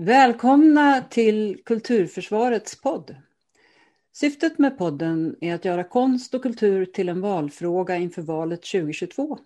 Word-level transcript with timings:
Välkomna 0.00 1.00
till 1.10 1.60
Kulturförsvarets 1.64 2.80
podd. 2.80 3.16
Syftet 4.12 4.58
med 4.58 4.78
podden 4.78 5.36
är 5.40 5.54
att 5.54 5.64
göra 5.64 5.84
konst 5.84 6.34
och 6.34 6.42
kultur 6.42 6.86
till 6.86 7.08
en 7.08 7.20
valfråga 7.20 7.96
inför 7.96 8.22
valet 8.22 8.62
2022. 8.62 9.38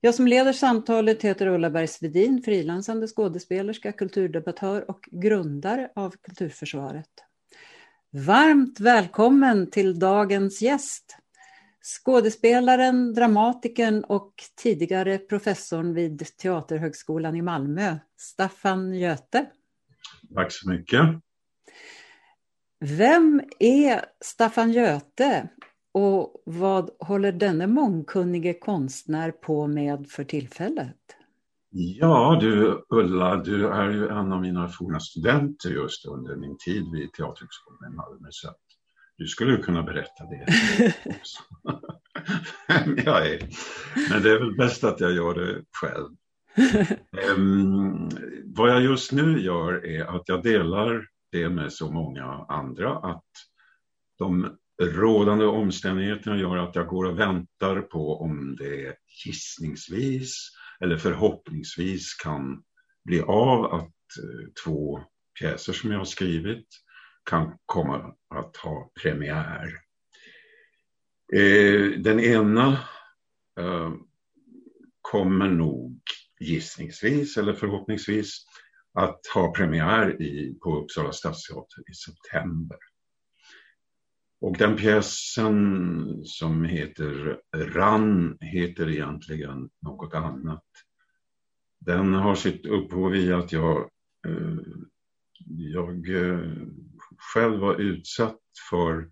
Jag 0.00 0.14
som 0.14 0.26
leder 0.26 0.52
samtalet 0.52 1.22
heter 1.22 1.46
Ulla 1.46 1.70
Bergsvedin, 1.70 2.42
frilansande 2.42 3.06
skådespelerska, 3.06 3.92
kulturdebattör 3.92 4.90
och 4.90 5.08
grundare 5.10 5.90
av 5.94 6.14
Kulturförsvaret. 6.22 7.10
Varmt 8.10 8.80
välkommen 8.80 9.70
till 9.70 9.98
dagens 9.98 10.62
gäst. 10.62 11.16
Skådespelaren, 11.82 13.14
dramatikern 13.14 14.04
och 14.04 14.32
tidigare 14.62 15.18
professorn 15.18 15.94
vid 15.94 16.36
Teaterhögskolan 16.36 17.36
i 17.36 17.42
Malmö, 17.42 17.96
Staffan 18.16 18.94
Göte. 18.94 19.46
Tack 20.34 20.52
så 20.52 20.70
mycket. 20.70 21.00
Vem 22.80 23.42
är 23.58 24.04
Staffan 24.24 24.72
Göte 24.72 25.48
och 25.92 26.42
vad 26.46 26.90
håller 27.00 27.32
denne 27.32 27.66
mångkunnige 27.66 28.54
konstnär 28.54 29.30
på 29.30 29.66
med 29.66 30.06
för 30.08 30.24
tillfället? 30.24 30.96
Ja 31.70 32.38
du 32.40 32.84
Ulla, 32.88 33.36
du 33.36 33.68
är 33.68 33.90
ju 33.90 34.08
en 34.08 34.32
av 34.32 34.40
mina 34.40 34.68
forna 34.68 35.00
studenter 35.00 35.70
just 35.70 36.06
under 36.06 36.36
min 36.36 36.56
tid 36.58 36.84
vid 36.92 37.12
Teaterhögskolan 37.12 37.92
i 37.92 37.96
Malmö. 37.96 38.28
Så 38.30 38.54
du 39.16 39.26
skulle 39.26 39.56
kunna 39.56 39.82
berätta 39.82 40.24
det 40.24 40.46
jag 43.04 43.26
är. 43.26 43.48
Men 44.10 44.22
det 44.22 44.30
är 44.30 44.38
väl 44.38 44.56
bäst 44.56 44.84
att 44.84 45.00
jag 45.00 45.12
gör 45.12 45.34
det 45.34 45.64
själv 45.72 46.16
um, 47.36 48.08
vad 48.44 48.70
jag 48.70 48.82
just 48.82 49.12
nu 49.12 49.40
gör 49.40 49.86
är 49.86 50.04
att 50.04 50.22
jag 50.26 50.42
delar 50.42 51.06
det 51.32 51.48
med 51.48 51.72
så 51.72 51.92
många 51.92 52.24
andra 52.48 52.96
att 52.96 53.24
de 54.18 54.56
rådande 54.82 55.44
omständigheterna 55.44 56.36
gör 56.36 56.56
att 56.56 56.74
jag 56.74 56.86
går 56.86 57.04
och 57.04 57.18
väntar 57.18 57.80
på 57.80 58.20
om 58.20 58.56
det 58.56 58.96
gissningsvis 59.24 60.50
eller 60.80 60.96
förhoppningsvis 60.96 62.14
kan 62.14 62.62
bli 63.04 63.20
av 63.20 63.64
att 63.64 63.82
eh, 64.22 64.48
två 64.64 65.00
pjäser 65.40 65.72
som 65.72 65.90
jag 65.90 65.98
har 65.98 66.04
skrivit 66.04 66.66
kan 67.30 67.58
komma 67.66 68.14
att 68.34 68.56
ha 68.56 68.90
premiär. 69.02 69.68
Eh, 71.34 72.00
den 72.00 72.20
ena 72.20 72.72
eh, 73.60 73.92
kommer 75.00 75.48
nog 75.48 76.00
gissningsvis 76.40 77.36
eller 77.36 77.52
förhoppningsvis 77.52 78.44
att 78.94 79.20
ha 79.34 79.52
premiär 79.52 80.22
i, 80.22 80.58
på 80.62 80.82
Uppsala 80.82 81.12
stadsteater 81.12 81.90
i 81.90 81.94
september. 81.94 82.78
Och 84.40 84.56
den 84.56 84.76
pjäsen 84.76 86.06
som 86.24 86.64
heter 86.64 87.40
Rann 87.56 88.38
heter 88.40 88.88
egentligen 88.88 89.70
något 89.82 90.14
annat. 90.14 90.64
Den 91.80 92.14
har 92.14 92.34
sitt 92.34 92.66
upphov 92.66 93.16
i 93.16 93.32
att 93.32 93.52
jag, 93.52 93.90
eh, 94.26 94.56
jag 95.48 96.08
eh, 96.08 96.52
själv 97.18 97.60
var 97.60 97.74
utsatt 97.74 98.40
för 98.70 99.10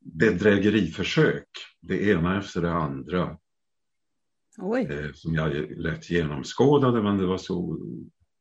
bedrägeriförsök, 0.00 1.48
det 1.80 2.02
ena 2.02 2.38
efter 2.38 2.62
det 2.62 2.72
andra. 2.72 3.38
Oj. 4.60 4.86
Eh, 4.90 5.12
som 5.14 5.34
jag 5.34 5.70
lätt 5.78 6.10
genomskådade 6.10 7.02
men 7.02 7.18
det 7.18 7.26
var 7.26 7.38
så 7.38 7.78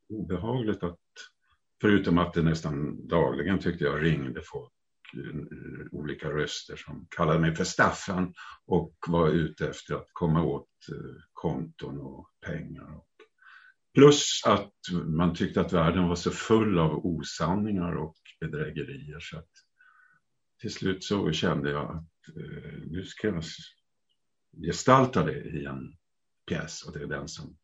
obehagligt 0.09 0.83
att 0.83 0.99
förutom 1.81 2.17
att 2.17 2.33
det 2.33 2.41
nästan 2.41 3.07
dagligen 3.07 3.59
tyckte 3.59 3.83
jag 3.83 4.03
ringde 4.03 4.41
folk 4.43 4.71
eh, 5.13 5.87
olika 5.91 6.29
röster 6.29 6.75
som 6.75 7.07
kallade 7.09 7.39
mig 7.39 7.55
för 7.55 7.63
Staffan 7.63 8.33
och 8.65 8.95
var 9.07 9.29
ute 9.29 9.69
efter 9.69 9.95
att 9.95 10.07
komma 10.13 10.43
åt 10.43 10.69
eh, 10.91 11.21
konton 11.33 11.99
och 11.99 12.29
pengar. 12.45 13.01
Plus 13.93 14.41
att 14.45 14.73
man 15.05 15.35
tyckte 15.35 15.61
att 15.61 15.73
världen 15.73 16.07
var 16.07 16.15
så 16.15 16.31
full 16.31 16.79
av 16.79 17.05
osanningar 17.05 17.95
och 17.95 18.15
bedrägerier 18.39 19.19
så 19.19 19.37
att 19.37 19.49
till 20.61 20.73
slut 20.73 21.03
så 21.03 21.31
kände 21.31 21.69
jag 21.69 21.91
att 21.91 22.35
nu 22.85 23.05
ska 23.05 23.27
jag 23.27 23.43
gestalta 24.65 25.23
det 25.23 25.41
i 25.41 25.65
en 25.65 25.97
pjäs 26.47 26.83
och 26.83 26.93
det 26.93 27.03
är 27.03 27.07
den 27.07 27.27
som 27.27 27.57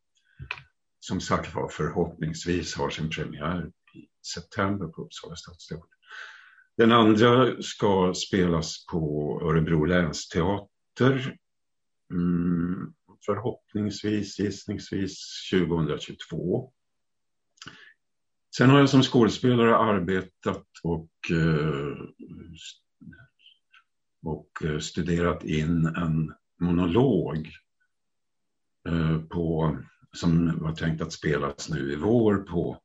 som 1.06 1.20
sagt 1.20 1.54
var 1.54 1.68
förhoppningsvis 1.68 2.74
har 2.74 2.90
sin 2.90 3.10
premiär 3.10 3.70
i 3.94 4.06
september 4.34 4.86
på 4.86 5.02
Uppsala 5.02 5.36
stadsteater. 5.36 5.88
Den 6.76 6.92
andra 6.92 7.62
ska 7.62 8.14
spelas 8.14 8.86
på 8.86 9.40
Örebro 9.44 9.84
länsteater. 9.84 11.36
Mm, 12.10 12.94
förhoppningsvis, 13.26 14.38
gissningsvis 14.38 15.48
2022. 15.52 16.72
Sen 18.56 18.70
har 18.70 18.78
jag 18.78 18.90
som 18.90 19.02
skådespelare 19.02 19.76
arbetat 19.76 20.66
och, 20.82 21.10
eh, 21.30 21.96
och 24.22 24.64
eh, 24.64 24.78
studerat 24.78 25.44
in 25.44 25.86
en 25.86 26.34
monolog 26.60 27.50
Eh, 28.88 29.18
på 29.20 29.78
som 30.12 30.58
var 30.60 30.72
tänkt 30.72 31.02
att 31.02 31.12
spelas 31.12 31.68
nu 31.68 31.92
i 31.92 31.96
vår 31.96 32.36
på 32.36 32.82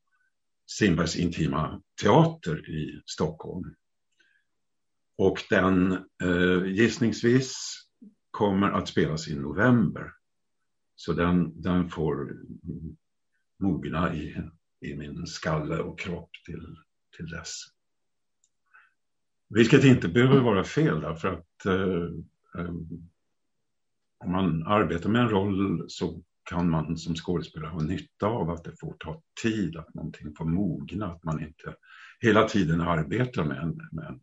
Strindbergs 0.71 1.15
Intima 1.15 1.81
Teater 2.01 2.69
i 2.69 3.01
Stockholm. 3.05 3.75
Och 5.17 5.43
den 5.49 5.91
eh, 6.23 6.65
gissningsvis 6.65 7.75
kommer 8.31 8.71
att 8.71 8.87
spelas 8.87 9.27
i 9.27 9.35
november. 9.35 10.11
Så 10.95 11.13
den, 11.13 11.61
den 11.61 11.89
får 11.89 12.37
mogna 13.59 14.15
i, 14.15 14.43
i 14.79 14.95
min 14.95 15.27
skalle 15.27 15.77
och 15.79 15.99
kropp 15.99 16.29
till, 16.45 16.77
till 17.17 17.29
dess. 17.29 17.63
Vilket 19.49 19.83
inte 19.83 20.07
behöver 20.07 20.39
vara 20.39 20.63
fel 20.63 21.01
därför 21.01 21.27
att 21.27 21.65
eh, 21.65 22.63
eh, 22.63 22.73
om 24.19 24.31
man 24.31 24.67
arbetar 24.67 25.09
med 25.09 25.21
en 25.21 25.29
roll 25.29 25.85
så 25.87 26.23
kan 26.49 26.69
man 26.69 26.97
som 26.97 27.15
skådespelare 27.15 27.71
ha 27.71 27.81
nytta 27.81 28.27
av 28.27 28.49
att 28.49 28.63
det 28.63 28.79
får 28.79 28.95
ta 28.99 29.21
tid, 29.41 29.77
att 29.77 29.93
någonting 29.93 30.35
får 30.37 30.45
mogna, 30.45 31.05
att 31.05 31.23
man 31.23 31.43
inte 31.43 31.75
hela 32.19 32.47
tiden 32.47 32.81
arbetar 32.81 33.43
med, 33.43 33.57
en, 33.57 33.77
med, 33.91 34.05
en, 34.05 34.19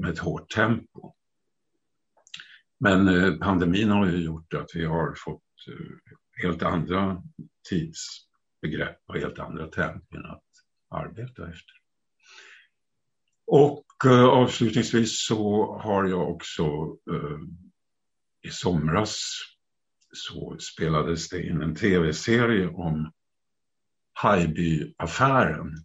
med 0.00 0.10
ett 0.10 0.18
hårt 0.18 0.50
tempo. 0.50 1.14
Men 2.80 3.08
eh, 3.08 3.34
pandemin 3.34 3.90
har 3.90 4.06
ju 4.06 4.24
gjort 4.24 4.54
att 4.54 4.70
vi 4.74 4.84
har 4.84 5.14
fått 5.24 5.42
eh, 5.68 6.14
helt 6.42 6.62
andra 6.62 7.22
tidsbegrepp 7.68 8.98
och 9.06 9.16
helt 9.16 9.38
andra 9.38 9.66
tempon 9.66 10.26
att 10.26 10.44
arbeta 10.90 11.42
efter. 11.42 11.74
Och 13.46 13.86
eh, 14.04 14.24
avslutningsvis 14.24 15.26
så 15.26 15.72
har 15.78 16.04
jag 16.04 16.30
också 16.30 16.64
eh, 17.10 17.38
i 18.42 18.50
somras 18.50 19.18
så 20.12 20.56
spelades 20.58 21.28
det 21.28 21.42
in 21.42 21.62
en 21.62 21.74
tv-serie 21.74 22.68
om 22.68 23.12
Haijby-affären 24.12 25.84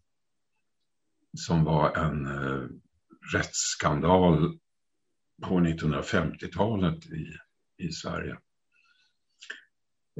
som 1.38 1.64
var 1.64 1.98
en 1.98 2.26
eh, 2.26 2.68
rättsskandal 3.34 4.60
på 5.44 5.60
1950-talet 5.60 7.06
i, 7.06 7.38
i 7.78 7.92
Sverige. 7.92 8.38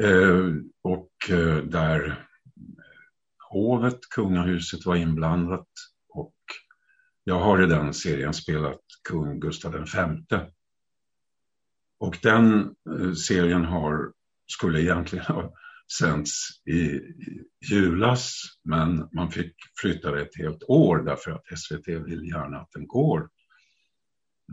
Eh, 0.02 0.54
och 0.82 1.12
eh, 1.30 1.64
där 1.64 2.08
eh, 2.08 2.16
hovet, 3.50 4.00
kungahuset 4.16 4.86
var 4.86 4.96
inblandat 4.96 5.68
och 6.10 6.36
jag 7.24 7.40
har 7.40 7.64
i 7.64 7.66
den 7.66 7.94
serien 7.94 8.34
spelat 8.34 8.82
kung 9.10 9.40
Gustav 9.40 9.72
V 9.72 9.88
och 12.00 12.20
den 12.24 12.76
eh, 12.90 13.14
serien 13.14 13.66
har, 13.66 14.14
skulle 14.48 14.82
egentligen 14.82 15.26
ha 15.26 15.54
sänds 16.00 16.50
i 16.66 17.02
julas 17.72 18.42
men 18.64 19.10
man 19.14 19.32
fick 19.32 19.54
flytta 19.82 20.12
det 20.12 20.22
ett 20.22 20.38
helt 20.38 20.64
år 20.64 20.98
därför 20.98 21.32
att 21.32 21.60
SVT 21.60 21.88
vill 21.88 22.30
gärna 22.30 22.58
att 22.58 22.72
den 22.72 22.88
går 22.88 23.30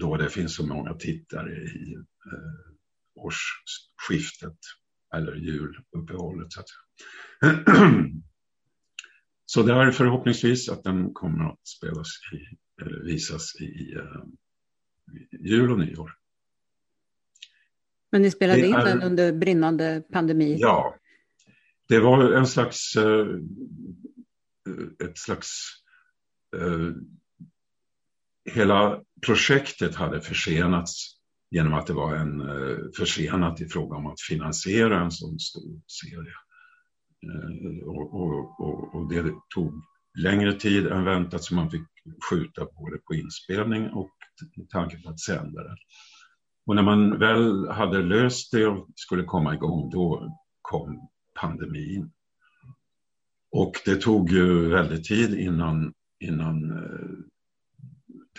då 0.00 0.16
det 0.16 0.30
finns 0.30 0.56
så 0.56 0.66
många 0.66 0.94
tittare 0.94 1.52
i 1.52 1.94
eh, 1.94 2.74
årsskiftet 3.14 4.58
eller 5.14 5.34
juluppehållet. 5.34 6.52
Så, 6.52 6.60
att 6.60 6.66
så 9.46 9.62
det 9.62 9.72
är 9.72 9.90
förhoppningsvis 9.90 10.68
att 10.68 10.84
den 10.84 11.14
kommer 11.14 11.44
att 11.52 11.66
spelas 11.66 12.08
i, 12.32 12.56
eller 12.82 13.04
visas 13.04 13.54
i 13.60 13.94
eh, 13.94 14.24
jul 15.40 15.70
och 15.70 15.78
nyår. 15.78 16.12
Men 18.14 18.22
ni 18.22 18.30
spelade 18.30 18.66
in 18.66 18.74
är, 18.74 18.84
den 18.84 19.02
under 19.02 19.32
brinnande 19.32 20.02
pandemi? 20.12 20.56
Ja, 20.60 20.96
det 21.88 22.00
var 22.00 22.32
en 22.32 22.46
slags 22.46 22.96
eh, 22.96 23.26
ett 25.04 25.18
slags 25.18 25.70
eh, 26.56 26.90
hela 28.54 29.00
projektet 29.26 29.94
hade 29.94 30.20
försenats 30.20 31.16
genom 31.50 31.74
att 31.74 31.86
det 31.86 31.92
var 31.92 32.16
en 32.16 32.40
eh, 32.40 32.76
försenat 32.98 33.60
i 33.60 33.68
fråga 33.68 33.96
om 33.96 34.06
att 34.06 34.20
finansiera 34.20 35.00
en 35.00 35.10
sån 35.10 35.38
stor 35.38 35.80
serie. 35.86 36.34
Och, 37.84 38.14
och, 38.14 38.60
och, 38.60 38.94
och, 38.94 39.08
det 39.12 39.34
tog 39.54 39.72
längre 40.18 40.52
tid 40.52 40.86
än 40.86 41.04
väntat 41.04 41.44
så 41.44 41.54
man 41.54 41.70
fick 41.70 41.86
skjuta 42.30 42.64
både 42.64 42.98
på 42.98 43.14
inspelning 43.14 43.90
och 43.90 44.10
tanken 44.70 45.02
på 45.02 45.10
att 45.10 45.20
sända 45.20 45.62
det. 45.62 45.76
Och 46.66 46.74
när 46.74 46.82
man 46.82 47.18
väl 47.18 47.68
hade 47.68 48.02
löst 48.02 48.52
det 48.52 48.66
och 48.66 48.88
skulle 48.94 49.24
komma 49.24 49.54
igång 49.54 49.90
då 49.90 50.36
kom 50.62 51.08
pandemin. 51.40 52.10
Och 53.50 53.72
det 53.84 53.96
tog 53.96 54.30
ju 54.30 54.68
väldigt 54.68 55.04
tid 55.04 55.38
innan, 55.38 55.94
innan 56.20 56.70
eh, 56.70 57.08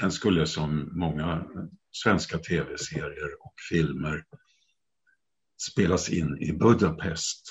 den 0.02 0.12
skulle 0.12 0.46
som 0.46 0.90
många 0.92 1.46
svenska 1.92 2.38
tv-serier 2.38 3.30
och 3.40 3.54
filmer 3.70 4.24
spelas 5.72 6.10
in 6.10 6.38
i 6.38 6.54
Budapest. 6.54 7.50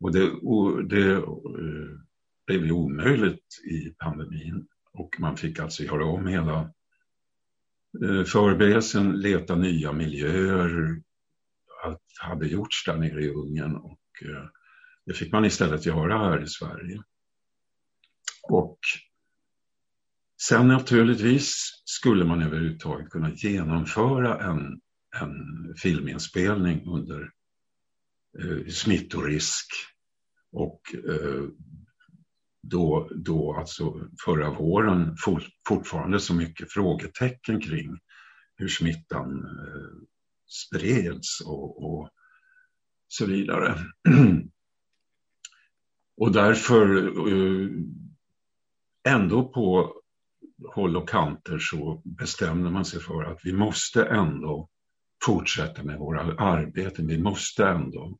Och 0.00 0.12
det, 0.12 0.30
det 0.88 1.12
eh, 1.12 1.22
blev 2.46 2.66
ju 2.66 2.72
omöjligt 2.72 3.62
i 3.64 3.94
pandemin 3.98 4.66
och 4.92 5.16
man 5.18 5.36
fick 5.36 5.58
alltså 5.58 5.82
göra 5.82 6.04
om 6.04 6.26
hela 6.26 6.70
Eh, 8.02 8.24
förberedelsen, 8.24 9.20
leta 9.20 9.56
nya 9.56 9.92
miljöer. 9.92 11.02
Allt 11.84 12.00
hade 12.18 12.46
gjorts 12.46 12.84
där 12.84 12.96
nere 12.96 13.24
i 13.24 13.30
Ungern 13.30 13.76
och 13.76 14.00
eh, 14.22 14.44
det 15.06 15.12
fick 15.12 15.32
man 15.32 15.44
istället 15.44 15.86
göra 15.86 16.18
här 16.18 16.42
i 16.42 16.46
Sverige. 16.46 17.02
Och 18.42 18.78
sen 20.42 20.68
naturligtvis 20.68 21.82
skulle 21.84 22.24
man 22.24 22.42
överhuvudtaget 22.42 23.10
kunna 23.10 23.30
genomföra 23.30 24.50
en, 24.50 24.80
en 25.20 25.74
filminspelning 25.76 26.86
under 26.86 27.30
eh, 28.38 28.66
smittorisk 28.66 29.66
och 30.52 30.80
eh, 31.08 31.44
då, 32.70 33.08
då 33.14 33.54
alltså 33.58 34.08
förra 34.24 34.50
våren 34.50 35.16
for, 35.16 35.42
fortfarande 35.68 36.20
så 36.20 36.34
mycket 36.34 36.72
frågetecken 36.72 37.60
kring 37.60 37.98
hur 38.56 38.68
smittan 38.68 39.44
eh, 39.44 40.06
spreds 40.46 41.40
och, 41.40 41.84
och 41.84 42.10
så 43.08 43.26
vidare. 43.26 43.78
och 46.16 46.32
därför 46.32 46.96
eh, 47.28 47.68
ändå 49.08 49.48
på 49.48 49.94
håll 50.74 50.96
och 50.96 51.08
kanter 51.08 51.58
så 51.58 52.02
bestämde 52.04 52.70
man 52.70 52.84
sig 52.84 53.00
för 53.00 53.24
att 53.24 53.40
vi 53.44 53.52
måste 53.52 54.04
ändå 54.04 54.68
fortsätta 55.24 55.82
med 55.82 55.98
våra 55.98 56.20
arbeten. 56.20 57.06
Vi 57.06 57.18
måste 57.18 57.66
ändå 57.66 58.18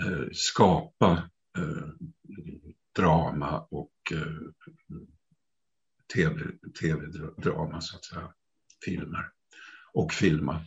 eh, 0.00 0.26
skapa 0.32 1.30
eh, 1.58 1.88
drama 2.96 3.66
och 3.70 3.92
eh, 4.12 4.18
tv-drama, 6.14 6.70
TV 6.80 7.80
så 7.80 7.96
att 7.96 8.04
säga, 8.04 8.32
filmer 8.84 9.24
och 9.92 10.12
filma. 10.12 10.60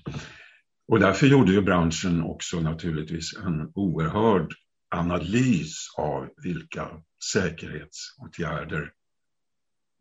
Och 0.88 1.00
därför 1.00 1.28
gjorde 1.28 1.52
ju 1.52 1.62
branschen 1.62 2.24
också 2.24 2.60
naturligtvis 2.60 3.38
en 3.38 3.72
oerhörd 3.76 4.54
analys 4.96 5.88
av 5.98 6.30
vilka 6.44 6.90
säkerhetsåtgärder 7.34 8.92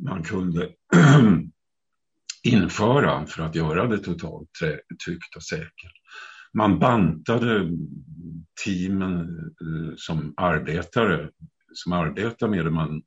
man 0.05 0.23
kunde 0.23 0.75
införa 2.43 3.27
för 3.27 3.43
att 3.43 3.55
göra 3.55 3.87
det 3.87 3.99
totalt 3.99 4.51
tryggt 5.05 5.37
och 5.37 5.43
säkert. 5.43 5.93
Man 6.53 6.79
bantade 6.79 7.71
teamen 8.65 9.29
eh, 9.61 9.95
som 9.97 10.35
arbetare 10.37 11.31
som 11.73 11.93
arbetar 11.93 12.49
med 12.49 12.65
det. 12.65 12.71
Man, 12.71 13.03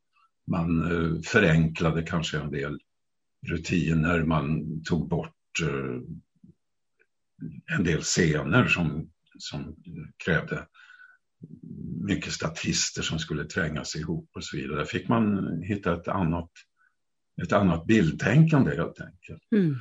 man 0.47 0.91
eh, 0.91 1.21
förenklade 1.21 2.03
kanske 2.03 2.39
en 2.39 2.51
del 2.51 2.79
rutiner, 3.47 4.23
man 4.23 4.63
tog 4.83 5.09
bort 5.09 5.61
eh, 5.61 6.01
en 7.77 7.83
del 7.83 8.01
scener 8.01 8.67
som, 8.67 9.09
som 9.39 9.75
krävde 10.25 10.67
mycket 12.01 12.33
statister 12.33 13.01
som 13.01 13.19
skulle 13.19 13.45
trängas 13.45 13.95
ihop 13.95 14.29
och 14.35 14.43
så 14.43 14.57
vidare. 14.57 14.77
Där 14.77 14.85
fick 14.85 15.07
man 15.07 15.53
hitta 15.61 15.93
ett 15.93 16.07
annat, 16.07 16.49
ett 17.43 17.51
annat 17.53 17.85
bildtänkande 17.85 18.75
helt 18.75 19.01
enkelt. 19.01 19.41
Mm. 19.55 19.75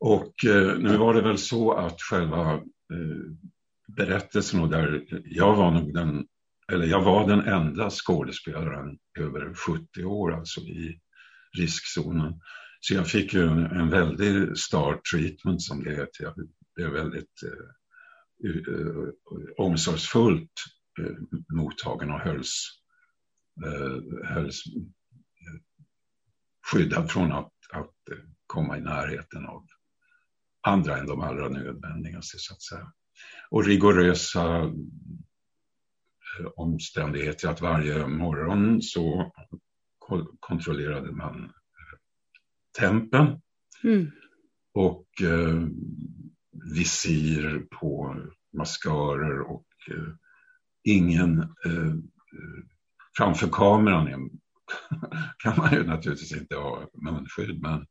Och 0.00 0.44
eh, 0.44 0.78
nu 0.78 0.96
var 0.96 1.14
det 1.14 1.22
väl 1.22 1.38
så 1.38 1.72
att 1.72 2.00
själva 2.00 2.52
eh, 2.54 2.60
berättelsen 3.96 4.60
och 4.60 4.70
där 4.70 5.04
jag 5.24 5.56
var 5.56 5.70
nog 5.70 5.94
den, 5.94 6.26
eller 6.72 6.86
jag 6.86 7.02
var 7.02 7.28
den 7.28 7.40
enda 7.40 7.90
skådespelaren 7.90 8.98
över 9.18 9.54
70 9.54 10.04
år 10.04 10.32
alltså 10.32 10.60
i 10.60 11.00
riskzonen. 11.58 12.40
Så 12.80 12.94
jag 12.94 13.08
fick 13.08 13.34
ju 13.34 13.46
en, 13.46 13.66
en 13.66 13.90
väldig 13.90 14.58
star 14.58 15.00
treatment 15.12 15.62
som 15.62 15.84
det 15.84 15.90
heter. 15.90 16.24
Jag 16.24 16.34
blev 16.74 16.90
väldigt 16.90 17.42
eh, 17.42 18.50
eh 18.50 19.08
omsorgsfullt 19.56 20.50
eh, 21.00 21.16
mottagen 21.56 22.10
och 22.10 22.20
hölls, 22.20 22.68
eh, 23.66 24.26
hölls 24.28 24.62
eh, 24.66 25.60
skyddad 26.72 27.10
från 27.10 27.32
att, 27.32 27.52
att 27.72 28.08
eh, 28.10 28.18
komma 28.46 28.78
i 28.78 28.80
närheten 28.80 29.46
av 29.46 29.66
andra 30.60 30.98
än 30.98 31.06
de 31.06 31.20
allra 31.20 31.48
nödvändigaste 31.48 32.38
så 32.38 32.54
att 32.54 32.62
säga. 32.62 32.92
Och 33.50 33.64
rigorösa 33.64 34.72
omständigheter 36.56 37.48
att 37.48 37.60
varje 37.60 38.06
morgon 38.06 38.82
så 38.82 39.32
kontrollerade 40.40 41.12
man 41.12 41.52
tempen 42.78 43.40
mm. 43.84 44.10
och 44.74 45.06
eh, 45.22 45.66
visir 46.74 47.66
på 47.80 48.16
maskörer 48.52 49.40
och 49.40 49.66
eh, 49.90 50.14
ingen 50.84 51.40
eh, 51.40 51.94
framför 53.16 53.48
kameran 53.52 54.30
kan 55.42 55.56
man 55.56 55.72
ju 55.72 55.84
naturligtvis 55.84 56.32
inte 56.32 56.56
ha 56.56 56.88
munskydd 56.92 57.60
men 57.62 57.86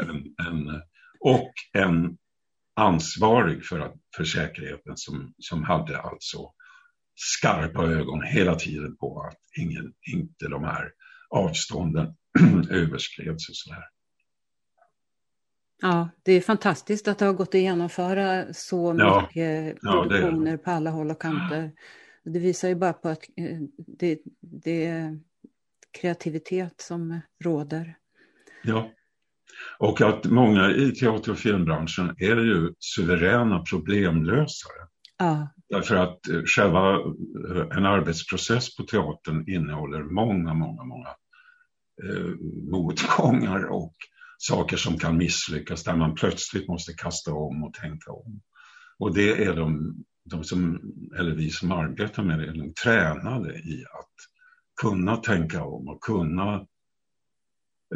en, 0.00 0.34
en, 0.46 0.82
och 1.20 1.52
en 1.72 2.18
ansvarig 2.78 3.64
för, 3.64 3.80
att, 3.80 3.94
för 4.16 4.24
säkerheten 4.24 4.96
som, 4.96 5.34
som 5.38 5.64
hade 5.64 6.00
alltså 6.00 6.52
skarpa 7.18 7.82
ögon 7.84 8.22
hela 8.22 8.54
tiden 8.54 8.96
på 8.96 9.22
att 9.22 9.38
ingen, 9.56 9.92
inte 10.12 10.48
de 10.48 10.64
här 10.64 10.92
avstånden 11.30 12.14
överskreds 12.70 13.48
och 13.48 13.56
så 13.56 13.74
här. 13.74 13.84
Ja, 15.80 16.08
det 16.22 16.32
är 16.32 16.40
fantastiskt 16.40 17.08
att 17.08 17.18
det 17.18 17.24
har 17.24 17.32
gått 17.32 17.48
att 17.48 17.60
genomföra 17.60 18.54
så 18.54 18.96
ja, 18.98 19.20
mycket 19.20 19.80
produktioner 19.80 20.50
ja, 20.50 20.58
på 20.58 20.70
alla 20.70 20.90
håll 20.90 21.10
och 21.10 21.22
kanter. 21.22 21.72
Det 22.24 22.38
visar 22.38 22.68
ju 22.68 22.74
bara 22.74 22.92
på 22.92 23.08
att 23.08 23.22
eh, 23.36 23.58
det, 23.76 24.18
det 24.40 24.86
är 24.86 25.20
kreativitet 26.00 26.80
som 26.80 27.20
råder. 27.44 27.96
Ja, 28.62 28.90
och 29.78 30.00
att 30.00 30.24
många 30.24 30.70
i 30.70 30.92
teater 30.92 31.32
och 31.32 31.38
filmbranschen 31.38 32.14
är 32.18 32.36
ju 32.36 32.72
suveräna 32.78 33.62
problemlösare. 33.70 34.88
Ja. 35.18 35.48
Därför 35.68 35.96
att 35.96 36.28
eh, 36.28 36.42
själva 36.44 36.94
eh, 36.94 37.76
en 37.76 37.86
arbetsprocess 37.86 38.76
på 38.76 38.82
teatern 38.82 39.48
innehåller 39.48 40.02
många, 40.02 40.54
många, 40.54 40.84
många 40.84 41.08
eh, 42.04 42.34
motgångar 42.70 43.64
och 43.64 43.94
saker 44.38 44.76
som 44.76 44.98
kan 44.98 45.16
misslyckas 45.16 45.84
där 45.84 45.96
man 45.96 46.14
plötsligt 46.14 46.68
måste 46.68 46.92
kasta 46.92 47.32
om 47.32 47.64
och 47.64 47.74
tänka 47.74 48.12
om. 48.12 48.40
Och 48.98 49.14
det 49.14 49.44
är 49.44 49.56
de, 49.56 49.96
de 50.24 50.44
som, 50.44 50.80
eller 51.18 51.34
vi 51.34 51.50
som 51.50 51.72
arbetar 51.72 52.22
med 52.22 52.38
det, 52.38 52.46
är 52.46 52.54
de 52.54 52.74
tränade 52.74 53.54
i 53.58 53.84
att 53.98 54.14
kunna 54.82 55.16
tänka 55.16 55.64
om 55.64 55.88
och 55.88 56.02
kunna 56.02 56.66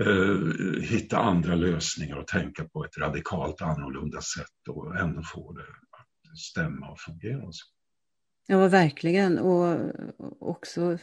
eh, 0.00 0.82
hitta 0.82 1.18
andra 1.18 1.54
lösningar 1.54 2.16
och 2.16 2.26
tänka 2.26 2.64
på 2.64 2.84
ett 2.84 2.98
radikalt 2.98 3.62
annorlunda 3.62 4.20
sätt 4.20 4.68
och 4.68 4.96
ändå 4.96 5.22
få 5.22 5.52
det 5.52 5.66
stämma 6.34 6.90
och 6.90 7.00
fungera. 7.00 7.50
Ja, 8.46 8.68
verkligen. 8.68 9.38
Och 9.38 9.92
också 10.40 10.98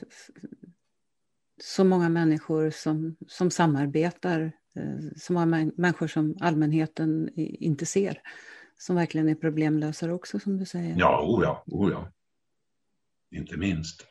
så 1.62 1.84
många 1.84 2.10
människor 2.10 2.70
som, 2.70 3.16
som 3.28 3.52
samarbetar, 3.52 4.52
eh, 4.76 5.00
så 5.18 5.34
många 5.34 5.72
människor 5.76 6.08
som 6.08 6.38
allmänheten 6.40 7.30
inte 7.36 7.86
ser, 7.86 8.22
som 8.78 8.96
verkligen 8.96 9.30
är 9.30 9.36
problemlösare 9.36 10.14
också 10.14 10.40
som 10.40 10.58
du 10.58 10.66
säger. 10.66 10.96
Ja, 10.98 11.26
o 11.28 11.44
ja, 11.44 11.64
o 11.68 11.90
ja. 11.90 12.12
Inte 13.32 13.58
minst. 13.58 14.06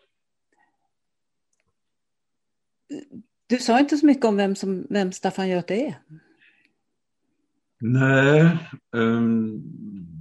Du 3.47 3.59
sa 3.59 3.81
inte 3.81 3.97
så 3.97 4.07
mycket 4.07 4.25
om 4.25 4.37
vem, 4.37 4.57
som, 4.57 4.87
vem 4.91 5.13
Staffan 5.13 5.49
Göte 5.49 5.75
är. 5.75 6.03
Nej. 7.81 8.59
Um, 8.93 10.18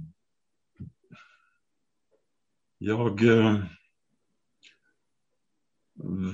jag 2.78 3.24
eh, 3.24 3.64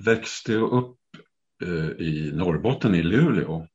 växte 0.05 0.55
upp 0.55 0.99
eh, 1.63 1.89
i 2.07 2.33
Norrbotten, 2.35 2.95
i 2.95 3.03
Luleå, 3.03 3.67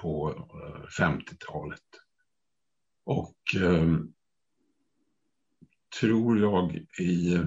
på 0.00 0.30
eh, 0.30 1.04
50-talet. 1.04 1.80
Och 3.04 3.36
eh, 3.56 3.98
tror 6.00 6.40
jag 6.40 6.76
i 7.00 7.38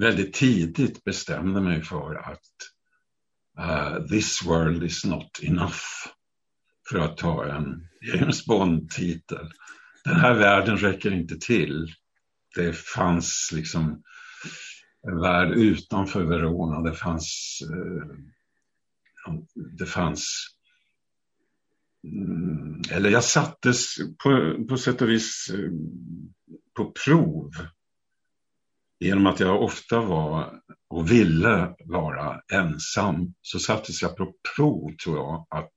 väldigt 0.00 0.34
tidigt 0.34 1.04
bestämde 1.04 1.60
mig 1.60 1.82
för 1.82 2.14
att 2.14 2.40
uh, 3.58 4.06
this 4.06 4.42
world 4.46 4.84
is 4.84 5.04
not 5.04 5.40
enough. 5.42 5.82
För 6.90 6.98
att 6.98 7.16
ta 7.16 7.46
en 7.46 7.88
James 8.00 8.46
Bond-titel. 8.46 9.50
Den 10.04 10.16
här 10.16 10.34
världen 10.34 10.76
räcker 10.76 11.12
inte 11.12 11.36
till. 11.38 11.94
Det 12.58 12.72
fanns 12.72 13.50
liksom 13.52 14.02
en 15.08 15.20
värld 15.20 15.50
utanför 15.50 16.24
Verona. 16.24 16.80
Det 16.80 16.94
fanns, 16.94 17.58
eh, 17.62 18.06
det 19.78 19.86
fanns 19.86 20.46
mm, 22.04 22.82
eller 22.90 23.10
jag 23.10 23.24
sattes 23.24 23.96
på, 24.22 24.56
på 24.68 24.76
sätt 24.76 25.02
och 25.02 25.08
vis 25.08 25.50
eh, 25.54 25.70
på 26.76 26.92
prov 27.04 27.50
genom 29.00 29.26
att 29.26 29.40
jag 29.40 29.62
ofta 29.62 30.00
var 30.00 30.60
och 30.88 31.10
ville 31.10 31.74
vara 31.84 32.40
ensam 32.52 33.34
så 33.42 33.58
sattes 33.58 34.02
jag 34.02 34.16
på 34.16 34.34
prov, 34.56 34.96
tror 35.04 35.16
jag, 35.16 35.46
att 35.50 35.72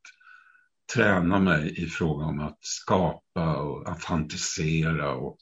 träna 0.93 1.39
mig 1.39 1.83
i 1.83 1.85
fråga 1.85 2.25
om 2.25 2.39
att 2.39 2.59
skapa 2.61 3.55
och 3.55 3.89
att 3.89 4.03
fantisera 4.03 5.11
och 5.11 5.37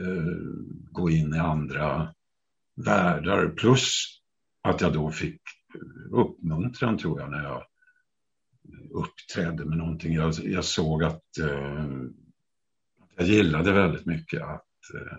Eh, 0.00 0.36
gå 0.90 1.10
in 1.10 1.34
i 1.34 1.38
andra 1.38 2.14
världar. 2.74 3.48
Plus 3.48 4.06
att 4.62 4.80
jag 4.80 4.92
då 4.92 5.10
fick 5.10 5.40
uppmuntran, 6.10 6.98
tror 6.98 7.20
jag, 7.20 7.30
när 7.30 7.42
jag 7.42 7.64
uppträdde 8.90 9.64
med 9.64 9.78
någonting. 9.78 10.14
Jag, 10.14 10.34
jag 10.34 10.64
såg 10.64 11.04
att 11.04 11.38
eh, 11.38 11.86
jag 13.16 13.26
gillade 13.26 13.72
väldigt 13.72 14.06
mycket 14.06 14.42
att 14.42 14.66
eh, 14.94 15.18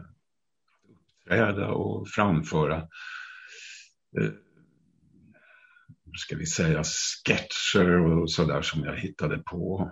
uppträda 1.31 1.67
och 1.67 2.07
framföra 2.07 2.77
eh, 4.17 4.31
ska 6.17 6.35
vi 6.35 6.45
säga 6.45 6.83
sketcher 6.83 7.89
och 7.89 8.31
sådär 8.31 8.61
som 8.61 8.83
jag 8.83 8.97
hittade 8.97 9.37
på. 9.37 9.91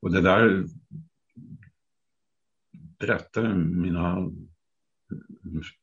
Och 0.00 0.12
det 0.12 0.20
där 0.20 0.64
berättade 2.98 3.54
mina, 3.54 4.30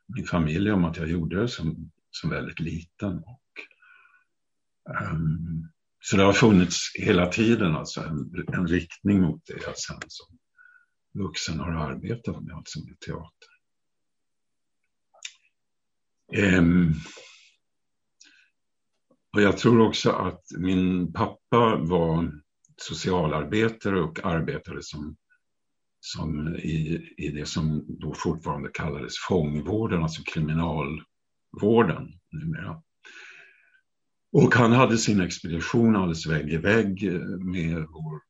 min 0.08 0.26
familj 0.26 0.72
om 0.72 0.86
att 0.86 0.98
jag 0.98 1.08
gjorde 1.08 1.42
det 1.42 1.48
som, 1.48 1.92
som 2.12 2.30
väldigt 2.30 2.60
liten. 2.60 3.18
Och, 3.18 3.42
um, 5.12 5.70
så 6.00 6.18
det 6.18 6.24
har 6.24 6.34
funnits 6.34 6.92
hela 6.96 7.26
tiden 7.26 7.76
alltså 7.76 8.02
en, 8.02 8.46
en 8.54 8.68
riktning 8.68 9.22
mot 9.22 9.46
det 9.46 9.64
jag 9.66 9.78
sen 9.78 10.00
som 10.08 10.38
vuxen 11.14 11.60
har 11.60 11.72
arbetat 11.72 12.44
med, 12.44 12.56
alltså 12.56 12.80
med 12.80 13.00
teater. 13.00 13.52
Um, 16.58 16.94
och 19.34 19.42
jag 19.42 19.58
tror 19.58 19.82
också 19.82 20.10
att 20.10 20.44
min 20.58 21.14
pappa 21.14 21.76
var 21.76 22.42
socialarbetare 22.78 24.02
och 24.02 24.26
arbetade 24.26 24.84
som, 24.84 25.16
som 26.04 26.56
i, 26.56 27.10
i 27.18 27.32
det 27.32 27.46
som 27.46 27.86
då 27.88 28.14
fortfarande 28.14 28.70
kallades 28.74 29.14
fångvården, 29.28 30.04
alltså 30.04 30.24
kriminalvården 30.24 32.20
numera. 32.32 32.82
Och 34.32 34.56
han 34.56 34.72
hade 34.72 34.98
sin 34.98 35.22
expedition 35.22 35.96
alldeles 35.96 36.28
vägg 36.28 36.54
i 36.54 36.58
vägg 36.58 37.12
med 37.40 37.86
vår 37.90 38.22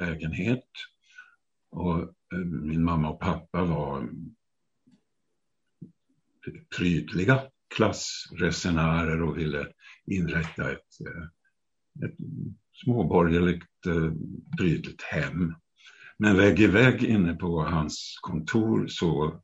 lägenhet. 0.00 0.68
Och 1.70 2.02
eh, 2.02 2.38
min 2.62 2.84
mamma 2.84 3.10
och 3.10 3.20
pappa 3.20 3.64
var 3.64 4.08
prydliga 6.76 7.42
klassresenärer 7.74 9.22
och 9.22 9.38
ville 9.38 9.68
inrätta 10.06 10.72
ett, 10.72 11.00
eh, 11.00 12.08
ett 12.08 12.16
småborgerligt 12.84 13.86
eh, 13.86 14.12
prydligt 14.58 15.02
hem. 15.02 15.54
Men 16.18 16.36
vägg 16.36 16.60
i 16.60 16.66
vägg 16.66 17.04
inne 17.04 17.34
på 17.34 17.62
hans 17.62 18.18
kontor 18.20 18.86
så 18.88 19.40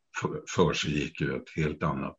för 0.57 0.73
sig 0.73 0.99
gick 1.01 1.21
ju 1.21 1.37
ett 1.37 1.57
helt 1.57 1.83
annat 1.83 2.19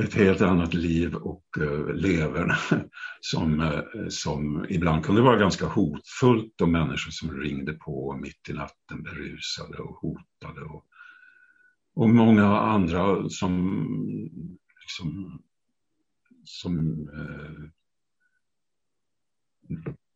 ett 0.00 0.14
helt 0.14 0.40
annat 0.40 0.74
liv 0.74 1.14
och 1.14 1.44
uh, 1.60 1.96
som, 3.20 3.60
uh, 3.60 4.08
som 4.08 4.66
ibland 4.68 5.04
kunde 5.04 5.22
vara 5.22 5.36
ganska 5.36 5.66
hotfullt 5.66 6.60
och 6.60 6.68
människor 6.68 7.10
som 7.10 7.40
ringde 7.40 7.72
på 7.72 8.18
mitt 8.22 8.48
i 8.48 8.52
natten 8.52 9.02
berusade 9.02 9.78
och 9.78 9.96
hotade 9.96 10.60
och 10.60 10.86
och 11.94 12.08
många 12.10 12.58
andra 12.58 13.28
som, 13.28 13.88
liksom, 14.80 15.42
som 16.44 16.78
eh, 17.08 17.70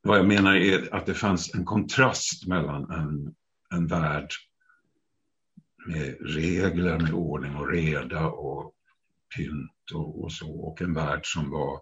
vad 0.03 0.19
jag 0.19 0.29
menar 0.29 0.55
är 0.55 0.95
att 0.95 1.07
det 1.07 1.15
fanns 1.15 1.55
en 1.55 1.65
kontrast 1.65 2.47
mellan 2.47 2.91
en, 2.91 3.35
en 3.71 3.87
värld 3.87 4.31
med 5.87 6.17
regler, 6.21 6.99
med 6.99 7.13
ordning 7.13 7.57
och 7.57 7.69
reda 7.69 8.27
och 8.27 8.75
pynt 9.37 9.91
och, 9.95 10.23
och, 10.23 10.33
så 10.33 10.61
och 10.61 10.83
en 10.83 10.95
värld 10.95 11.21
som 11.23 11.51
var 11.51 11.81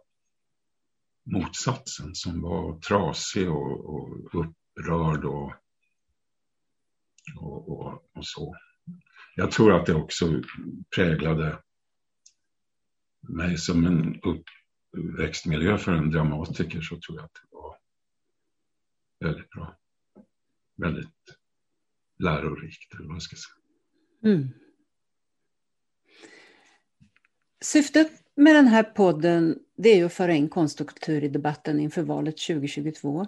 motsatsen, 1.25 2.15
som 2.15 2.43
var 2.43 2.79
trasig 2.81 3.51
och, 3.51 3.95
och 3.95 4.35
upprörd 4.35 5.25
och, 5.25 5.53
och, 7.37 7.69
och, 7.69 7.93
och 8.15 8.27
så. 8.27 8.57
Jag 9.35 9.51
tror 9.51 9.73
att 9.73 9.87
det 9.87 9.95
också 9.95 10.43
präglade 10.95 11.59
mig 13.29 13.59
som 13.59 13.87
en 13.87 14.21
uppväxtmiljö 14.23 15.79
för 15.79 15.93
en 15.93 16.11
dramatiker 16.11 16.81
så 16.81 17.01
tror 17.01 17.19
jag 17.19 17.25
att 17.25 17.35
det 17.35 17.57
var 17.57 17.77
väldigt 19.21 19.51
bra. 19.51 19.77
Väldigt 20.77 21.09
lärorikt, 22.19 22.95
eller 22.95 23.07
vad 23.07 23.15
jag 23.15 23.23
ska 23.23 23.37
säga. 23.37 24.35
Mm. 24.35 24.49
Syftet 27.61 28.13
med 28.35 28.55
den 28.55 28.67
här 28.67 28.83
podden 28.83 29.59
det 29.77 30.01
är 30.01 30.05
att 30.05 30.13
föra 30.13 30.35
in 30.35 30.49
konst 30.49 30.81
och 30.81 30.89
kultur 30.89 31.25
i 31.25 31.29
debatten 31.29 31.81
inför 31.81 32.03
valet 32.03 32.37
2022. 32.37 33.27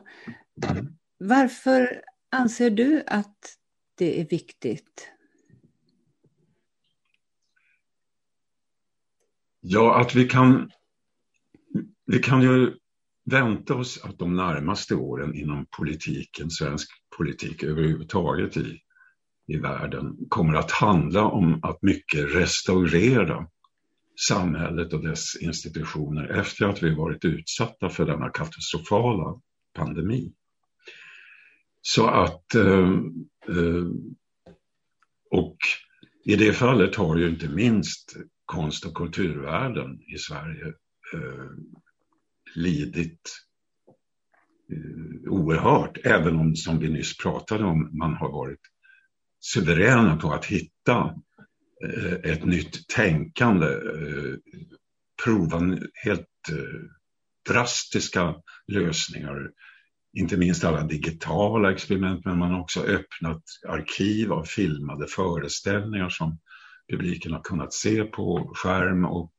Mm. 0.71 0.87
Varför 1.19 2.03
anser 2.31 2.71
du 2.71 3.03
att 3.07 3.57
det 3.95 4.21
är 4.21 4.25
viktigt? 4.25 5.09
Ja, 9.61 10.01
att 10.01 10.15
vi 10.15 10.29
kan, 10.29 10.71
vi 12.05 12.19
kan 12.19 12.43
ju 12.43 12.75
vänta 13.31 13.75
oss 13.75 14.05
att 14.05 14.19
de 14.19 14.37
närmaste 14.37 14.95
åren 14.95 15.35
inom 15.35 15.67
politiken, 15.77 16.51
svensk 16.51 16.89
politik 17.17 17.63
överhuvudtaget 17.63 18.57
i, 18.57 18.81
i 19.47 19.57
världen, 19.57 20.17
kommer 20.29 20.55
att 20.55 20.71
handla 20.71 21.25
om 21.25 21.61
att 21.63 21.83
mycket 21.83 22.35
restaurera 22.35 23.47
samhället 24.29 24.93
och 24.93 25.03
dess 25.05 25.37
institutioner 25.41 26.29
efter 26.29 26.67
att 26.67 26.83
vi 26.83 26.95
varit 26.95 27.25
utsatta 27.25 27.89
för 27.89 28.07
denna 28.07 28.29
katastrofala 28.29 29.41
pandemi. 29.75 30.33
Så 31.83 32.07
att, 32.07 32.55
eh, 32.55 32.89
eh, 33.49 33.87
och 35.31 35.57
i 36.25 36.37
det 36.37 36.53
fallet 36.53 36.97
har 36.97 37.17
ju 37.17 37.29
inte 37.29 37.49
minst 37.49 38.17
konst 38.45 38.87
och 38.87 38.95
kulturvärlden 38.95 40.01
i 40.03 40.19
Sverige 40.19 40.67
eh, 41.15 41.51
lidit 42.55 43.21
eh, 44.73 45.33
oerhört, 45.33 45.99
även 46.05 46.37
om, 46.37 46.57
som 46.57 46.79
vi 46.79 46.89
nyss 46.89 47.17
pratade 47.17 47.65
om, 47.65 47.99
man 47.99 48.15
har 48.15 48.33
varit 48.33 48.61
suveräna 49.41 50.17
på 50.17 50.33
att 50.33 50.45
hitta 50.45 51.15
eh, 51.85 52.33
ett 52.33 52.45
nytt 52.45 52.89
tänkande, 52.89 53.67
eh, 53.67 54.37
prova 55.25 55.59
helt 56.05 56.27
eh, 56.51 56.91
drastiska 57.49 58.35
lösningar, 58.67 59.51
inte 60.13 60.37
minst 60.37 60.65
alla 60.65 60.83
digitala 60.83 61.73
experiment, 61.73 62.25
men 62.25 62.39
man 62.39 62.51
har 62.51 62.61
också 62.61 62.81
öppnat 62.81 63.43
arkiv 63.69 64.33
av 64.33 64.45
filmade 64.45 65.07
föreställningar 65.07 66.09
som 66.09 66.39
publiken 66.91 67.33
har 67.33 67.43
kunnat 67.43 67.73
se 67.73 68.05
på 68.05 68.53
skärm 68.55 69.05
och 69.05 69.35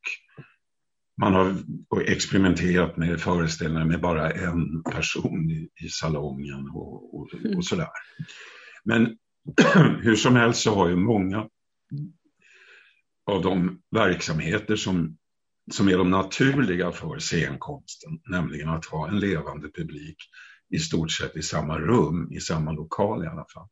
man 1.19 1.33
har 1.33 1.55
experimenterat 2.01 2.97
med 2.97 3.21
föreställningar 3.21 3.85
med 3.85 4.01
bara 4.01 4.31
en 4.31 4.83
person 4.83 5.51
i, 5.51 5.69
i 5.85 5.89
salongen 5.89 6.69
och, 6.69 7.15
och, 7.15 7.33
och 7.33 7.45
mm. 7.45 7.61
sådär. 7.61 7.87
Men 8.83 9.17
hur 10.01 10.15
som 10.15 10.35
helst 10.35 10.61
så 10.61 10.75
har 10.75 10.89
ju 10.89 10.95
många 10.95 11.47
av 13.25 13.41
de 13.41 13.79
verksamheter 13.91 14.75
som, 14.75 15.17
som 15.71 15.87
är 15.87 15.97
de 15.97 16.11
naturliga 16.11 16.91
för 16.91 17.19
scenkonsten, 17.19 18.19
nämligen 18.29 18.69
att 18.69 18.85
ha 18.85 19.07
en 19.07 19.19
levande 19.19 19.69
publik 19.69 20.17
i 20.69 20.79
stort 20.79 21.11
sett 21.11 21.35
i 21.35 21.41
samma 21.41 21.79
rum, 21.79 22.31
i 22.31 22.39
samma 22.39 22.71
lokal 22.71 23.23
i 23.23 23.27
alla 23.27 23.45
fall. 23.53 23.67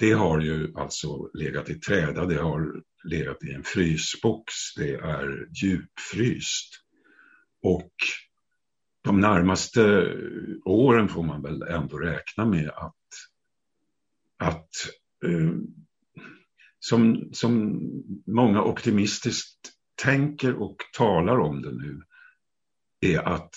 Det 0.00 0.12
har 0.12 0.40
ju 0.40 0.72
alltså 0.76 1.30
legat 1.34 1.70
i 1.70 1.74
träda, 1.74 2.26
det 2.26 2.40
har 2.42 2.82
legat 3.04 3.44
i 3.44 3.52
en 3.52 3.62
frysbox, 3.62 4.54
det 4.76 4.94
är 4.94 5.48
djupfryst. 5.62 6.74
Och 7.62 7.92
de 9.04 9.20
närmaste 9.20 10.14
åren 10.64 11.08
får 11.08 11.22
man 11.22 11.42
väl 11.42 11.62
ändå 11.62 11.98
räkna 11.98 12.46
med 12.46 12.68
att, 12.68 12.94
att 14.38 14.70
eh, 15.24 15.52
som, 16.78 17.28
som 17.32 17.80
många 18.26 18.62
optimistiskt 18.62 19.72
tänker 20.02 20.54
och 20.54 20.76
talar 20.96 21.38
om 21.38 21.62
det 21.62 21.72
nu 21.72 22.02
är 23.00 23.18
att 23.18 23.54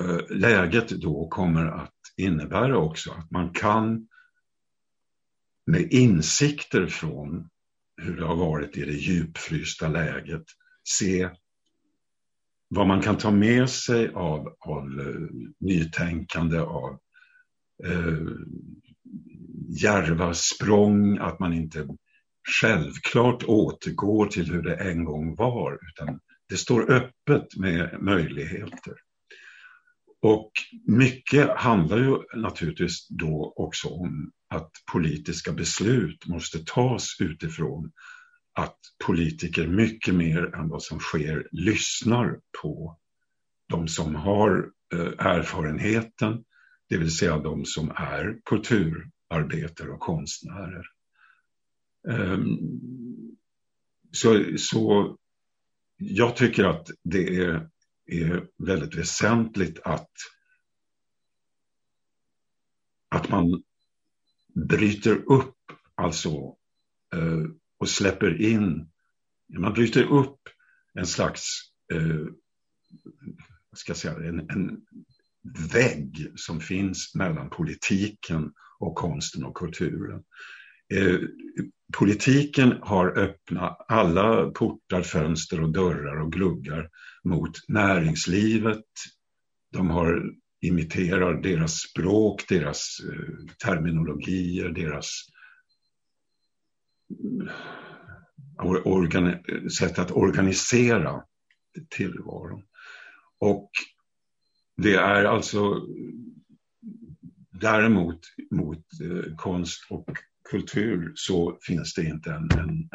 eh, 0.00 0.36
läget 0.36 0.88
då 0.88 1.28
kommer 1.28 1.66
att 1.66 1.94
innebära 2.16 2.78
också 2.78 3.12
att 3.12 3.30
man 3.30 3.52
kan 3.52 4.08
med 5.66 5.92
insikter 5.92 6.86
från 6.86 7.48
hur 8.02 8.16
det 8.16 8.24
har 8.24 8.36
varit 8.36 8.76
i 8.76 8.84
det 8.84 8.92
djupfrysta 8.92 9.88
läget 9.88 10.44
se 10.84 11.30
vad 12.68 12.86
man 12.86 13.00
kan 13.00 13.18
ta 13.18 13.30
med 13.30 13.70
sig 13.70 14.08
av, 14.08 14.56
av 14.58 15.00
eh, 15.00 15.46
nytänkande, 15.60 16.58
av 16.58 16.98
eh, 17.84 18.18
djärva 19.68 20.34
språng, 20.34 21.18
att 21.18 21.38
man 21.38 21.52
inte 21.52 21.88
självklart 22.60 23.44
återgår 23.44 24.26
till 24.26 24.52
hur 24.52 24.62
det 24.62 24.74
en 24.74 25.04
gång 25.04 25.34
var, 25.34 25.78
utan 25.88 26.20
det 26.48 26.56
står 26.56 26.90
öppet 26.90 27.56
med 27.56 28.02
möjligheter. 28.02 28.94
Och 30.22 30.50
mycket 30.86 31.50
handlar 31.50 31.98
ju 31.98 32.18
naturligtvis 32.34 33.08
då 33.08 33.52
också 33.56 33.88
om 33.88 34.32
att 34.52 34.70
politiska 34.92 35.52
beslut 35.52 36.26
måste 36.26 36.64
tas 36.66 37.16
utifrån 37.20 37.92
att 38.52 38.78
politiker 39.06 39.66
mycket 39.66 40.14
mer 40.14 40.54
än 40.54 40.68
vad 40.68 40.82
som 40.82 40.98
sker 40.98 41.48
lyssnar 41.52 42.40
på 42.62 42.98
de 43.68 43.88
som 43.88 44.14
har 44.14 44.70
eh, 44.94 45.26
erfarenheten, 45.26 46.44
det 46.88 46.98
vill 46.98 47.16
säga 47.16 47.38
de 47.38 47.64
som 47.64 47.90
är 47.90 48.40
kulturarbetare 48.44 49.90
och 49.90 50.00
konstnärer. 50.00 50.86
Ehm, 52.08 52.58
så, 54.10 54.44
så 54.58 55.16
jag 55.96 56.36
tycker 56.36 56.64
att 56.64 56.90
det 57.02 57.36
är, 57.36 57.68
är 58.06 58.46
väldigt 58.58 58.94
väsentligt 58.94 59.80
att, 59.84 60.10
att 63.08 63.28
man 63.28 63.62
bryter 64.54 65.32
upp 65.32 65.56
alltså 65.94 66.56
eh, 67.14 67.44
och 67.78 67.88
släpper 67.88 68.42
in, 68.42 68.88
man 69.58 69.72
bryter 69.72 70.02
upp 70.02 70.40
en 70.94 71.06
slags, 71.06 71.42
eh, 71.92 72.26
vad 73.70 73.78
ska 73.78 73.90
jag 73.90 73.96
säga, 73.96 74.28
en, 74.28 74.50
en 74.50 74.80
vägg 75.72 76.32
som 76.36 76.60
finns 76.60 77.14
mellan 77.14 77.50
politiken 77.50 78.52
och 78.78 78.94
konsten 78.94 79.44
och 79.44 79.56
kulturen. 79.56 80.22
Eh, 80.94 81.18
politiken 81.98 82.74
har 82.82 83.18
öppnat 83.18 83.84
alla 83.88 84.50
portar, 84.50 85.02
fönster 85.02 85.60
och 85.60 85.72
dörrar 85.72 86.20
och 86.20 86.32
gluggar 86.32 86.90
mot 87.24 87.68
näringslivet. 87.68 88.84
De 89.72 89.90
har 89.90 90.32
imiterar 90.62 91.42
deras 91.42 91.72
språk, 91.72 92.48
deras 92.48 93.00
eh, 93.00 93.54
terminologier, 93.64 94.68
deras 94.68 95.08
eh, 98.64 99.28
eh, 99.48 99.66
sätt 99.78 99.98
att 99.98 100.10
organisera 100.10 101.24
tillvaron. 101.90 102.62
Och 103.38 103.70
det 104.76 104.94
är 104.94 105.24
alltså 105.24 105.86
däremot 107.50 108.20
mot 108.50 108.84
konst 109.36 109.86
och 109.90 110.10
kultur 110.50 111.12
så 111.14 111.58
finns 111.62 111.94
det 111.94 112.04
inte 112.04 112.32
en, 112.32 112.50
en, 112.58 112.88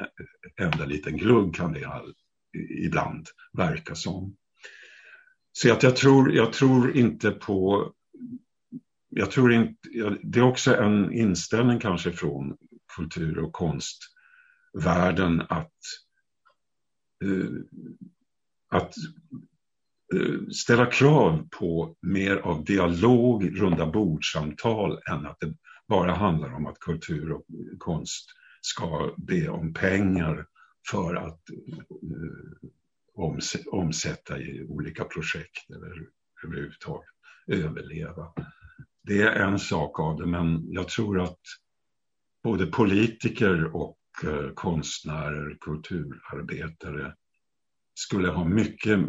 en 0.57 0.65
enda 0.65 0.85
liten 0.85 1.17
glugg 1.17 1.55
kan 1.55 1.73
det 1.73 1.85
all, 1.85 2.13
ibland 2.85 3.27
verka 3.53 3.95
som. 3.95 4.35
Så 5.61 5.73
att 5.73 5.83
jag, 5.83 5.95
tror, 5.95 6.33
jag 6.33 6.53
tror 6.53 6.97
inte 6.97 7.31
på... 7.31 7.91
Jag 9.09 9.31
tror 9.31 9.53
inte, 9.53 9.89
det 10.23 10.39
är 10.39 10.43
också 10.43 10.75
en 10.75 11.13
inställning 11.13 11.79
kanske 11.79 12.11
från 12.11 12.57
kultur 12.95 13.37
och 13.39 13.53
konstvärlden 13.53 15.41
att, 15.41 15.71
eh, 17.23 17.49
att 18.69 18.93
eh, 20.15 20.47
ställa 20.51 20.85
krav 20.85 21.47
på 21.59 21.95
mer 22.01 22.35
av 22.35 22.63
dialog, 22.63 23.59
runda 23.61 23.85
bordsamtal 23.85 24.99
än 25.09 25.25
att 25.25 25.39
det 25.39 25.53
bara 25.87 26.13
handlar 26.13 26.53
om 26.53 26.65
att 26.65 26.79
kultur 26.79 27.31
och 27.31 27.45
konst 27.77 28.25
ska 28.61 29.13
be 29.17 29.49
om 29.49 29.73
pengar 29.73 30.45
för 30.91 31.15
att 31.15 31.49
eh, 31.49 32.69
omsätta 33.71 34.39
i 34.39 34.65
olika 34.69 35.03
projekt 35.03 35.69
eller 35.69 36.07
överhuvudtaget 36.45 37.09
överleva. 37.47 38.33
Det 39.03 39.21
är 39.21 39.31
en 39.31 39.59
sak 39.59 39.99
av 39.99 40.17
det, 40.17 40.25
men 40.25 40.71
jag 40.71 40.87
tror 40.87 41.21
att 41.21 41.39
både 42.43 42.65
politiker 42.65 43.75
och 43.75 43.97
eh, 44.23 44.49
konstnärer, 44.53 45.57
kulturarbetare 45.61 47.15
skulle 47.93 48.29
ha 48.29 48.45
mycket 48.45 48.99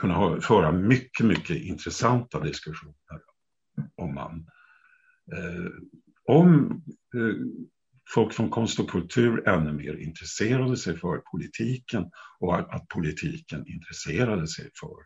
kunna 0.00 0.14
ha, 0.14 0.40
föra 0.40 0.72
mycket, 0.72 1.26
mycket 1.26 1.56
intressanta 1.56 2.40
diskussioner 2.40 3.20
om 3.94 4.14
man 4.14 4.46
eh, 5.32 5.70
om 6.24 6.82
eh, 7.14 7.36
folk 8.14 8.32
från 8.32 8.50
konst 8.50 8.80
och 8.80 8.90
kultur 8.90 9.48
ännu 9.48 9.72
mer 9.72 9.94
intresserade 9.94 10.76
sig 10.76 10.98
för 10.98 11.18
politiken 11.18 12.10
och 12.40 12.74
att 12.74 12.88
politiken 12.88 13.66
intresserade 13.66 14.48
sig 14.48 14.70
för 14.80 14.96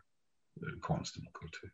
eh, 0.67 0.79
konsten 0.79 1.27
och 1.27 1.33
kultur. 1.33 1.71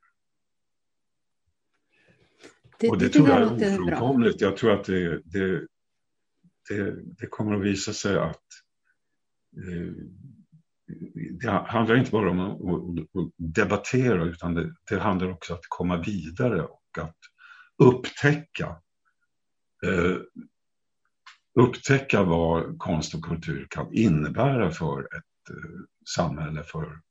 Det, 2.79 2.89
och 2.89 2.97
det, 2.97 3.05
det 3.05 3.13
tror 3.13 3.29
jag 3.29 3.41
är 3.41 3.79
ofrånkomligt. 3.81 4.41
Jag 4.41 4.57
tror 4.57 4.71
att 4.71 4.83
det, 4.85 5.21
det, 5.25 5.67
det, 6.69 6.95
det, 7.17 7.27
kommer 7.27 7.55
att 7.55 7.63
visa 7.63 7.93
sig 7.93 8.17
att 8.17 8.43
eh, 9.57 9.93
det 11.31 11.49
handlar 11.49 11.95
inte 11.95 12.11
bara 12.11 12.29
om 12.31 12.39
att 12.39 13.31
debattera 13.37 14.23
utan 14.23 14.53
det, 14.53 14.75
det 14.89 14.99
handlar 14.99 15.31
också 15.31 15.53
om 15.53 15.59
att 15.59 15.65
komma 15.69 15.97
vidare 15.97 16.63
och 16.63 16.97
att 16.99 17.17
upptäcka 17.77 18.81
eh, 19.85 20.17
upptäcka 21.59 22.23
vad 22.23 22.79
konst 22.79 23.15
och 23.15 23.23
kultur 23.23 23.67
kan 23.69 23.93
innebära 23.93 24.71
för 24.71 24.99
ett 24.99 25.49
eh, 25.49 25.79
samhälle 26.15 26.63
för, 26.63 27.01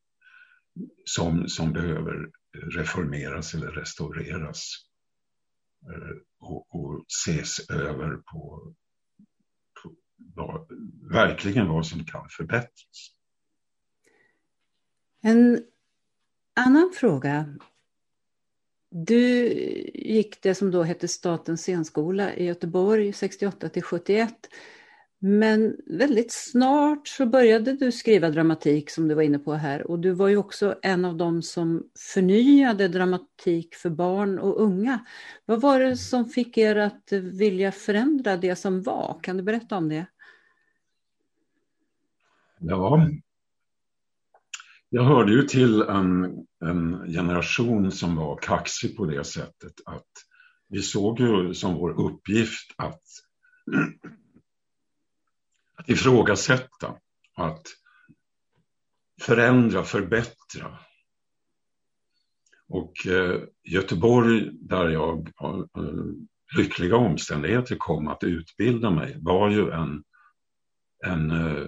som, 1.04 1.48
som 1.48 1.72
behöver 1.72 2.30
reformeras 2.52 3.54
eller 3.54 3.70
restaureras 3.70 4.72
eh, 5.82 6.16
och, 6.38 6.74
och 6.74 7.04
ses 7.08 7.70
över 7.70 8.16
på, 8.16 8.74
på 9.82 9.94
vad, 10.16 10.66
verkligen 11.12 11.68
vad 11.68 11.86
som 11.86 12.04
kan 12.04 12.28
förbättras. 12.28 13.12
En 15.20 15.64
annan 16.54 16.92
fråga 16.94 17.58
du 18.90 19.48
gick 19.94 20.42
det 20.42 20.54
som 20.54 20.70
då 20.70 20.82
hette 20.82 21.08
Statens 21.08 21.60
scenskola 21.60 22.34
i 22.34 22.44
Göteborg 22.44 23.12
68 23.12 23.68
till 23.68 23.82
71. 23.82 24.34
Men 25.18 25.76
väldigt 25.86 26.32
snart 26.32 27.08
så 27.08 27.26
började 27.26 27.72
du 27.72 27.92
skriva 27.92 28.30
dramatik 28.30 28.90
som 28.90 29.08
du 29.08 29.14
var 29.14 29.22
inne 29.22 29.38
på 29.38 29.54
här 29.54 29.90
och 29.90 29.98
du 29.98 30.10
var 30.10 30.28
ju 30.28 30.36
också 30.36 30.78
en 30.82 31.04
av 31.04 31.16
dem 31.16 31.42
som 31.42 31.90
förnyade 32.14 32.88
dramatik 32.88 33.74
för 33.74 33.90
barn 33.90 34.38
och 34.38 34.60
unga. 34.60 35.06
Vad 35.44 35.60
var 35.60 35.80
det 35.80 35.96
som 35.96 36.24
fick 36.24 36.58
er 36.58 36.76
att 36.76 37.12
vilja 37.12 37.72
förändra 37.72 38.36
det 38.36 38.56
som 38.56 38.82
var? 38.82 39.20
Kan 39.22 39.36
du 39.36 39.42
berätta 39.42 39.76
om 39.76 39.88
det? 39.88 40.06
Ja, 42.58 43.08
jag 44.96 45.04
hörde 45.04 45.32
ju 45.32 45.42
till 45.42 45.82
en, 45.82 46.46
en 46.64 47.12
generation 47.12 47.92
som 47.92 48.16
var 48.16 48.36
kaxig 48.36 48.96
på 48.96 49.06
det 49.06 49.24
sättet 49.24 49.72
att 49.86 50.10
vi 50.68 50.82
såg 50.82 51.20
ju 51.20 51.54
som 51.54 51.74
vår 51.74 52.00
uppgift 52.00 52.74
att, 52.76 53.02
att 55.76 55.88
ifrågasätta, 55.88 56.94
att 57.34 57.62
förändra, 59.22 59.82
förbättra. 59.82 60.78
Och 62.68 63.06
eh, 63.06 63.40
Göteborg, 63.64 64.50
där 64.52 64.88
jag 64.88 65.32
av 65.36 65.60
eh, 65.60 66.58
lyckliga 66.58 66.96
omständigheter 66.96 67.76
kom 67.76 68.08
att 68.08 68.24
utbilda 68.24 68.90
mig, 68.90 69.16
var 69.20 69.50
ju 69.50 69.70
en, 69.70 70.04
en, 71.06 71.30
eh, 71.30 71.66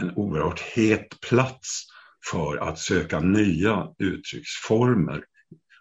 en 0.00 0.16
oerhört 0.16 0.60
het 0.60 1.20
plats 1.20 1.86
för 2.30 2.56
att 2.56 2.78
söka 2.78 3.20
nya 3.20 3.94
uttrycksformer 3.98 5.24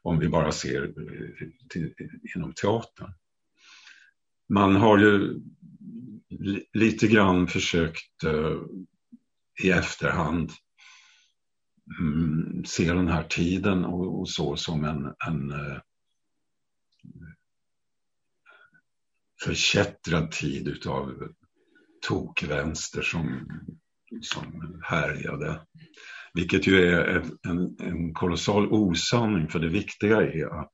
om 0.01 0.19
vi 0.19 0.27
bara 0.27 0.51
ser 0.51 0.93
till, 1.69 1.93
inom 2.35 2.53
teatern. 2.53 3.13
Man 4.49 4.75
har 4.75 4.97
ju 4.97 5.41
lite 6.73 7.07
grann 7.07 7.47
försökt 7.47 8.23
uh, 8.25 8.61
i 9.63 9.69
efterhand 9.69 10.51
um, 11.99 12.63
se 12.65 12.93
den 12.93 13.07
här 13.07 13.23
tiden 13.23 13.85
och, 13.85 14.19
och 14.19 14.29
så 14.29 14.55
som 14.55 14.83
en, 14.83 15.13
en 15.27 15.51
uh, 15.51 15.79
förkättrad 19.43 20.31
tid 20.31 20.67
utav 20.67 21.33
tokvänster 22.01 23.01
som, 23.01 23.47
som 24.21 24.81
härjade. 24.83 25.61
Vilket 26.33 26.67
ju 26.67 26.83
är 26.83 27.23
en, 27.47 27.75
en 27.79 28.13
kolossal 28.13 28.67
osanning 28.73 29.47
för 29.47 29.59
det 29.59 29.69
viktiga 29.69 30.21
är 30.21 30.59
att 30.61 30.73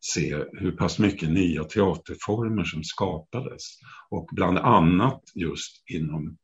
se 0.00 0.44
hur 0.52 0.72
pass 0.72 0.98
mycket 0.98 1.30
nya 1.30 1.64
teaterformer 1.64 2.64
som 2.64 2.84
skapades. 2.84 3.62
Och 4.10 4.28
bland 4.32 4.58
annat 4.58 5.22
just 5.34 5.82
inom 5.90 6.36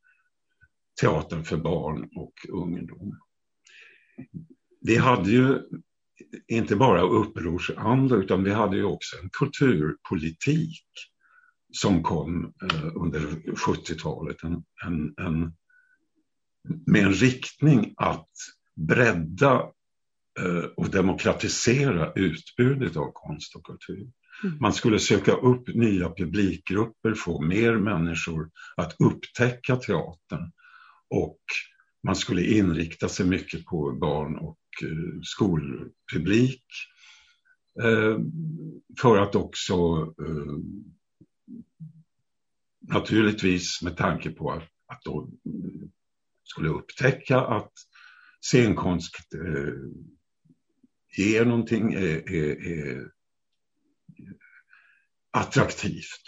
teatern 1.01 1.45
för 1.45 1.57
barn 1.57 2.09
och 2.17 2.35
ungdom. 2.49 3.19
Vi 4.81 4.97
hade 4.97 5.31
ju 5.31 5.63
inte 6.49 6.77
bara 6.77 7.03
upprorsanda 7.03 8.17
utan 8.17 8.45
vi 8.45 8.53
hade 8.53 8.77
ju 8.77 8.85
också 8.85 9.17
en 9.23 9.31
kulturpolitik 9.31 10.85
som 11.73 12.03
kom 12.03 12.45
eh, 12.45 12.87
under 12.95 13.21
70-talet. 13.67 14.43
En, 14.43 14.65
en, 14.87 15.15
en, 15.27 15.53
med 16.87 17.03
en 17.03 17.13
riktning 17.13 17.95
att 17.97 18.29
bredda 18.77 19.55
eh, 20.41 20.65
och 20.77 20.91
demokratisera 20.91 22.13
utbudet 22.13 22.97
av 22.97 23.11
konst 23.13 23.57
och 23.57 23.67
kultur. 23.67 24.11
Mm. 24.45 24.59
Man 24.61 24.73
skulle 24.73 24.99
söka 24.99 25.33
upp 25.33 25.69
nya 25.69 26.11
publikgrupper, 26.11 27.15
få 27.15 27.43
mer 27.43 27.77
människor 27.77 28.51
att 28.77 28.97
upptäcka 28.99 29.77
teatern 29.77 30.53
och 31.11 31.41
man 32.07 32.17
skulle 32.17 32.43
inrikta 32.43 33.09
sig 33.09 33.27
mycket 33.27 33.65
på 33.65 33.93
barn 34.01 34.37
och 34.37 34.59
eh, 34.83 35.21
skolpublik 35.23 36.65
eh, 37.83 38.19
för 39.01 39.17
att 39.17 39.35
också 39.35 39.75
naturligtvis 42.81 43.83
med 43.83 43.97
tanke 43.97 44.31
på 44.31 44.51
att, 44.51 44.69
att 44.87 45.03
de 45.05 45.39
skulle 46.47 46.69
upptäcka 46.69 47.41
att 47.41 47.73
scenkonst 48.41 49.15
eh, 49.35 49.75
ger 51.17 51.45
någonting, 51.45 51.93
är, 51.93 52.33
är, 52.33 52.67
är 52.67 53.11
attraktivt. 55.31 56.23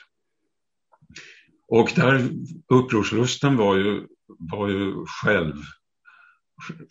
Och 1.68 1.92
där 1.96 2.30
upprorslusten 2.68 3.56
var 3.56 3.76
ju, 3.76 4.06
var 4.38 4.68
ju 4.68 5.04
själv, 5.06 5.54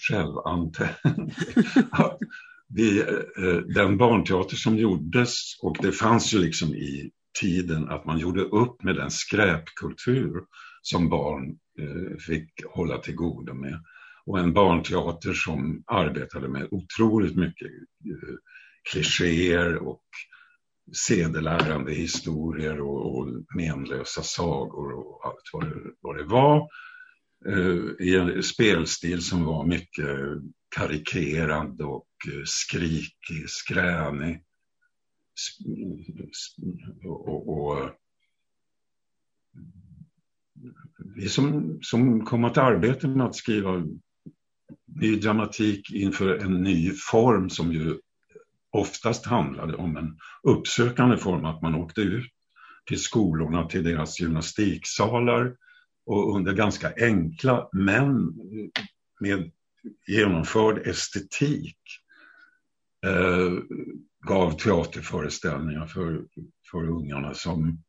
självantänd. 0.10 1.34
Vi, 2.70 3.00
eh, 3.00 3.58
den 3.76 3.98
barnteater 3.98 4.56
som 4.56 4.78
gjordes, 4.78 5.60
och 5.62 5.78
det 5.82 5.92
fanns 5.92 6.34
ju 6.34 6.40
liksom 6.40 6.76
i 6.76 7.12
tiden 7.42 7.90
att 7.90 8.06
man 8.06 8.20
gjorde 8.20 8.42
upp 8.42 8.84
med 8.84 8.96
den 8.96 9.12
skräpkultur 9.12 10.44
som 10.82 11.10
barn 11.10 11.60
eh, 11.80 12.18
fick 12.18 12.66
hålla 12.66 12.98
till 12.98 13.16
godo 13.16 13.54
med. 13.54 13.84
Och 14.26 14.40
en 14.40 14.54
barnteater 14.54 15.34
som 15.34 15.84
arbetade 15.88 16.48
med 16.48 16.68
otroligt 16.72 17.36
mycket 17.36 17.68
eh, 18.06 18.36
klichéer 18.92 19.76
och 19.76 20.04
sedelärande 21.08 21.94
historier 21.94 22.82
och, 22.82 23.18
och 23.18 23.28
menlösa 23.56 24.24
sagor 24.24 24.94
och 24.94 25.26
allt 25.26 25.50
vad 25.54 25.70
det, 25.70 25.76
vad 26.02 26.18
det 26.18 26.24
var. 26.24 26.70
Eh, 27.48 28.08
I 28.08 28.16
en 28.16 28.44
spelstil 28.44 29.22
som 29.22 29.44
var 29.46 29.66
mycket 29.66 30.18
karikerad 30.76 31.82
och 31.82 32.08
skrikig, 32.46 33.50
skränig 33.50 34.44
och, 37.06 37.50
och 37.50 37.90
vi 41.16 41.30
som, 41.30 41.80
som 41.82 42.26
kom 42.26 42.44
att 42.44 42.58
arbeta 42.58 43.08
med 43.08 43.26
att 43.26 43.36
skriva 43.36 43.84
ny 45.02 45.16
dramatik 45.16 45.92
inför 45.92 46.38
en 46.38 46.64
ny 46.64 46.92
form 46.92 47.50
som 47.50 47.74
ju 47.74 47.98
oftast 48.70 49.26
handlade 49.26 49.76
om 49.76 49.98
en 49.98 50.18
uppsökande 50.44 51.18
form, 51.18 51.46
att 51.46 51.62
man 51.62 51.76
åkte 51.76 52.02
ut 52.02 52.32
till 52.86 53.00
skolorna, 53.00 53.66
till 53.66 53.84
deras 53.84 54.20
gymnastiksalar 54.20 55.56
och 56.06 56.36
under 56.36 56.54
ganska 56.54 56.94
enkla 56.98 57.70
men 57.72 58.34
med 59.20 59.52
genomförd 60.08 60.88
estetik 60.88 61.78
eh, 63.06 63.54
gav 64.28 64.52
teaterföreställningar 64.52 65.86
för, 65.86 66.26
för 66.72 66.90
ungarna 66.90 67.34
som, 67.34 67.84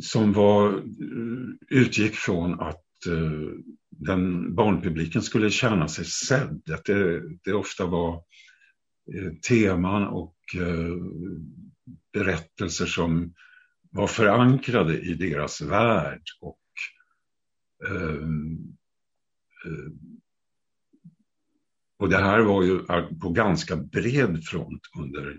som 0.00 0.32
var, 0.32 0.72
eh, 0.72 1.78
utgick 1.80 2.14
från 2.14 2.60
att 2.60 3.06
eh, 3.06 3.52
den 3.90 4.54
barnpubliken 4.54 5.22
skulle 5.22 5.50
känna 5.50 5.88
sig 5.88 6.04
sedd. 6.04 6.70
Att 6.72 6.84
det, 6.84 7.22
det 7.44 7.52
ofta 7.52 7.86
var 7.86 8.14
eh, 9.14 9.32
teman 9.48 10.06
och 10.06 10.36
berättelser 12.12 12.86
som 12.86 13.34
var 13.90 14.06
förankrade 14.06 14.98
i 15.00 15.14
deras 15.14 15.60
värld 15.60 16.22
och 16.40 16.56
och 21.98 22.08
det 22.08 22.16
här 22.16 22.40
var 22.40 22.62
ju 22.62 22.78
på 23.20 23.30
ganska 23.30 23.76
bred 23.76 24.44
front 24.44 24.82
under, 24.98 25.38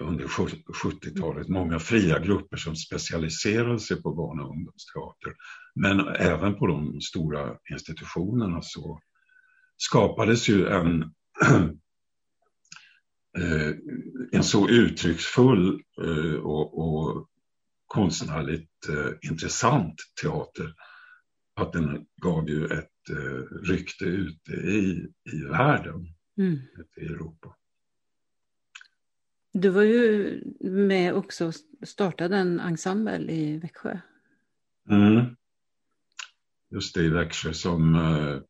under 0.00 0.26
70-talet. 0.26 1.48
Många 1.48 1.78
fria 1.78 2.18
grupper 2.18 2.56
som 2.56 2.76
specialiserade 2.76 3.78
sig 3.78 4.02
på 4.02 4.14
barn 4.14 4.40
och 4.40 4.50
ungdomsteater. 4.50 5.34
Men 5.74 6.00
även 6.08 6.54
på 6.54 6.66
de 6.66 7.00
stora 7.00 7.56
institutionerna 7.70 8.62
så 8.62 9.00
skapades 9.76 10.48
ju 10.48 10.68
en, 10.68 11.02
eh, 13.38 13.72
en 14.32 14.44
så 14.44 14.68
uttrycksfull 14.68 15.82
eh, 16.02 16.34
och, 16.34 16.78
och 16.78 17.28
konstnärligt 17.86 18.88
eh, 18.88 19.30
intressant 19.30 19.94
teater 20.22 20.74
att 21.56 21.72
den 21.72 22.06
gav 22.22 22.48
ju 22.48 22.66
ett 22.66 22.88
rykte 23.62 24.04
ute 24.04 24.52
i, 24.52 25.08
i 25.32 25.42
världen, 25.50 26.14
mm. 26.38 26.58
i 26.96 27.04
Europa. 27.04 27.54
Du 29.60 29.68
var 29.68 29.82
ju 29.82 30.40
med 30.60 31.14
också 31.14 31.46
och 31.46 31.54
startade 31.88 32.36
en 32.36 32.60
ensemble 32.60 33.32
i 33.32 33.58
Växjö. 33.58 33.98
Mm. 34.90 35.36
Just 36.70 36.94
det, 36.94 37.02
i 37.02 37.08
Växjö 37.08 37.52
som... 37.52 37.94
Eh, 37.94 38.40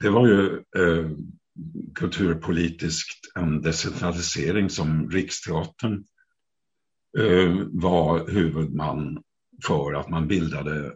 det 0.00 0.10
var 0.10 0.28
ju 0.28 0.54
eh, 0.56 1.10
kulturpolitiskt 1.94 3.36
en 3.36 3.62
decentralisering 3.62 4.70
som 4.70 5.10
Riksteatern 5.10 6.04
eh, 7.18 7.66
var 7.70 8.30
huvudman 8.30 9.22
för 9.66 9.94
att 9.94 10.08
man 10.08 10.28
bildade 10.28 10.92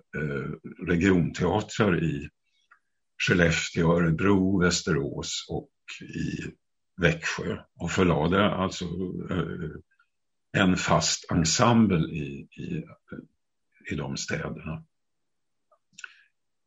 regionteatrar 0.87 2.05
i 2.05 2.29
Skellefteå, 3.19 3.97
Örebro, 3.97 4.61
Västerås 4.61 5.47
och 5.51 5.71
i 6.03 6.55
Växjö 6.97 7.59
och 7.77 7.91
förlade 7.91 8.51
alltså 8.51 8.85
eh, 9.31 9.71
en 10.53 10.77
fast 10.77 11.31
ensemble 11.31 11.99
i, 11.99 12.49
i, 12.57 12.85
i 13.91 13.95
de 13.95 14.17
städerna. 14.17 14.85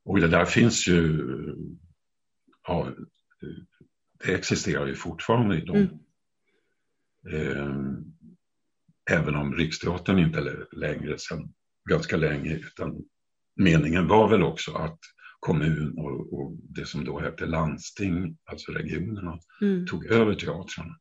Och 0.04 0.20
det 0.22 0.28
där 0.28 0.46
finns 0.46 0.88
ju 0.88 1.26
ja, 2.68 2.92
det 4.26 4.34
existerar 4.34 4.88
ju 4.88 4.96
fortfarande 4.96 5.58
i 5.58 5.62
dem. 5.62 5.76
Mm. 5.76 6.00
Eh, 7.34 7.98
även 9.12 9.36
om 9.36 9.56
Riksteatern 9.56 10.20
inte 10.20 10.66
längre 10.72 11.20
sedan 11.20 11.54
ganska 11.90 12.18
länge 12.18 12.56
utan 12.56 13.06
meningen 13.56 14.08
var 14.08 14.30
väl 14.30 14.44
också 14.44 14.74
att 14.74 15.00
kommun 15.40 15.98
och, 15.98 16.34
och 16.34 16.52
det 16.58 16.86
som 16.86 17.06
då 17.06 17.20
hette 17.20 17.46
landsting, 17.46 18.38
alltså 18.46 18.72
regionerna, 18.72 19.40
mm. 19.62 19.86
tog 19.86 20.06
över 20.06 20.36
teatrarna. 20.36 21.00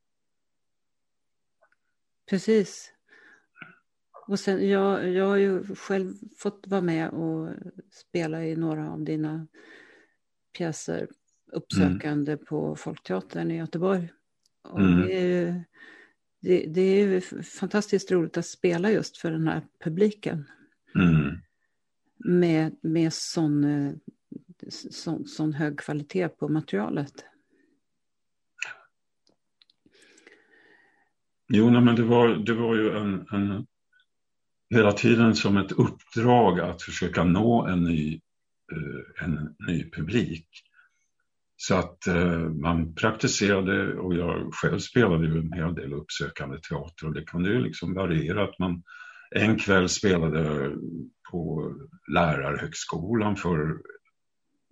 Precis. 2.30 2.92
Och 4.26 4.40
sen, 4.40 4.68
jag, 4.68 5.08
jag 5.08 5.26
har 5.26 5.36
ju 5.36 5.74
själv 5.74 6.14
fått 6.38 6.64
vara 6.66 6.80
med 6.80 7.08
och 7.08 7.50
spela 7.90 8.44
i 8.44 8.56
några 8.56 8.90
av 8.90 9.04
dina 9.04 9.46
pjäser 10.56 11.08
uppsökande 11.52 12.32
mm. 12.32 12.44
på 12.44 12.76
Folkteatern 12.76 13.50
i 13.50 13.56
Göteborg. 13.56 14.08
Och 14.62 14.80
mm. 14.80 15.00
det, 15.00 15.12
är 15.12 15.26
ju, 15.26 15.62
det, 16.40 16.66
det, 16.66 16.80
är 16.80 17.06
ju 17.06 17.20
fantastiskt 17.42 18.12
roligt 18.12 18.36
att 18.36 18.46
spela 18.46 18.90
just 18.90 19.16
för 19.16 19.30
den 19.30 19.48
här 19.48 19.62
publiken. 19.84 20.44
Mm. 20.94 21.38
Med, 22.16 22.76
med 22.82 23.12
sån, 23.12 23.64
sån, 24.70 25.26
sån 25.26 25.52
hög 25.52 25.78
kvalitet 25.78 26.28
på 26.28 26.48
materialet. 26.48 27.24
Jo, 31.48 31.70
nej, 31.70 31.82
men 31.82 31.96
det 31.96 32.02
var, 32.02 32.28
det 32.28 32.54
var 32.54 32.74
ju 32.74 32.90
en, 32.90 33.26
en, 33.32 33.66
hela 34.70 34.92
tiden 34.92 35.34
som 35.34 35.56
ett 35.56 35.72
uppdrag 35.72 36.60
att 36.60 36.82
försöka 36.82 37.24
nå 37.24 37.66
en 37.66 37.84
ny, 37.84 38.20
eh, 38.72 39.24
en 39.24 39.54
ny 39.68 39.90
publik. 39.90 40.48
Så 41.56 41.74
att 41.74 42.06
eh, 42.06 42.38
man 42.38 42.94
praktiserade 42.94 43.94
och 43.94 44.14
jag 44.14 44.54
själv 44.54 44.78
spelade 44.78 45.26
ju 45.26 45.38
en 45.38 45.52
hel 45.52 45.74
del 45.74 45.92
uppsökande 45.92 46.58
teater 46.58 47.06
och 47.06 47.14
det 47.14 47.24
kunde 47.24 47.50
ju 47.50 47.60
liksom 47.60 47.94
variera 47.94 48.44
att 48.44 48.58
man 48.58 48.82
en 49.30 49.58
kväll 49.58 49.88
spelade 49.88 50.72
på 51.30 51.72
lärarhögskolan 52.12 53.36
för 53.36 53.78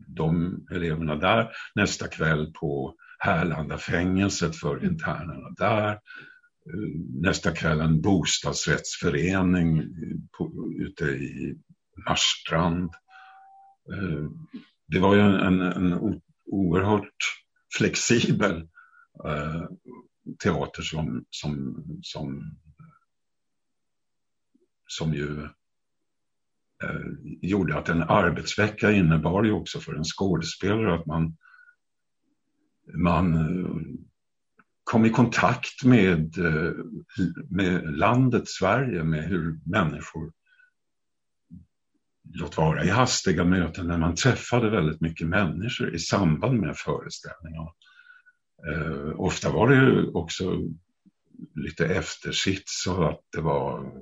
de 0.07 0.59
eleverna 0.71 1.17
där. 1.17 1.51
Nästa 1.75 2.09
kväll 2.09 2.53
på 2.53 2.95
Härlanda 3.19 3.79
fängelset 3.79 4.57
för 4.57 4.85
internerna 4.85 5.51
där 5.57 5.99
nästa 7.21 7.53
kväll 7.53 7.81
en 7.81 8.01
bostadsrättsförening 8.01 9.83
på, 10.39 10.73
ute 10.79 11.05
i 11.05 11.57
Marstrand. 12.09 12.91
Eh, 13.93 14.31
det 14.87 14.99
var 14.99 15.15
ju 15.15 15.21
en, 15.21 15.61
en 15.61 16.21
oerhört 16.47 17.17
flexibel 17.79 18.69
eh, 19.25 19.65
teater 20.43 20.83
som, 20.83 21.25
som, 21.31 21.85
som, 22.03 22.57
som 24.87 25.15
ju 25.15 25.49
Eh, 26.85 27.01
gjorde 27.43 27.79
att 27.79 27.89
en 27.89 28.03
arbetsvecka 28.03 28.93
innebar 28.93 29.45
ju 29.45 29.53
också 29.53 29.81
för 29.81 29.95
en 29.95 30.05
skådespelare 30.05 30.95
att 30.95 31.07
man, 31.07 31.37
man 32.95 33.35
eh, 33.35 33.77
kom 34.85 35.05
i 35.05 35.11
kontakt 35.11 35.85
med, 35.85 36.39
eh, 36.39 36.73
med 37.51 37.99
landet 37.99 38.49
Sverige, 38.49 39.05
med 39.05 39.25
hur 39.25 39.59
människor, 39.65 40.33
låt 42.33 42.57
vara 42.57 42.85
i 42.85 42.89
hastiga 42.89 43.45
möten, 43.45 43.87
när 43.87 43.99
man 43.99 44.15
träffade 44.15 44.71
väldigt 44.71 45.01
mycket 45.01 45.27
människor 45.27 45.95
i 45.95 45.99
samband 45.99 46.61
med 46.61 46.77
föreställningarna. 46.77 47.71
Eh, 48.69 49.21
ofta 49.21 49.51
var 49.51 49.69
det 49.69 49.75
ju 49.75 50.07
också 50.11 50.61
lite 51.55 51.87
eftersits 51.87 52.83
så 52.85 53.05
att 53.05 53.21
det 53.33 53.41
var 53.41 53.93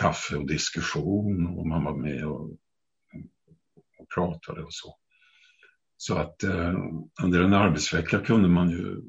kaffe 0.00 0.36
och 0.36 0.46
diskussion 0.46 1.46
och 1.46 1.66
man 1.66 1.84
var 1.84 1.96
med 1.96 2.26
och, 2.26 2.50
och 3.98 4.08
pratade 4.14 4.62
och 4.62 4.74
så. 4.74 4.98
Så 5.96 6.18
att 6.18 6.42
eh, 6.42 6.74
under 7.22 7.42
en 7.42 7.54
arbetsvecka 7.54 8.18
kunde 8.18 8.48
man 8.48 8.70
ju 8.70 9.02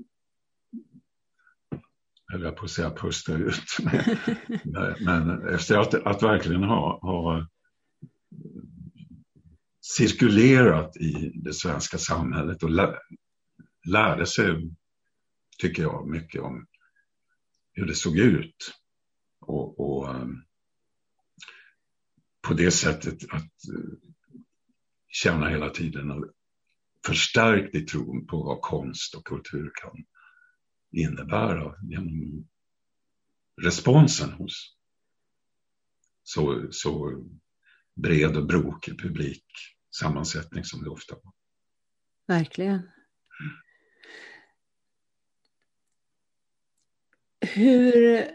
höll 2.33 2.41
jag 2.41 2.55
på 2.55 2.65
att 2.65 2.71
säga, 2.71 2.91
pusta 2.91 3.33
ut. 3.33 3.77
men, 4.63 4.95
men 4.99 5.47
efter 5.47 5.77
att, 5.77 5.93
att 5.93 6.23
verkligen 6.23 6.63
ha, 6.63 6.99
ha 7.01 7.47
cirkulerat 9.81 10.97
i 10.97 11.31
det 11.35 11.53
svenska 11.53 11.97
samhället 11.97 12.63
och 12.63 12.69
lä, 12.69 12.99
lärde 13.87 14.25
sig, 14.25 14.71
tycker 15.57 15.83
jag, 15.83 16.07
mycket 16.07 16.41
om 16.41 16.67
hur 17.73 17.85
det 17.85 17.95
såg 17.95 18.17
ut. 18.17 18.73
Och, 19.39 19.79
och 19.79 20.15
um, 20.15 20.43
på 22.47 22.53
det 22.53 22.71
sättet 22.71 23.17
att 23.31 23.51
känna 25.07 25.49
hela 25.49 25.69
tiden 25.69 26.11
och 26.11 26.25
förstärkt 27.05 27.75
i 27.75 27.81
tron 27.81 28.27
på 28.27 28.43
vad 28.43 28.61
konst 28.61 29.15
och 29.15 29.27
kultur 29.27 29.71
kan 29.75 30.05
innebära 30.91 31.75
genom 31.81 32.47
responsen 33.61 34.31
hos 34.31 34.75
så, 36.23 36.67
så 36.71 37.23
bred 37.95 38.37
och 38.37 38.47
brokig 38.47 39.01
publik 39.01 39.45
sammansättning 39.99 40.63
som 40.63 40.83
det 40.83 40.89
ofta 40.89 41.15
var. 41.15 41.33
Verkligen. 42.27 42.89
Hur 47.41 48.27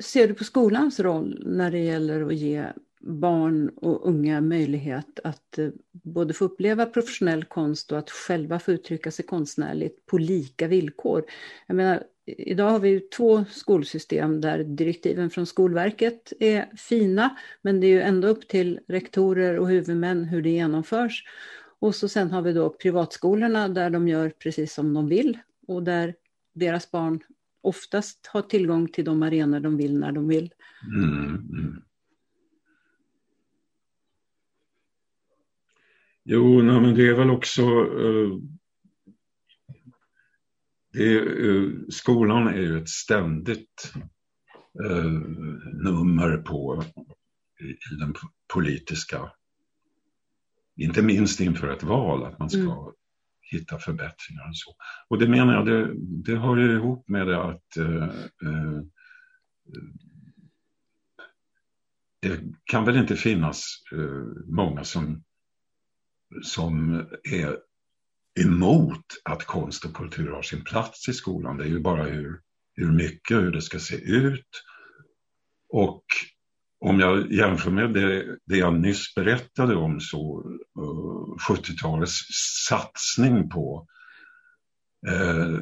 ser 0.00 0.28
du 0.28 0.34
på 0.34 0.44
skolans 0.44 1.00
roll 1.00 1.42
när 1.46 1.70
det 1.70 1.78
gäller 1.78 2.26
att 2.26 2.34
ge 2.34 2.64
barn 3.00 3.68
och 3.68 4.08
unga 4.08 4.40
möjlighet 4.40 5.20
att 5.24 5.58
eh, 5.58 5.68
både 5.92 6.34
få 6.34 6.44
uppleva 6.44 6.86
professionell 6.86 7.44
konst 7.44 7.92
och 7.92 7.98
att 7.98 8.10
själva 8.10 8.58
få 8.58 8.72
uttrycka 8.72 9.10
sig 9.10 9.24
konstnärligt 9.24 10.06
på 10.06 10.18
lika 10.18 10.68
villkor. 10.68 11.24
Jag 11.66 11.76
menar, 11.76 12.02
idag 12.26 12.70
har 12.70 12.78
vi 12.78 12.88
ju 12.88 13.00
två 13.00 13.44
skolsystem 13.50 14.40
där 14.40 14.64
direktiven 14.64 15.30
från 15.30 15.46
Skolverket 15.46 16.32
är 16.40 16.70
fina, 16.76 17.36
men 17.62 17.80
det 17.80 17.86
är 17.86 17.90
ju 17.90 18.00
ändå 18.00 18.28
upp 18.28 18.48
till 18.48 18.80
rektorer 18.88 19.58
och 19.58 19.68
huvudmän 19.68 20.24
hur 20.24 20.42
det 20.42 20.50
genomförs. 20.50 21.24
Och 21.78 21.94
så 21.94 22.08
sen 22.08 22.30
har 22.30 22.42
vi 22.42 22.52
då 22.52 22.70
privatskolorna 22.70 23.68
där 23.68 23.90
de 23.90 24.08
gör 24.08 24.30
precis 24.30 24.74
som 24.74 24.94
de 24.94 25.08
vill 25.08 25.38
och 25.66 25.82
där 25.82 26.14
deras 26.54 26.90
barn 26.90 27.20
oftast 27.62 28.26
har 28.26 28.42
tillgång 28.42 28.88
till 28.88 29.04
de 29.04 29.22
arenor 29.22 29.60
de 29.60 29.76
vill 29.76 29.98
när 29.98 30.12
de 30.12 30.28
vill. 30.28 30.52
Mm, 30.96 31.34
mm. 31.34 31.82
Jo, 36.24 36.62
nej, 36.62 36.80
men 36.80 36.94
det 36.94 37.08
är 37.08 37.14
väl 37.14 37.30
också... 37.30 37.62
Uh, 37.84 38.38
det 40.92 41.20
uh, 41.20 41.88
skolan 41.88 42.48
är 42.48 42.60
ju 42.60 42.78
ett 42.78 42.88
ständigt 42.88 43.92
uh, 44.84 45.20
nummer 45.84 46.36
på 46.36 46.84
i, 47.60 47.64
i, 47.64 47.96
den 48.00 48.14
politiska... 48.54 49.32
Inte 50.76 51.02
minst 51.02 51.40
inför 51.40 51.68
ett 51.68 51.82
val, 51.82 52.24
att 52.24 52.38
man 52.38 52.50
ska 52.50 52.60
mm 52.60 52.92
hitta 53.50 53.78
förbättringar 53.78 54.48
och 54.48 54.56
så. 54.56 54.74
Och 55.08 55.18
det 55.18 55.28
menar 55.28 55.54
jag, 55.54 55.66
det, 55.66 55.94
det 55.96 56.36
hör 56.36 56.56
ju 56.56 56.74
ihop 56.74 57.08
med 57.08 57.26
det 57.26 57.42
att 57.42 57.76
eh, 57.76 58.04
eh, 58.44 58.76
eh, 59.74 59.82
det 62.22 62.40
kan 62.64 62.84
väl 62.84 62.96
inte 62.96 63.16
finnas 63.16 63.82
många 64.46 64.84
som 64.84 65.24
som 66.42 67.06
är 67.30 67.58
emot 68.40 69.04
att 69.24 69.44
konst 69.44 69.84
och 69.84 69.94
kultur 69.94 70.30
har 70.30 70.42
sin 70.42 70.64
plats 70.64 71.08
i 71.08 71.12
skolan. 71.12 71.56
Det 71.56 71.64
är 71.64 71.68
ju 71.68 71.80
bara 71.80 72.04
hur, 72.04 72.40
hur 72.74 72.92
mycket, 72.92 73.36
hur 73.36 73.52
det 73.52 73.62
ska 73.62 73.78
se 73.78 73.96
ut. 73.96 74.62
Och 75.68 76.04
om 76.80 77.00
jag 77.00 77.32
jämför 77.32 77.70
med 77.70 77.92
det, 77.92 78.36
det 78.44 78.56
jag 78.56 78.80
nyss 78.80 79.14
berättade 79.14 79.76
om 79.76 80.00
så 80.00 80.44
eh, 80.78 80.82
uh, 80.82 81.36
70-talets 81.48 82.18
satsning 82.68 83.48
på 83.48 83.86
uh, 85.10 85.60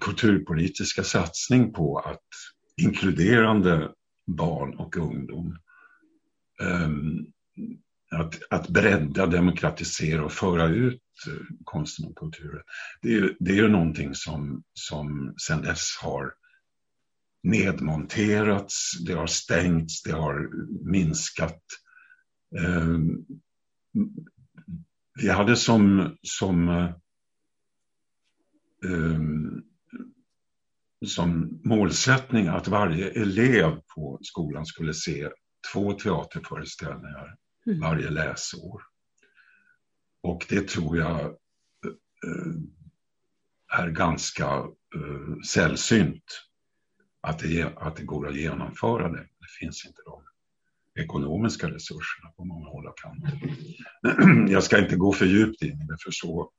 kulturpolitiska 0.00 1.04
satsning 1.04 1.72
på 1.72 1.98
att 1.98 2.28
inkluderande 2.76 3.90
barn 4.26 4.74
och 4.74 4.96
ungdom 4.96 5.58
um, 6.62 7.26
att, 8.12 8.40
att 8.50 8.68
bredda, 8.68 9.26
demokratisera 9.26 10.24
och 10.24 10.32
föra 10.32 10.68
ut 10.68 11.02
eh, 11.26 11.56
konsten 11.64 12.06
och 12.06 12.16
kulturen. 12.16 12.62
Det 13.02 13.14
är, 13.14 13.36
det 13.40 13.50
är 13.50 13.56
ju 13.56 13.68
någonting 13.68 14.14
som, 14.14 14.62
som 14.74 15.34
sedan 15.46 15.62
dess 15.62 15.98
har 16.02 16.32
nedmonterats, 17.42 18.92
det 19.06 19.12
har 19.12 19.26
stängts, 19.26 20.02
det 20.02 20.12
har 20.12 20.50
minskat. 20.90 21.62
Eh, 22.58 22.98
vi 25.14 25.28
hade 25.28 25.56
som, 25.56 26.16
som, 26.22 26.88
um, 28.84 29.64
som 31.06 31.60
målsättning 31.64 32.46
att 32.46 32.68
varje 32.68 33.10
elev 33.10 33.80
på 33.94 34.18
skolan 34.22 34.66
skulle 34.66 34.94
se 34.94 35.30
två 35.72 35.92
teaterföreställningar 35.92 37.36
mm. 37.66 37.80
varje 37.80 38.10
läsår. 38.10 38.82
Och 40.22 40.46
det 40.48 40.68
tror 40.68 40.98
jag 40.98 41.20
uh, 42.26 42.54
är 43.72 43.90
ganska 43.90 44.62
uh, 44.96 45.40
sällsynt 45.46 46.24
att 47.22 47.38
det, 47.38 47.72
att 47.76 47.96
det 47.96 48.04
går 48.04 48.28
att 48.28 48.36
genomföra 48.36 49.08
det. 49.08 49.26
Det 49.40 49.48
finns 49.60 49.86
inte 49.86 50.02
de 50.04 50.22
ekonomiska 51.02 51.70
resurserna 51.70 52.30
på 52.36 52.44
många 52.44 52.66
håll 52.66 52.86
och 52.86 52.98
kanter. 52.98 53.40
Jag 54.52 54.62
ska 54.62 54.78
inte 54.78 54.96
gå 54.96 55.12
för 55.12 55.26
djupt 55.26 55.62
in 55.62 55.82
i 55.82 55.86
det, 55.86 55.96
för 56.04 56.10
så, 56.10 56.50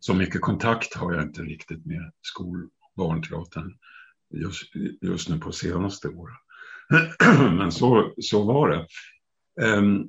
så 0.00 0.14
mycket 0.14 0.40
kontakt 0.40 0.94
har 0.94 1.14
jag 1.14 1.22
inte 1.22 1.42
riktigt 1.42 1.86
med 1.86 2.12
skol 2.22 2.64
och 2.64 2.92
barnteatern 2.96 3.74
just, 4.30 4.74
just 5.02 5.28
nu 5.28 5.38
på 5.38 5.52
senaste 5.52 6.08
åren. 6.08 6.36
Men 7.58 7.72
så, 7.72 8.14
så 8.20 8.44
var 8.44 8.68
det. 8.68 8.86
Ehm, 9.66 10.06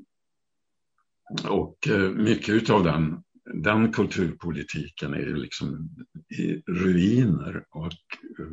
och 1.49 1.87
eh, 1.87 2.09
mycket 2.09 2.69
av 2.69 2.83
den, 2.83 3.23
den 3.63 3.93
kulturpolitiken 3.93 5.13
är 5.13 5.35
liksom 5.35 5.89
i 6.29 6.53
ruiner. 6.67 7.65
Och, 7.69 7.85
eh, 7.85 8.47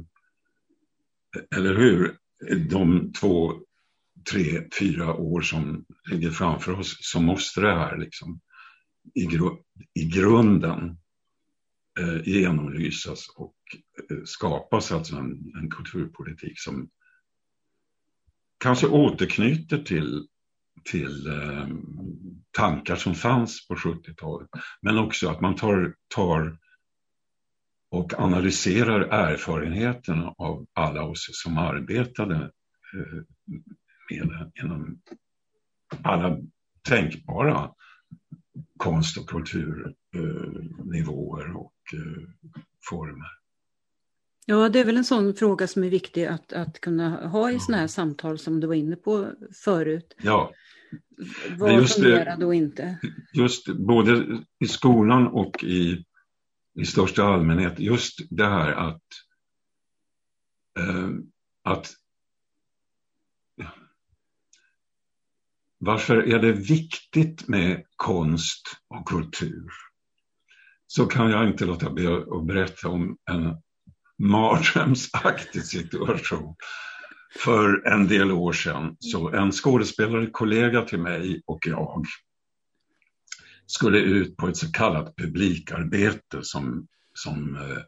eller 1.56 1.74
hur? 1.74 2.16
De 2.70 3.12
två 3.12 3.52
tre, 4.30 4.62
fyra 4.78 5.14
år 5.14 5.40
som 5.40 5.84
ligger 6.10 6.30
framför 6.30 6.72
oss 6.72 6.96
så 7.00 7.20
måste 7.20 7.60
det 7.60 7.74
här 7.74 7.98
liksom 7.98 8.40
i, 9.14 9.26
gru 9.26 9.50
i 9.94 10.04
grunden 10.04 10.98
eh, 12.00 12.28
genomlysas 12.28 13.28
och 13.36 13.56
eh, 14.10 14.18
skapas 14.24 14.92
alltså 14.92 15.16
en, 15.16 15.52
en 15.60 15.70
kulturpolitik 15.70 16.60
som 16.60 16.90
kanske 18.58 18.86
återknyter 18.86 19.78
till, 19.78 20.26
till 20.84 21.26
eh, 21.26 21.68
tankar 22.50 22.96
som 22.96 23.14
fanns 23.14 23.68
på 23.68 23.74
70-talet. 23.74 24.48
Men 24.82 24.98
också 24.98 25.28
att 25.28 25.40
man 25.40 25.56
tar, 25.56 25.94
tar 26.14 26.58
och 27.90 28.20
analyserar 28.20 29.00
erfarenheterna 29.00 30.34
av 30.38 30.66
alla 30.72 31.02
oss 31.02 31.28
som 31.32 31.58
arbetade 31.58 32.34
eh, 32.34 32.50
med 34.10 34.52
inom 34.64 35.00
alla 36.02 36.38
tänkbara 36.88 37.70
konst 38.76 39.18
och 39.18 39.28
kulturnivåer 39.28 41.56
och 41.56 41.74
eh, 41.92 42.22
former. 42.90 43.36
Ja, 44.48 44.68
det 44.68 44.80
är 44.80 44.84
väl 44.84 44.96
en 44.96 45.04
sån 45.04 45.34
fråga 45.34 45.66
som 45.66 45.84
är 45.84 45.90
viktig 45.90 46.24
att, 46.24 46.52
att 46.52 46.80
kunna 46.80 47.28
ha 47.28 47.50
i 47.50 47.58
sådana 47.58 47.80
här 47.80 47.86
samtal 47.86 48.38
som 48.38 48.60
du 48.60 48.66
var 48.66 48.74
inne 48.74 48.96
på 48.96 49.32
förut. 49.64 50.16
Ja. 50.22 50.52
Vad 51.58 51.74
just 51.74 51.94
fungerar 51.94 52.36
då 52.36 52.54
inte? 52.54 52.98
Just 53.32 53.68
både 53.68 54.42
i 54.64 54.68
skolan 54.68 55.26
och 55.26 55.64
i, 55.64 56.04
i 56.76 56.84
största 56.84 57.24
allmänhet, 57.24 57.78
just 57.78 58.18
det 58.30 58.46
här 58.46 58.72
att, 58.72 59.02
eh, 60.78 61.08
att 61.62 61.92
Varför 65.78 66.16
är 66.16 66.38
det 66.38 66.52
viktigt 66.52 67.48
med 67.48 67.84
konst 67.96 68.62
och 68.88 69.08
kultur? 69.08 69.70
Så 70.86 71.06
kan 71.06 71.30
jag 71.30 71.48
inte 71.48 71.64
låta 71.64 71.90
bli 71.90 72.06
att 72.06 72.46
berätta 72.46 72.88
om 72.88 73.16
en 73.30 73.62
mardrömsaktig 74.18 75.62
situation. 75.64 76.56
För 77.44 77.86
en 77.86 78.06
del 78.08 78.32
år 78.32 78.52
sedan, 78.52 78.96
så 78.98 79.28
en 79.28 79.52
skådespelare, 79.52 80.30
kollega 80.30 80.82
till 80.82 81.00
mig 81.00 81.42
och 81.46 81.66
jag 81.66 82.04
skulle 83.66 83.98
ut 83.98 84.36
på 84.36 84.48
ett 84.48 84.56
så 84.56 84.72
kallat 84.72 85.16
publikarbete 85.16 86.38
som, 86.42 86.86
som 87.14 87.56
eh, 87.56 87.82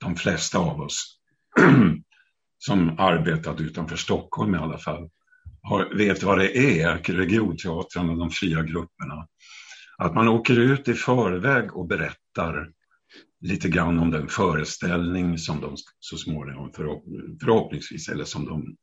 de 0.00 0.16
flesta 0.16 0.58
av 0.58 0.80
oss 0.80 1.18
som 2.58 2.98
arbetat 2.98 3.60
utanför 3.60 3.96
Stockholm 3.96 4.54
i 4.54 4.58
alla 4.58 4.78
fall 4.78 5.10
har, 5.62 5.94
vet 5.96 6.22
vad 6.22 6.38
det 6.38 6.80
är, 6.80 6.98
regionteatrarna, 6.98 8.14
de 8.14 8.30
fria 8.30 8.62
grupperna. 8.62 9.26
Att 9.98 10.14
man 10.14 10.28
åker 10.28 10.58
ut 10.58 10.88
i 10.88 10.94
förväg 10.94 11.76
och 11.76 11.86
berättar 11.86 12.70
lite 13.40 13.68
grann 13.68 13.98
om 13.98 14.10
den 14.10 14.28
föreställning 14.28 15.38
som 15.38 15.60
de 15.60 15.76
så 16.00 16.16
småningom 16.16 16.72
förhoppningsvis, 17.40 18.08
eller 18.08 18.24
som 18.24 18.44
de 18.44 18.76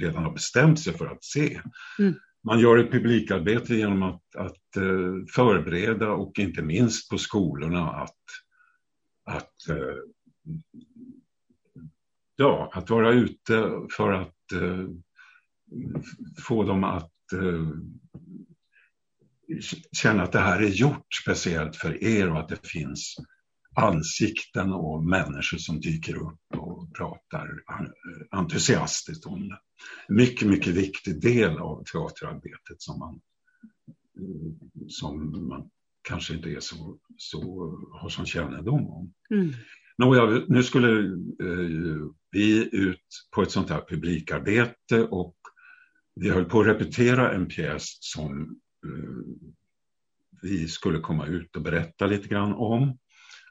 redan 0.00 0.24
har 0.24 0.32
bestämt 0.32 0.80
sig 0.80 0.92
för 0.92 1.06
att 1.06 1.24
se. 1.24 1.60
Mm. 1.98 2.14
Man 2.46 2.60
gör 2.60 2.78
ett 2.78 2.90
publikarbete 2.90 3.74
genom 3.74 4.02
att, 4.02 4.36
att 4.36 4.76
eh, 4.76 5.26
förbereda 5.34 6.10
och 6.10 6.38
inte 6.38 6.62
minst 6.62 7.10
på 7.10 7.18
skolorna 7.18 7.90
att, 7.90 8.20
att, 9.24 9.68
eh, 9.68 9.96
ja, 12.36 12.70
att 12.72 12.90
vara 12.90 13.12
ute 13.12 13.70
för 13.96 14.12
att 14.12 14.52
eh, 14.52 14.88
få 16.46 16.62
dem 16.62 16.84
att 16.84 17.32
eh, 17.32 17.68
känna 19.92 20.22
att 20.22 20.32
det 20.32 20.40
här 20.40 20.62
är 20.62 20.68
gjort 20.68 21.14
speciellt 21.22 21.76
för 21.76 22.04
er 22.04 22.30
och 22.30 22.40
att 22.40 22.48
det 22.48 22.66
finns 22.68 23.16
ansikten 23.76 24.72
och 24.72 25.04
människor 25.04 25.58
som 25.58 25.80
dyker 25.80 26.16
upp 26.16 26.60
och 26.60 26.94
pratar 26.94 27.48
entusiastiskt 28.30 29.26
om 29.26 29.48
det. 29.48 29.58
Mycket, 30.08 30.48
mycket 30.48 30.74
viktig 30.74 31.20
del 31.20 31.58
av 31.58 31.84
teaterarbetet 31.84 32.82
som 32.82 32.98
man, 32.98 33.20
som 34.88 35.46
man 35.48 35.70
kanske 36.02 36.34
inte 36.34 36.50
är 36.50 36.60
så, 36.60 36.98
så 37.16 37.40
har 37.92 38.08
som 38.08 38.26
kännedom 38.26 38.86
om. 38.86 39.12
Mm. 39.30 39.52
Nåja, 39.98 40.44
nu 40.48 40.62
skulle 40.62 41.04
eh, 41.42 42.08
vi 42.30 42.68
ut 42.72 43.06
på 43.34 43.42
ett 43.42 43.50
sånt 43.50 43.70
här 43.70 43.84
publikarbete 43.88 45.02
och 45.02 45.36
vi 46.14 46.30
höll 46.30 46.44
på 46.44 46.60
att 46.60 46.66
repetera 46.66 47.32
en 47.32 47.48
pjäs 47.48 47.98
som 48.00 48.60
eh, 48.86 49.46
vi 50.42 50.68
skulle 50.68 50.98
komma 50.98 51.26
ut 51.26 51.56
och 51.56 51.62
berätta 51.62 52.06
lite 52.06 52.28
grann 52.28 52.52
om. 52.52 52.98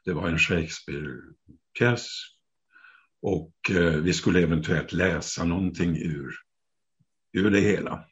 Det 0.06 0.14
var 0.14 0.28
en 0.28 0.40
Shakespeare-pjäs 0.40 2.08
och 3.22 3.54
eh, 3.72 4.02
vi 4.02 4.14
skulle 4.14 4.42
eventuellt 4.42 4.94
läsa 4.94 5.44
någonting 5.44 5.98
ur, 5.98 6.34
ur 7.34 7.52
det 7.52 7.60
hela. 7.60 8.06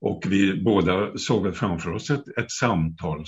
Och 0.00 0.22
vi 0.28 0.62
båda 0.62 1.18
såg 1.18 1.56
framför 1.56 1.92
oss 1.92 2.10
ett, 2.10 2.38
ett 2.38 2.50
samtal, 2.50 3.24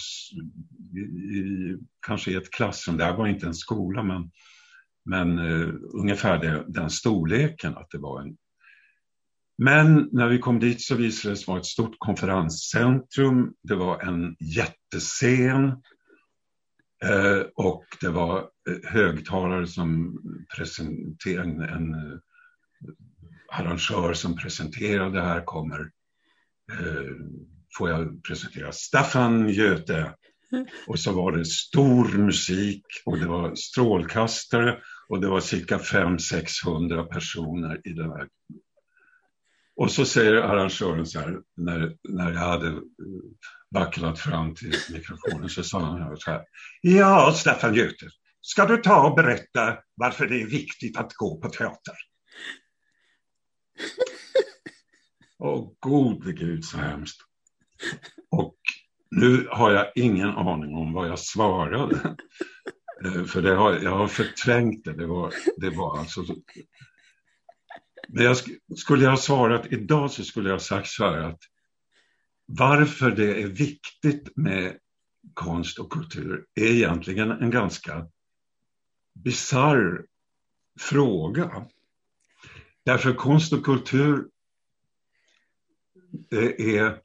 i, 1.34 1.76
kanske 2.06 2.30
i 2.30 2.34
ett 2.34 2.50
klassrum, 2.50 2.96
det 2.96 3.04
här 3.04 3.16
var 3.16 3.26
inte 3.26 3.46
en 3.46 3.54
skola 3.54 4.02
men, 4.02 4.30
men 5.04 5.38
uh, 5.38 5.74
ungefär 5.94 6.38
det, 6.38 6.64
den 6.68 6.90
storleken, 6.90 7.76
att 7.76 7.90
det 7.90 7.98
var 7.98 8.22
en 8.22 8.36
men 9.58 10.08
när 10.12 10.28
vi 10.28 10.38
kom 10.38 10.58
dit 10.58 10.82
så 10.82 10.94
visade 10.94 11.34
det 11.34 11.36
sig 11.36 11.44
vara 11.46 11.58
ett 11.58 11.66
stort 11.66 11.94
konferenscentrum. 11.98 13.54
Det 13.62 13.74
var 13.74 14.00
en 14.00 14.36
jättescen 14.40 15.82
och 17.54 17.84
det 18.00 18.08
var 18.08 18.38
eh, 18.38 18.90
högtalare 18.90 19.66
som 19.66 20.18
presenterade, 20.56 21.48
en, 21.48 21.60
en 21.60 21.94
eh, 21.94 22.18
arrangör 23.52 24.12
som 24.12 24.36
presenterade 24.36 25.20
här 25.20 25.44
kommer, 25.44 25.80
eh, 26.72 27.14
får 27.78 27.90
jag 27.90 28.22
presentera, 28.22 28.72
Staffan 28.72 29.48
Göte. 29.48 30.14
Och 30.86 30.98
så 30.98 31.12
var 31.12 31.32
det 31.32 31.44
stor 31.44 32.18
musik 32.18 32.84
och 33.04 33.18
det 33.18 33.26
var 33.26 33.54
strålkastare 33.54 34.78
och 35.08 35.20
det 35.20 35.28
var 35.28 35.40
cirka 35.40 35.78
500-600 35.78 37.06
personer 37.06 37.80
i 37.84 37.92
den 37.92 38.10
här 38.10 38.28
och 39.76 39.90
så 39.90 40.04
säger 40.04 40.34
arrangören 40.34 41.06
så 41.06 41.20
här, 41.20 41.40
när, 41.56 41.96
när 42.08 42.32
jag 42.32 42.40
hade 42.40 42.80
vacklat 43.70 44.18
fram 44.18 44.54
till 44.54 44.74
mikrofonen 44.92 45.48
så 45.48 45.62
sa 45.62 45.80
han 45.80 46.16
så 46.16 46.30
här. 46.30 46.42
Ja, 46.80 47.34
Staffan 47.36 47.74
Göte, 47.74 48.08
ska 48.40 48.66
du 48.66 48.76
ta 48.76 49.08
och 49.08 49.16
berätta 49.16 49.78
varför 49.94 50.26
det 50.26 50.42
är 50.42 50.46
viktigt 50.46 50.96
att 50.96 51.12
gå 51.12 51.40
på 51.40 51.48
teater? 51.48 51.94
Åh, 55.38 55.72
gode 55.80 56.32
gud 56.32 56.64
så 56.64 56.78
hemskt. 56.78 57.20
Och 58.30 58.56
nu 59.10 59.48
har 59.50 59.72
jag 59.72 59.92
ingen 59.94 60.28
aning 60.28 60.74
om 60.74 60.92
vad 60.92 61.08
jag 61.08 61.18
svarade. 61.18 62.16
Eh, 63.04 63.24
för 63.24 63.42
det 63.42 63.54
har, 63.54 63.72
jag 63.72 63.96
har 63.96 64.08
förträngt 64.08 64.84
det. 64.84 64.92
Det 64.92 65.06
var, 65.06 65.32
det 65.56 65.70
var 65.70 65.98
alltså 65.98 66.24
men 68.08 68.24
jag 68.24 68.36
sk 68.36 68.48
skulle 68.76 69.04
jag 69.04 69.10
ha 69.10 69.16
svarat 69.16 69.72
idag 69.72 70.10
så 70.10 70.24
skulle 70.24 70.48
jag 70.48 70.54
ha 70.54 70.60
sagt 70.60 70.88
så 70.88 71.04
här 71.04 71.18
att 71.18 71.40
varför 72.46 73.10
det 73.10 73.42
är 73.42 73.46
viktigt 73.46 74.36
med 74.36 74.78
konst 75.34 75.78
och 75.78 75.92
kultur 75.92 76.46
är 76.54 76.66
egentligen 76.66 77.30
en 77.30 77.50
ganska 77.50 78.06
bizarr 79.14 80.06
fråga. 80.80 81.66
Därför 82.84 83.14
konst 83.14 83.52
och 83.52 83.64
kultur 83.64 84.28
det 86.30 86.78
är 86.78 87.00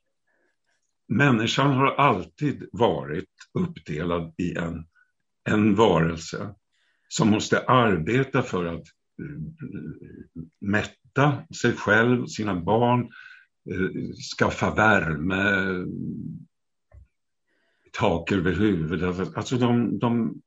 människan 1.08 1.72
har 1.72 1.88
alltid 1.88 2.70
varit 2.72 3.30
uppdelad 3.54 4.34
i 4.38 4.56
en, 4.56 4.86
en 5.44 5.76
varelse 5.76 6.56
som 7.08 7.30
måste 7.30 7.66
arbeta 7.66 8.44
för 8.44 8.66
att 8.66 8.84
mätta 10.60 11.44
sig 11.62 11.74
själv, 11.74 12.26
sina 12.26 12.56
barn, 12.56 13.02
eh, 13.72 14.14
skaffa 14.38 14.76
värme, 14.76 15.86
tak 17.92 18.32
över 18.32 18.52
huvudet. 18.52 19.08
Alltså, 19.08 19.34
alltså 19.36 19.58
de, 19.58 20.00
de, 20.00 20.42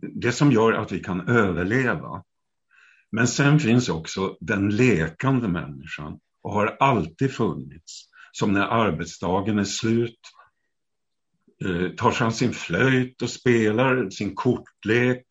det 0.00 0.32
som 0.32 0.52
gör 0.52 0.72
att 0.72 0.92
vi 0.92 1.00
kan 1.00 1.28
överleva. 1.28 2.24
Men 3.10 3.28
sen 3.28 3.60
finns 3.60 3.88
också 3.88 4.36
den 4.40 4.70
lekande 4.70 5.48
människan 5.48 6.18
och 6.42 6.52
har 6.52 6.76
alltid 6.80 7.32
funnits. 7.32 8.08
Som 8.32 8.52
när 8.52 8.66
arbetsdagen 8.66 9.58
är 9.58 9.64
slut 9.64 10.20
eh, 11.64 11.88
tar 11.88 12.10
fram 12.10 12.32
sin 12.32 12.52
flöjt 12.52 13.22
och 13.22 13.30
spelar 13.30 14.10
sin 14.10 14.34
kortlek, 14.34 15.26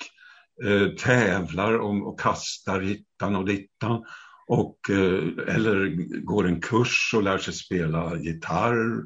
eh, 0.63 0.87
tävlar 0.87 1.79
om 1.79 2.03
och 2.03 2.19
kastar 2.19 2.81
hittan 2.81 3.35
och 3.35 3.45
dittan. 3.45 4.05
Och, 4.47 4.89
eh, 4.89 5.55
eller 5.55 5.87
går 6.21 6.47
en 6.47 6.61
kurs 6.61 7.11
och 7.15 7.23
lär 7.23 7.37
sig 7.37 7.53
spela 7.53 8.17
gitarr, 8.17 9.03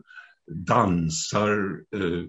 dansar, 0.52 1.80
eh, 1.96 2.24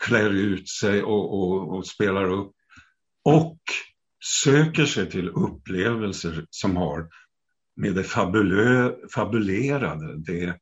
klär 0.00 0.30
ut 0.30 0.68
sig 0.68 1.02
och, 1.02 1.40
och, 1.40 1.76
och, 1.76 1.86
spelar 1.86 2.24
upp. 2.24 2.52
Och 3.24 3.58
söker 4.44 4.86
sig 4.86 5.10
till 5.10 5.28
upplevelser 5.28 6.46
som 6.50 6.76
har 6.76 7.08
med 7.76 7.94
det 7.94 8.04
fabulö, 8.04 8.92
fabulerade, 9.14 10.18
det, 10.18 10.58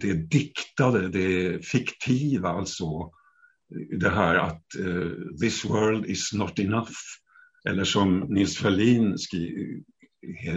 det 0.00 0.12
diktade, 0.12 1.08
det 1.08 1.66
fiktiva, 1.66 2.48
alltså 2.48 3.10
det 4.00 4.10
här 4.10 4.34
att 4.34 4.64
uh, 4.78 5.36
this 5.40 5.64
world 5.64 6.06
is 6.06 6.32
not 6.32 6.58
enough. 6.58 6.92
Eller 7.68 7.84
som 7.84 8.18
Nils 8.18 8.58
Ferlin 8.58 9.18
skri, 9.18 9.82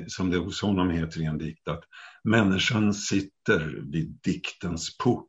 som 0.07 0.29
det 0.29 0.37
hos 0.37 0.61
honom 0.61 0.89
heter 0.89 1.21
i 1.21 1.25
en 1.25 1.37
dikt, 1.37 1.67
att 1.67 1.83
människan 2.23 2.93
sitter 2.93 3.81
vid 3.91 4.19
diktens 4.23 4.97
port. 4.97 5.27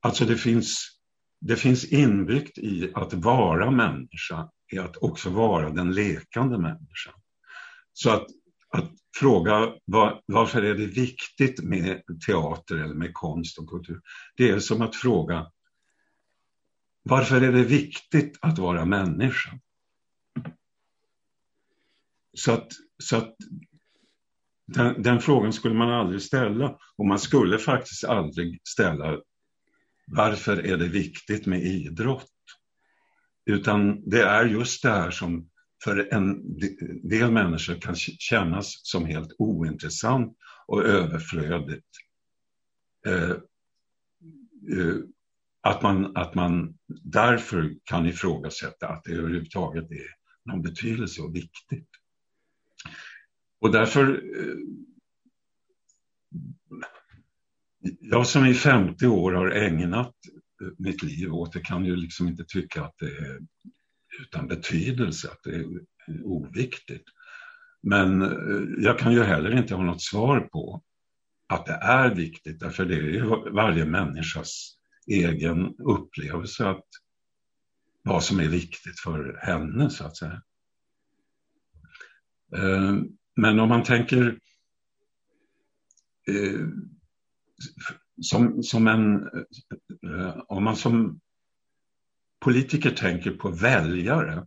Alltså 0.00 0.24
det 0.24 0.36
finns, 0.36 0.98
det 1.40 1.56
finns 1.56 1.84
inbyggt 1.84 2.58
i 2.58 2.92
att 2.94 3.14
vara 3.14 3.70
människa, 3.70 4.48
i 4.72 4.78
att 4.78 4.96
också 4.96 5.30
vara 5.30 5.70
den 5.70 5.92
lekande 5.92 6.58
människan. 6.58 7.14
Så 7.92 8.10
att 8.10 8.26
att 8.70 8.90
fråga 9.16 9.72
var, 9.84 10.20
varför 10.26 10.62
är 10.62 10.74
det 10.74 10.86
viktigt 10.86 11.62
med 11.62 12.02
teater 12.26 12.76
eller 12.76 12.94
med 12.94 13.14
konst 13.14 13.58
och 13.58 13.68
kultur. 13.68 14.00
Det 14.36 14.48
är 14.48 14.58
som 14.58 14.82
att 14.82 14.96
fråga 14.96 15.46
varför 17.08 17.40
är 17.40 17.52
det 17.52 17.64
viktigt 17.64 18.38
att 18.40 18.58
vara 18.58 18.84
människa? 18.84 19.50
Så 22.34 22.52
att, 22.52 22.68
så 22.98 23.16
att 23.16 23.36
den, 24.66 25.02
den, 25.02 25.20
frågan 25.20 25.52
skulle 25.52 25.74
man 25.74 25.90
aldrig 25.90 26.22
ställa 26.22 26.78
och 26.96 27.06
man 27.06 27.18
skulle 27.18 27.58
faktiskt 27.58 28.04
aldrig 28.04 28.60
ställa 28.64 29.18
varför 30.06 30.66
är 30.66 30.76
det 30.76 30.88
viktigt 30.88 31.46
med 31.46 31.62
idrott? 31.62 32.30
Utan 33.46 34.10
det 34.10 34.22
är 34.22 34.44
just 34.44 34.82
det 34.82 34.90
här 34.90 35.10
som 35.10 35.48
för 35.84 36.14
en 36.14 36.58
del 37.08 37.30
människor 37.30 37.80
kan 37.80 37.94
kännas 37.96 38.80
som 38.82 39.06
helt 39.06 39.32
ointressant 39.38 40.36
och 40.66 40.84
överflödigt. 40.84 41.86
Eh, 43.06 43.30
eh, 44.78 44.96
att, 45.68 45.82
man, 45.82 46.16
att 46.16 46.34
man 46.34 46.78
därför 47.02 47.74
kan 47.84 48.06
ifrågasätta 48.06 48.88
att 48.88 49.04
det 49.04 49.12
överhuvudtaget 49.12 49.90
är 49.90 50.14
någon 50.44 50.62
betydelse 50.62 51.22
och 51.22 51.36
viktigt. 51.36 51.88
Och 53.60 53.72
därför 53.72 54.08
eh, 54.12 54.54
jag 58.00 58.26
som 58.26 58.46
i 58.46 58.54
50 58.54 59.06
år 59.06 59.32
har 59.32 59.50
ägnat 59.50 60.14
eh, 60.62 60.68
mitt 60.78 61.02
liv 61.02 61.34
åt 61.34 61.52
det 61.52 61.60
kan 61.60 61.84
ju 61.84 61.96
liksom 61.96 62.28
inte 62.28 62.44
tycka 62.44 62.84
att 62.84 62.94
det 62.98 63.06
är 63.06 63.38
utan 64.20 64.48
betydelse, 64.48 65.28
att 65.28 65.42
det 65.42 65.50
är 65.50 65.60
eh, 65.60 66.22
oviktigt. 66.24 67.04
Men 67.82 68.20
jag 68.78 68.98
kan 68.98 69.12
ju 69.12 69.22
heller 69.22 69.58
inte 69.58 69.74
ha 69.74 69.82
något 69.82 70.02
svar 70.02 70.40
på 70.40 70.82
att 71.48 71.66
det 71.66 71.78
är 71.82 72.14
viktigt, 72.14 72.60
därför 72.60 72.84
det 72.84 72.94
är 72.94 73.00
ju 73.00 73.24
varje 73.52 73.84
människas 73.84 74.77
egen 75.08 75.74
upplevelse 75.78 76.68
att 76.68 76.84
vad 78.02 78.24
som 78.24 78.40
är 78.40 78.48
viktigt 78.48 79.00
för 79.00 79.38
henne, 79.42 79.90
så 79.90 80.04
att 80.04 80.16
säga. 80.16 80.42
Eh, 82.56 82.96
men 83.36 83.60
om 83.60 83.68
man 83.68 83.82
tänker 83.82 84.38
eh, 86.28 86.66
som, 88.20 88.62
som 88.62 88.86
en, 88.86 89.28
eh, 90.02 90.36
om 90.48 90.64
man 90.64 90.76
som 90.76 91.20
politiker 92.40 92.90
tänker 92.90 93.30
på 93.30 93.50
väljare 93.50 94.46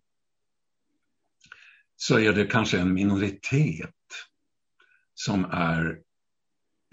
så 1.95 2.19
är 2.19 2.33
det 2.33 2.45
kanske 2.45 2.79
en 2.79 2.93
minoritet 2.93 3.95
som 5.13 5.45
är, 5.45 6.01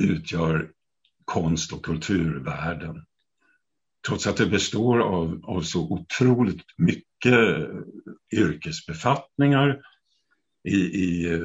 utgör 0.02 0.72
konst 1.24 1.72
och 1.72 1.84
kulturvärlden. 1.84 3.04
Trots 4.06 4.26
att 4.26 4.36
det 4.36 4.46
består 4.46 4.98
av, 5.00 5.40
av 5.44 5.62
så 5.62 5.92
otroligt 5.92 6.62
mycket 6.76 7.68
yrkesbefattningar 8.32 9.80
i, 10.64 10.76
i, 10.76 11.32
eh, 11.32 11.40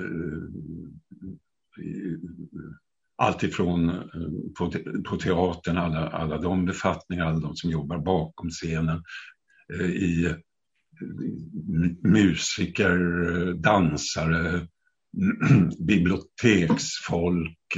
i 1.83 2.17
alltifrån 3.15 3.89
eh, 3.89 4.03
på, 4.57 4.71
på 5.09 5.17
teatern, 5.17 5.77
alla, 5.77 6.09
alla 6.09 6.37
de 6.37 6.65
befattningar, 6.65 7.25
alla 7.25 7.39
de 7.39 7.55
som 7.55 7.71
jobbar 7.71 7.97
bakom 7.97 8.49
scenen, 8.49 9.03
eh, 9.73 9.85
i 9.85 10.35
musiker, 12.03 12.97
dansare, 13.53 14.67
biblioteksfolk. 15.87 17.77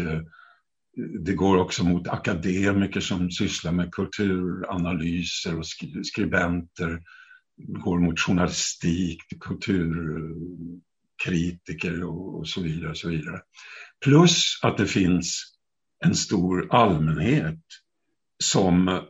Det 1.20 1.34
går 1.34 1.58
också 1.58 1.84
mot 1.84 2.08
akademiker 2.08 3.00
som 3.00 3.32
sysslar 3.32 3.72
med 3.72 3.92
kulturanalyser 3.92 5.58
och 5.58 5.66
skribenter. 6.06 7.02
Det 7.58 7.80
går 7.80 8.00
mot 8.00 8.20
journalistik, 8.20 9.22
kulturkritiker 9.40 12.04
och 12.04 12.48
så 12.48 12.62
vidare. 12.62 12.90
Och 12.90 12.98
så 12.98 13.10
vidare. 13.10 13.42
Plus 14.04 14.60
att 14.62 14.78
det 14.78 14.88
finns 14.88 15.56
en 16.06 16.16
stor 16.16 16.76
allmänhet 16.76 17.60
som 18.44 19.02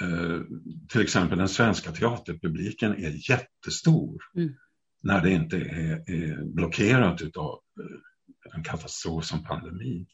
Eh, 0.00 0.40
till 0.88 1.00
exempel 1.00 1.38
den 1.38 1.48
svenska 1.48 1.92
teaterpubliken 1.92 2.92
är 2.92 3.30
jättestor 3.30 4.22
mm. 4.36 4.54
när 5.02 5.22
det 5.22 5.30
inte 5.30 5.56
är, 5.56 6.10
är 6.10 6.44
blockerat 6.44 7.36
av 7.36 7.58
eh, 7.80 8.56
en 8.56 8.64
katastrof 8.64 9.24
som 9.24 9.44
pandemin. 9.44 10.06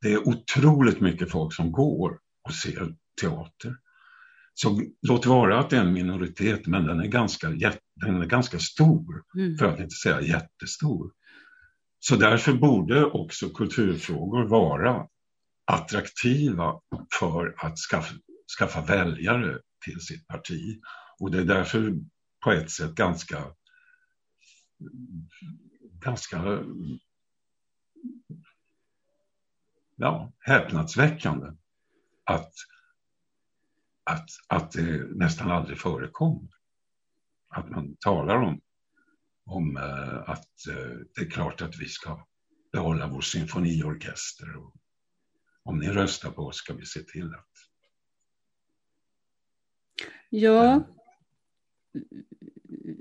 Det 0.00 0.12
är 0.12 0.28
otroligt 0.28 1.00
mycket 1.00 1.30
folk 1.30 1.54
som 1.54 1.72
går 1.72 2.18
och 2.44 2.54
ser 2.54 2.94
teater. 3.20 3.76
Så 4.54 4.82
låt 5.02 5.26
vara 5.26 5.58
att 5.58 5.70
det 5.70 5.76
är 5.76 5.80
en 5.80 5.92
minoritet, 5.92 6.66
men 6.66 6.84
den 6.84 7.00
är 7.00 7.06
ganska, 7.06 7.48
den 7.94 8.22
är 8.22 8.26
ganska 8.26 8.58
stor, 8.58 9.22
mm. 9.34 9.58
för 9.58 9.66
att 9.66 9.80
inte 9.80 9.94
säga 9.94 10.20
jättestor. 10.20 11.12
Så 12.00 12.16
därför 12.16 12.52
borde 12.52 13.04
också 13.04 13.48
kulturfrågor 13.48 14.44
vara 14.44 15.06
attraktiva 15.64 16.80
för 17.18 17.54
att 17.58 17.78
skaffa, 17.78 18.14
skaffa 18.58 18.80
väljare 18.80 19.58
till 19.84 20.00
sitt 20.00 20.26
parti. 20.26 20.80
Och 21.18 21.30
det 21.30 21.38
är 21.38 21.44
därför 21.44 21.94
på 22.44 22.52
ett 22.52 22.70
sätt 22.70 22.94
ganska, 22.94 23.44
ganska 26.04 26.64
ja, 29.98 30.32
häpnadsväckande 30.38 31.46
att, 32.24 32.52
att, 34.04 34.30
att 34.46 34.72
det 34.72 35.16
nästan 35.16 35.50
aldrig 35.50 35.78
förekommer. 35.78 36.48
Att 37.48 37.70
man 37.70 37.96
talar 37.96 38.36
om, 38.36 38.60
om 39.44 39.76
uh, 39.76 40.30
att 40.30 40.52
uh, 40.68 40.98
det 41.14 41.20
är 41.20 41.30
klart 41.30 41.62
att 41.62 41.80
vi 41.80 41.88
ska 41.88 42.26
behålla 42.72 43.08
vår 43.08 43.20
symfoniorkester. 43.20 44.56
Och 44.56 44.74
om 45.62 45.78
ni 45.78 45.88
röstar 45.88 46.30
på 46.30 46.42
oss 46.42 46.56
ska 46.56 46.74
vi 46.74 46.86
se 46.86 47.00
till 47.00 47.34
att 47.34 47.48
Ja, 50.30 50.82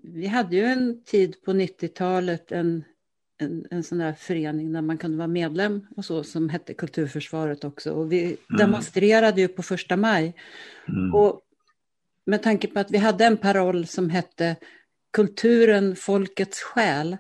vi 0.04 0.28
hade 0.28 0.56
ju 0.56 0.64
en 0.64 1.04
tid 1.04 1.44
på 1.44 1.52
90-talet 1.52 2.52
en, 2.52 2.84
en, 3.38 3.66
en 3.72 3.84
sån 3.84 3.98
där 3.98 4.14
förening 4.14 4.74
där 4.74 4.82
man 4.82 4.98
kunde 4.98 5.18
vara 5.18 5.28
medlem 5.28 5.88
och 5.96 6.06
så 6.06 6.24
som 6.24 6.50
hette 6.50 6.74
Kulturförsvaret 6.74 7.64
också. 7.64 7.92
Och 7.92 8.12
vi 8.12 8.24
mm. 8.24 8.38
demonstrerade 8.48 9.42
ju 9.42 9.48
på 9.48 9.64
första 9.64 9.98
maj. 9.98 10.36
Mm. 10.88 11.16
Och 11.16 11.42
med 12.26 12.44
tanke 12.44 12.68
på 12.68 12.80
att 12.80 12.92
vi 12.92 12.98
hade 12.98 13.26
en 13.26 13.38
paroll 13.38 13.88
som 13.88 14.10
hette 14.10 14.56
Kulturen, 15.14 15.96
folkets 15.96 16.62
själ. 16.62 17.18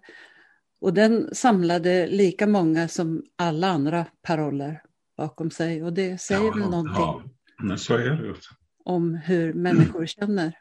Och 0.81 0.93
den 0.93 1.35
samlade 1.35 2.07
lika 2.07 2.47
många 2.47 2.87
som 2.87 3.23
alla 3.35 3.67
andra 3.67 4.05
paroller 4.21 4.81
bakom 5.17 5.51
sig. 5.51 5.83
Och 5.83 5.93
det 5.93 6.21
säger 6.21 6.45
ja, 6.45 6.51
väl 6.51 6.69
någonting. 6.69 6.95
Ja, 6.95 7.23
men 7.63 7.77
så 7.77 7.93
är 7.93 8.09
det. 8.09 8.35
Om 8.83 9.13
hur 9.15 9.53
människor 9.53 9.95
mm. 9.95 10.07
känner. 10.07 10.53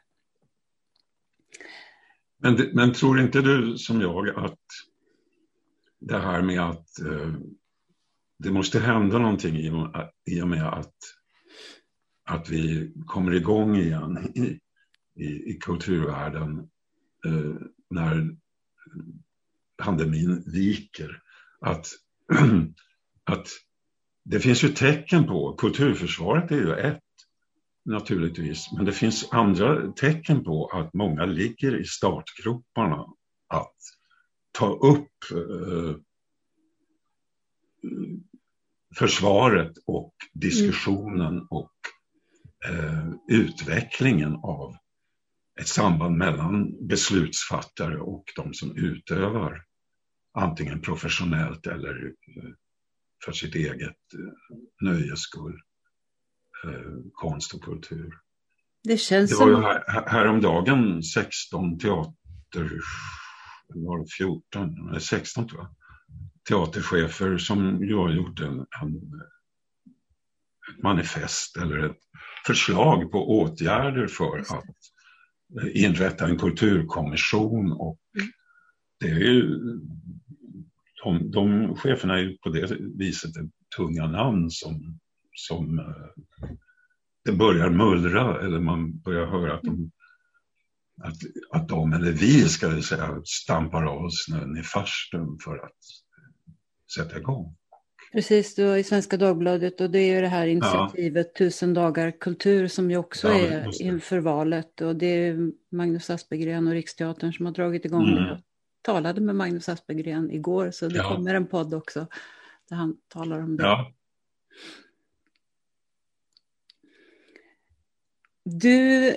Men, 2.37 2.69
men 2.73 2.93
tror 2.93 3.19
inte 3.19 3.41
du 3.41 3.77
som 3.77 4.01
jag 4.01 4.29
att 4.45 4.59
det 5.99 6.19
här 6.19 6.41
med 6.41 6.61
att 6.61 6.99
eh, 6.99 7.33
det 8.39 8.51
måste 8.51 8.79
hända 8.79 9.19
någonting 9.19 9.55
i, 10.25 10.41
och 10.41 10.47
med 10.47 10.67
att, 10.67 10.95
att 12.23 12.49
vi 12.49 12.93
kommer 13.05 13.33
igång 13.33 13.75
igen 13.75 14.31
i, 14.35 14.59
i, 15.23 15.51
i 15.51 15.57
kulturvärlden 15.61 16.69
eh, 17.25 17.55
när 17.89 18.35
pandemin 19.77 20.43
viker. 20.45 21.21
Att, 21.61 21.87
att 23.23 23.47
det 24.23 24.39
finns 24.39 24.63
ju 24.63 24.69
tecken 24.69 25.27
på, 25.27 25.55
kulturförsvaret 25.55 26.51
är 26.51 26.55
ju 26.55 26.73
ett 26.73 27.01
naturligtvis, 27.85 28.71
men 28.71 28.85
det 28.85 28.91
finns 28.91 29.31
andra 29.31 29.91
tecken 29.91 30.43
på 30.43 30.67
att 30.67 30.93
många 30.93 31.25
ligger 31.25 31.81
i 31.81 31.85
startgroparna 31.85 33.05
att 33.47 33.75
ta 34.57 34.73
upp 34.73 35.11
eh, 35.31 35.95
försvaret 38.95 39.71
och 39.85 40.13
diskussionen 40.33 41.33
mm. 41.33 41.47
och 41.49 41.73
eh, 42.69 43.09
utvecklingen 43.27 44.35
av 44.35 44.75
ett 45.59 45.67
samband 45.67 46.17
mellan 46.17 46.87
beslutsfattare 46.87 47.99
och 47.99 48.23
de 48.35 48.53
som 48.53 48.77
utövar 48.77 49.63
antingen 50.33 50.81
professionellt 50.81 51.67
eller 51.67 52.05
eh, 52.05 52.49
för 53.25 53.31
sitt 53.31 53.55
eget 53.55 53.81
eh, 54.13 54.57
nöjes 54.81 55.19
skull 55.19 55.59
eh, 56.63 57.11
konst 57.13 57.53
och 57.53 57.63
kultur. 57.63 58.13
Det 58.83 58.97
känns 58.97 59.29
det 59.29 59.45
var 59.45 59.53
som... 59.53 59.61
ju 59.61 59.67
här, 59.67 60.09
häromdagen 60.09 61.03
16 61.03 61.79
teater, 61.79 62.71
var 63.75 63.99
det? 63.99 64.05
14, 64.17 64.89
eller 64.89 64.99
16 64.99 65.47
tror 65.47 65.61
jag, 65.61 65.69
teaterchefer 66.49 67.37
som 67.37 67.59
har 67.93 68.11
gjort 68.11 68.39
en, 68.39 68.65
en 68.81 69.21
ett 70.69 70.83
manifest 70.83 71.57
eller 71.57 71.77
ett 71.77 71.97
förslag 72.47 73.11
på 73.11 73.39
åtgärder 73.39 74.07
för 74.07 74.39
att 74.39 74.65
inrätta 75.73 76.27
en 76.27 76.37
kulturkommission 76.37 77.71
och 77.71 77.99
mm. 78.19 78.31
det 78.99 79.07
är 79.07 79.33
ju 79.33 79.59
de, 81.03 81.31
de 81.31 81.75
cheferna 81.75 82.13
är 82.13 82.21
ju 82.21 82.37
på 82.37 82.49
det 82.49 82.77
viset 82.97 83.31
tunga 83.77 84.07
namn 84.07 84.49
som, 84.49 84.99
som 85.35 85.79
eh, 85.79 86.55
det 87.25 87.31
börjar 87.31 87.69
mullra 87.69 88.41
eller 88.41 88.59
man 88.59 88.99
börjar 88.99 89.25
höra 89.25 89.53
att 89.53 89.63
de, 89.63 89.91
att, 91.03 91.17
att 91.49 91.67
de 91.67 91.93
eller 91.93 92.11
vi 92.11 92.49
ska 92.49 92.67
vi 92.67 92.81
säga 92.81 93.21
stampar 93.25 93.83
av 93.83 94.09
snön 94.09 94.57
i 94.57 94.63
farstun 94.63 95.37
för 95.43 95.57
att 95.57 95.77
sätta 96.95 97.17
igång. 97.17 97.55
Precis, 98.11 98.59
var 98.59 98.77
i 98.77 98.83
Svenska 98.83 99.17
Dagbladet 99.17 99.81
och 99.81 99.89
det 99.89 99.99
är 99.99 100.15
ju 100.15 100.21
det 100.21 100.27
här 100.27 100.47
initiativet 100.47 101.27
ja. 101.33 101.37
Tusen 101.37 101.73
dagar 101.73 102.11
kultur 102.11 102.67
som 102.67 102.91
ju 102.91 102.97
också 102.97 103.27
ja, 103.27 103.35
är 103.35 103.81
inför 103.81 104.19
valet 104.19 104.81
och 104.81 104.95
det 104.95 105.05
är 105.05 105.51
Magnus 105.69 106.09
Aspergren 106.09 106.67
och 106.67 106.73
Riksteatern 106.73 107.33
som 107.33 107.45
har 107.45 107.53
dragit 107.53 107.85
igång 107.85 108.07
mm. 108.07 108.23
Jag 108.23 108.41
talade 108.81 109.21
med 109.21 109.35
Magnus 109.35 109.69
Aspergren 109.69 110.31
igår 110.31 110.71
så 110.71 110.87
det 110.87 110.97
ja. 110.97 111.15
kommer 111.15 111.35
en 111.35 111.47
podd 111.47 111.73
också 111.73 112.07
där 112.69 112.75
han 112.75 112.97
talar 113.07 113.39
om 113.39 113.57
det. 113.57 113.63
Ja. 113.63 113.93
Du, 118.43 119.15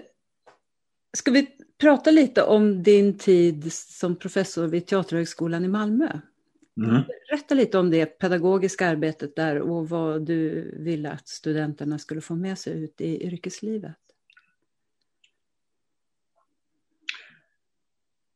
ska 1.12 1.30
vi 1.30 1.59
prata 1.80 2.10
lite 2.10 2.42
om 2.42 2.82
din 2.82 3.18
tid 3.18 3.72
som 3.72 4.16
professor 4.16 4.66
vid 4.66 4.86
Teaterhögskolan 4.86 5.64
i 5.64 5.68
Malmö? 5.68 6.20
Mm. 6.76 7.02
Berätta 7.28 7.54
lite 7.54 7.78
om 7.78 7.90
det 7.90 8.06
pedagogiska 8.06 8.88
arbetet 8.88 9.36
där 9.36 9.60
och 9.60 9.88
vad 9.88 10.26
du 10.26 10.70
ville 10.78 11.10
att 11.10 11.28
studenterna 11.28 11.98
skulle 11.98 12.20
få 12.20 12.34
med 12.34 12.58
sig 12.58 12.84
ut 12.84 13.00
i 13.00 13.26
yrkeslivet. 13.26 13.96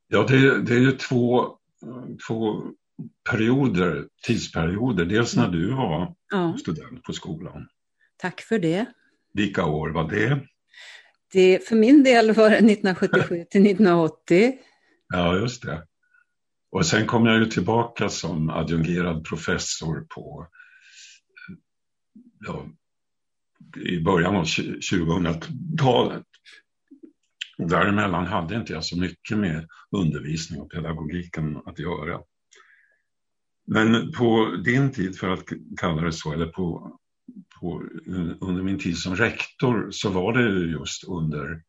Ja, 0.09 0.27
det, 0.29 0.63
det 0.63 0.75
är 0.75 0.81
ju 0.81 0.93
två, 0.93 1.59
två 2.29 2.63
perioder, 3.31 4.09
tidsperioder. 4.23 5.05
Dels 5.05 5.37
när 5.37 5.49
du 5.49 5.75
var 5.75 6.15
ja. 6.31 6.57
student 6.61 7.03
på 7.03 7.13
skolan. 7.13 7.69
Tack 8.17 8.41
för 8.41 8.59
det. 8.59 8.87
Vilka 9.33 9.65
år 9.65 9.91
var 9.91 10.11
det? 10.11 10.47
Det 11.35 11.69
för 11.69 11.77
min 11.77 12.03
del 12.03 12.33
var 12.33 12.51
det 12.51 12.57
1977 12.57 13.45
till 13.51 13.67
1980. 13.67 14.53
Ja, 15.09 15.37
just 15.37 15.63
det. 15.63 15.87
Och 16.71 16.87
sen 16.87 17.07
kom 17.07 17.27
jag 17.27 17.39
ju 17.39 17.47
tillbaka 17.47 18.09
som 18.09 18.51
adjungerad 18.51 19.25
professor 19.25 20.07
på 20.09 20.47
ja, 22.47 22.67
i 23.77 24.01
början 24.01 24.37
av 24.37 24.45
2000-talet. 24.45 26.25
Däremellan 27.59 28.27
hade 28.27 28.57
inte 28.57 28.73
jag 28.73 28.85
så 28.85 28.99
mycket 28.99 29.39
med 29.39 29.69
undervisning 29.91 30.61
och 30.61 30.71
pedagogiken 30.71 31.57
att 31.67 31.79
göra. 31.79 32.21
Men 33.67 34.13
på 34.13 34.57
din 34.65 34.93
tid, 34.93 35.19
för 35.19 35.29
att 35.29 35.45
kalla 35.81 36.03
det 36.03 36.13
så, 36.13 36.33
eller 36.33 36.47
på, 36.47 36.99
på, 37.65 37.83
under 38.41 38.63
min 38.63 38.79
tid 38.79 38.99
som 38.99 39.17
rektor 39.17 39.91
så 39.91 40.11
var 40.11 40.33
det 40.33 40.67
just 40.71 41.05
under, 41.05 41.63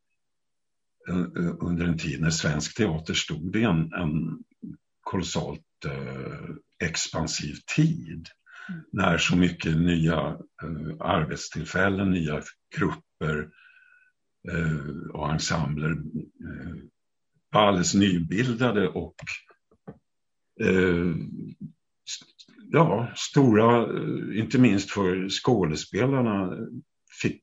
under 1.59 1.85
en 1.85 1.97
tid 1.97 2.21
när 2.21 2.29
svensk 2.29 2.77
teater 2.77 3.13
stod 3.13 3.55
i 3.55 3.63
en, 3.63 3.93
en 3.93 4.43
kolossalt 5.05 5.85
eh, 5.85 6.55
expansiv 6.87 7.55
tid. 7.75 8.27
Mm. 8.69 8.81
När 8.91 9.17
så 9.17 9.35
mycket 9.35 9.77
nya 9.77 10.37
eh, 10.63 10.95
arbetstillfällen, 10.99 12.11
nya 12.11 12.41
grupper 12.77 13.49
eh, 14.51 15.09
och 15.13 15.31
ensembler 15.31 15.91
eh, 15.91 16.75
var 17.51 17.61
alldeles 17.61 17.93
nybildade 17.93 18.87
och 18.87 19.15
eh, 20.61 21.15
ja, 22.71 23.07
stora, 23.15 23.81
eh, 23.81 24.39
inte 24.39 24.59
minst 24.59 24.91
för 24.91 25.29
skådespelarna, 25.29 26.57
fick 27.21 27.41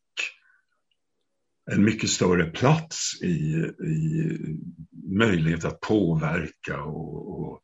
en 1.70 1.84
mycket 1.84 2.10
större 2.10 2.44
plats 2.44 3.22
i, 3.22 3.54
i 3.86 4.38
möjlighet 5.08 5.64
att 5.64 5.80
påverka 5.80 6.82
och, 6.82 7.40
och, 7.40 7.60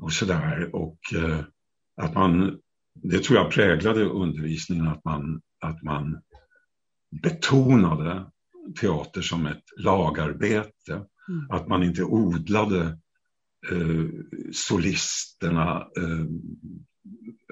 och 0.00 0.12
sådär. 0.12 0.74
Och 0.74 0.98
eh, 1.14 1.40
att 1.96 2.14
man, 2.14 2.58
det 2.94 3.18
tror 3.18 3.38
jag 3.38 3.50
präglade 3.50 4.04
undervisningen, 4.04 4.88
att 4.88 5.04
man, 5.04 5.40
att 5.60 5.82
man 5.82 6.20
betonade 7.22 8.26
teater 8.80 9.22
som 9.22 9.46
ett 9.46 9.64
lagarbete. 9.76 10.92
Mm. 11.28 11.50
Att 11.50 11.68
man 11.68 11.82
inte 11.82 12.04
odlade 12.04 12.98
eh, 13.72 14.06
solisterna 14.52 15.88
eh, 15.96 16.20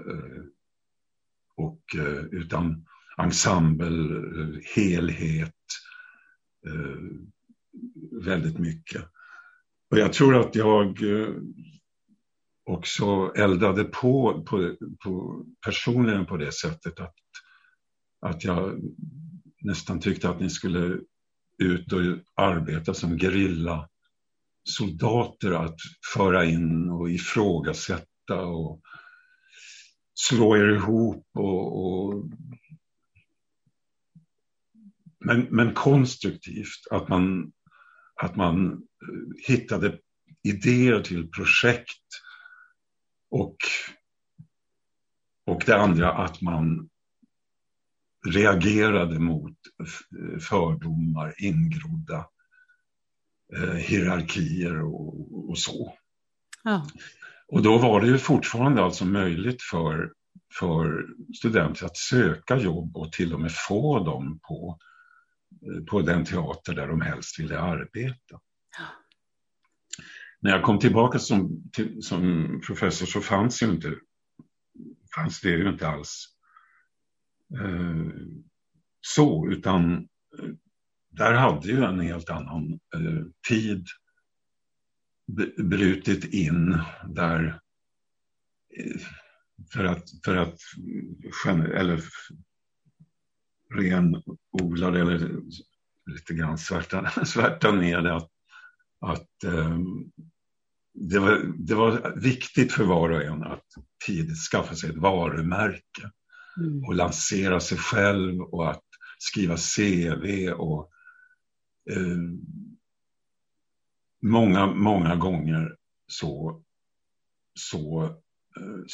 eh, 0.07 0.43
och, 1.57 1.97
eh, 1.97 2.25
utan 2.25 2.87
ensemble, 3.19 4.17
eh, 4.41 4.61
helhet, 4.75 5.55
eh, 6.67 7.03
väldigt 8.25 8.59
mycket. 8.59 9.05
Och 9.91 9.99
jag 9.99 10.13
tror 10.13 10.41
att 10.41 10.55
jag 10.55 11.03
eh, 11.03 11.35
också 12.65 13.33
eldade 13.37 13.85
på, 13.85 14.45
på, 14.47 14.77
på 15.05 15.45
personligen 15.67 16.27
på 16.27 16.37
det 16.37 16.53
sättet 16.53 17.01
att, 17.01 17.15
att 18.21 18.45
jag 18.45 18.81
nästan 19.63 20.01
tyckte 20.01 20.29
att 20.29 20.41
ni 20.41 20.51
skulle 20.51 20.99
ut 21.59 21.93
och 21.93 22.01
arbeta 22.35 22.95
som 22.95 23.19
gerilla 23.19 23.89
soldater 24.65 25.53
att 25.53 25.77
föra 26.15 26.45
in 26.45 26.91
och 26.91 27.11
ifrågasätta 27.11 28.41
och 28.45 28.81
slå 30.15 30.57
er 30.57 30.69
ihop 30.69 31.27
och, 31.35 31.85
och 31.85 32.25
men, 35.25 35.41
men 35.51 35.75
konstruktivt, 35.75 36.87
att 36.91 37.09
man, 37.09 37.53
att 38.23 38.37
man 38.37 38.73
eh, 38.73 39.47
hittade 39.47 39.99
idéer 40.43 41.01
till 41.01 41.31
projekt 41.31 42.07
och, 43.31 43.57
och 45.47 45.63
det 45.67 45.77
andra 45.77 46.13
att 46.13 46.41
man 46.41 46.89
reagerade 48.27 49.19
mot 49.19 49.57
fördomar, 50.49 51.35
ingrodda 51.39 52.27
eh, 53.57 53.75
hierarkier 53.75 54.83
och, 54.83 55.51
och 55.51 55.59
så. 55.59 55.95
Ja. 56.63 56.87
Och 57.49 57.63
då 57.63 57.79
var 57.79 58.01
det 58.01 58.07
ju 58.07 58.19
fortfarande 58.19 58.83
alltså 58.83 59.05
möjligt 59.05 59.63
för, 59.63 60.13
för 60.59 61.07
studenter 61.37 61.87
att 61.87 61.97
söka 61.97 62.57
jobb 62.57 62.97
och 62.97 63.13
till 63.13 63.35
och 63.35 63.41
med 63.41 63.53
få 63.69 64.05
dem 64.05 64.41
på, 64.49 64.79
eh, 65.51 65.85
på 65.85 66.03
den 66.03 66.25
teater 66.25 66.75
där 66.75 66.89
de 66.89 67.01
helst 67.01 67.41
ville 67.41 67.61
arbeta. 67.61 68.41
Ja. 68.79 68.85
När 70.41 70.51
jag 70.51 70.63
kom 70.63 70.79
tillbaka 70.79 71.19
som, 71.19 71.71
till, 71.73 72.03
som 72.03 72.61
professor 72.67 73.07
så 73.07 73.21
fanns, 73.21 73.63
ju 73.63 73.67
inte, 73.67 73.95
fanns 75.15 75.41
det 75.41 75.51
ju 75.51 75.69
inte 75.69 75.89
alls 75.89 76.27
eh, 77.61 78.07
så, 79.01 79.49
utan 79.51 80.09
där 81.13 81.35
hade 81.35 81.69
ju 81.69 81.85
en 81.85 82.01
helt 82.01 82.31
annan 82.31 82.73
eh, 82.73 83.25
tid 83.49 83.87
brutit 85.57 86.25
in 86.25 86.79
där 87.09 87.61
eh, 88.77 89.01
för 89.73 89.85
att, 89.85 90.05
för 90.25 90.37
att 90.37 90.59
eller 91.75 92.01
renodla 93.75 94.91
det 94.91 95.01
eller 95.01 95.41
lite 96.07 96.35
grann 96.35 96.59
svärta, 96.59 97.11
svärta 97.25 97.73
ner 97.73 98.01
det 98.01 98.17
att, 98.17 98.31
att 99.01 99.45
um, 99.45 100.13
det, 100.95 101.19
var, 101.19 101.53
det 101.59 101.75
var 101.75 102.21
viktigt 102.21 102.73
för 102.73 102.85
var 102.85 103.11
och 103.11 103.23
en 103.23 103.43
att 103.43 103.67
tidigt 104.07 104.51
skaffa 104.51 104.75
sig 104.75 104.91
ett 104.91 104.97
varumärke 104.97 106.11
mm. 106.57 106.85
och 106.85 106.95
lansera 106.95 107.61
sig 107.61 107.79
själv 107.79 108.41
och 108.41 108.71
att 108.71 108.85
skriva 109.19 109.57
CV 109.57 110.53
och 110.53 110.91
eh, 111.91 112.18
många, 114.22 114.66
många 114.66 115.16
gånger 115.16 115.76
så, 116.07 116.62
så 117.55 118.05
eh, 118.57 118.85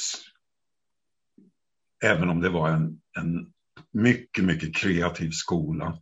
även 2.03 2.29
om 2.29 2.41
det 2.41 2.49
var 2.49 2.69
en, 2.69 3.01
en 3.17 3.53
mycket, 3.91 4.43
mycket 4.43 4.75
kreativ 4.75 5.31
skola 5.31 5.99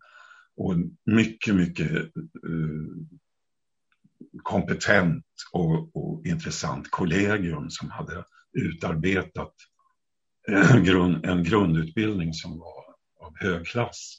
och 0.56 0.76
mycket, 1.06 1.56
mycket 1.56 1.92
eh, 1.92 3.18
kompetent 4.44 5.26
och, 5.52 5.96
och, 5.96 6.26
intressant 6.26 6.92
kollegium 6.92 7.70
som 7.70 7.90
hade 7.90 8.26
utarbetat 8.54 9.54
en, 10.48 10.84
grund, 10.84 11.26
en 11.26 11.44
grundutbildning 11.44 12.34
som 12.34 12.60
var 12.60 12.84
av 13.20 13.34
hög 13.36 13.66
klass. 13.68 14.18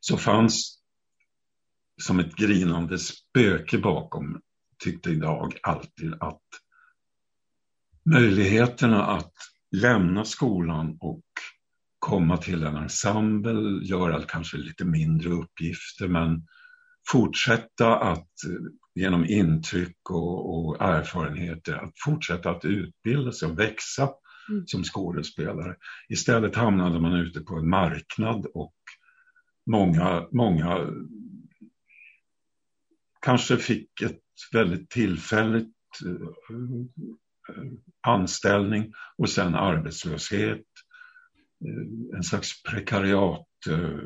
Så 0.00 0.16
fanns 0.16 0.81
som 2.02 2.18
ett 2.20 2.36
grinande 2.36 2.98
spöke 2.98 3.78
bakom, 3.78 4.40
tyckte 4.84 5.10
idag 5.10 5.56
alltid 5.62 6.14
att 6.20 6.42
möjligheterna 8.04 9.06
att 9.06 9.32
lämna 9.76 10.24
skolan 10.24 10.96
och 11.00 11.24
komma 11.98 12.36
till 12.36 12.62
en 12.62 12.76
ensemble, 12.76 13.86
göra 13.86 14.22
kanske 14.22 14.56
lite 14.56 14.84
mindre 14.84 15.28
uppgifter 15.28 16.08
men 16.08 16.46
fortsätta 17.12 17.96
att 17.96 18.28
genom 18.94 19.26
intryck 19.26 20.10
och, 20.10 20.54
och 20.54 20.82
erfarenheter 20.82 21.74
att 21.74 21.92
fortsätta 22.04 22.50
att 22.50 22.64
utbilda 22.64 23.32
sig 23.32 23.48
och 23.48 23.58
växa 23.58 24.10
mm. 24.48 24.66
som 24.66 24.84
skådespelare. 24.84 25.76
Istället 26.08 26.56
hamnade 26.56 27.00
man 27.00 27.12
ute 27.12 27.40
på 27.40 27.56
en 27.56 27.68
marknad 27.68 28.46
och 28.54 28.74
många, 29.70 30.26
många 30.32 30.86
kanske 33.22 33.56
fick 33.56 34.00
ett 34.02 34.20
väldigt 34.52 34.90
tillfälligt 34.90 35.76
eh, 36.06 36.28
anställning 38.00 38.92
och 39.16 39.30
sen 39.30 39.54
arbetslöshet. 39.54 40.66
Eh, 41.64 42.16
en 42.16 42.22
slags 42.22 42.62
prekariat 42.62 43.48
eh, 43.68 43.98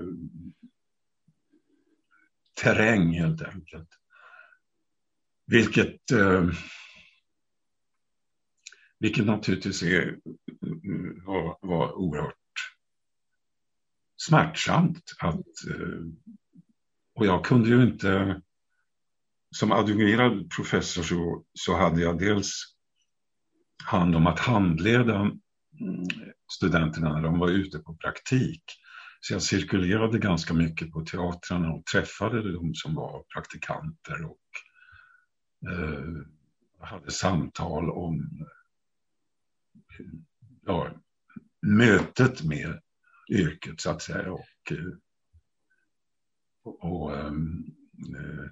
terräng 2.62 3.12
helt 3.12 3.43
enkelt. 3.43 3.89
Vilket, 5.49 6.01
vilket 8.99 9.27
naturligtvis 9.27 9.83
är, 9.83 10.19
var, 11.25 11.59
var 11.61 11.93
oerhört 11.93 12.35
smärtsamt. 14.17 15.12
Att, 15.19 15.47
och 17.14 17.27
jag 17.27 17.45
kunde 17.45 17.69
ju 17.69 17.83
inte 17.83 18.43
som 19.51 19.73
adjungerad 19.73 20.51
professor 20.51 21.03
så, 21.03 21.45
så 21.55 21.77
hade 21.77 22.01
jag 22.01 22.19
dels 22.19 22.77
hand 23.85 24.17
om 24.17 24.27
att 24.27 24.39
handleda 24.39 25.17
mm, 25.17 25.35
studenterna 26.53 27.13
när 27.13 27.23
de 27.23 27.39
var 27.39 27.49
ute 27.49 27.79
på 27.79 27.95
praktik. 27.95 28.63
Så 29.21 29.33
jag 29.33 29.43
cirkulerade 29.43 30.19
ganska 30.19 30.55
mycket 30.55 30.93
på 30.93 31.05
teatrarna 31.05 31.73
och 31.73 31.87
träffade 31.87 32.53
de 32.53 32.75
som 32.75 32.95
var 32.95 33.25
praktikanter 33.35 34.25
och 34.25 34.41
eh, 35.71 36.27
hade 36.81 37.11
samtal 37.11 37.91
om 37.91 38.47
ja, 40.67 40.91
mötet 41.63 42.43
med 42.43 42.81
yrket 43.31 43.81
så 43.81 43.91
att 43.91 44.03
säga. 44.03 44.33
Och, 44.33 44.73
och, 46.63 46.85
och 46.85 47.17
eh, 47.17 47.27
eh 47.27 48.51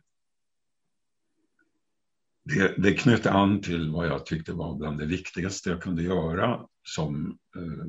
det, 2.45 2.75
det 2.79 2.93
knöt 2.93 3.27
an 3.27 3.61
till 3.61 3.91
vad 3.91 4.07
jag 4.07 4.27
tyckte 4.27 4.53
var 4.53 4.75
bland 4.75 4.99
det 4.99 5.07
viktigaste 5.07 5.71
jag 5.71 5.83
kunde 5.83 6.03
göra 6.03 6.61
som 6.83 7.39
eh, 7.57 7.87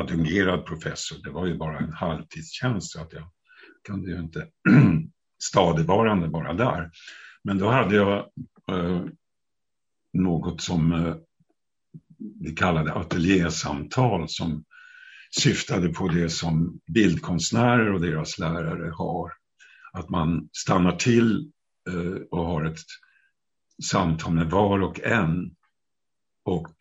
adjungerad 0.00 0.66
professor. 0.66 1.18
Det 1.24 1.30
var 1.30 1.46
ju 1.46 1.56
bara 1.56 1.78
en 1.78 1.92
halvtidstjänst 1.92 2.92
så 2.92 3.00
att 3.00 3.12
jag 3.12 3.30
kunde 3.86 4.10
ju 4.10 4.18
inte 4.18 4.48
stadigvarande 5.42 6.28
vara 6.28 6.52
där. 6.52 6.90
Men 7.42 7.58
då 7.58 7.70
hade 7.70 7.96
jag 7.96 8.18
eh, 8.70 9.04
något 10.12 10.60
som 10.60 10.92
eh, 10.92 11.16
vi 12.40 12.50
kallade 12.50 12.92
ateljésamtal 12.92 14.28
som 14.28 14.64
syftade 15.30 15.88
på 15.88 16.08
det 16.08 16.30
som 16.30 16.80
bildkonstnärer 16.86 17.92
och 17.92 18.00
deras 18.00 18.38
lärare 18.38 18.90
har. 18.90 19.32
Att 19.92 20.08
man 20.08 20.48
stannar 20.52 20.96
till 20.96 21.50
eh, 21.88 22.22
och 22.30 22.46
har 22.46 22.64
ett 22.64 22.78
samtal 23.82 24.34
med 24.34 24.50
var 24.50 24.80
och 24.80 25.00
en. 25.00 25.56
Och 26.44 26.76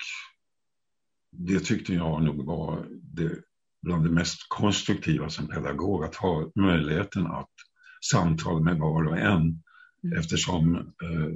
det 1.32 1.60
tyckte 1.60 1.94
jag 1.94 2.24
nog 2.24 2.46
var 2.46 2.88
det, 2.92 3.32
bland 3.82 4.04
det 4.04 4.12
mest 4.12 4.40
konstruktiva 4.48 5.30
som 5.30 5.48
pedagog, 5.48 6.04
att 6.04 6.16
ha 6.16 6.52
möjligheten 6.56 7.28
att 7.28 7.52
samtala 8.12 8.60
med 8.60 8.78
var 8.78 9.08
och 9.08 9.18
en. 9.18 9.64
Mm. 10.04 10.20
Eftersom 10.20 10.76
eh, 10.78 11.34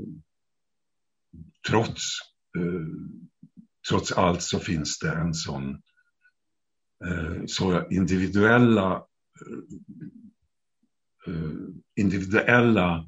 trots, 1.68 2.04
eh, 2.58 2.88
trots 3.90 4.12
allt 4.12 4.42
så 4.42 4.60
finns 4.60 5.00
det 5.00 5.12
en 5.12 5.34
sån 5.34 5.82
eh, 7.06 7.46
så 7.48 7.88
individuella 7.90 8.94
eh, 8.96 9.60
eh, 11.34 11.52
individuella 11.96 13.08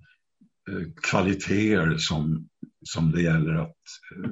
Eh, 0.70 0.88
kvaliteter 1.03 1.97
som, 1.97 2.49
som 2.84 3.12
det 3.12 3.22
gäller 3.22 3.53
att 3.53 3.78
eh, 4.16 4.32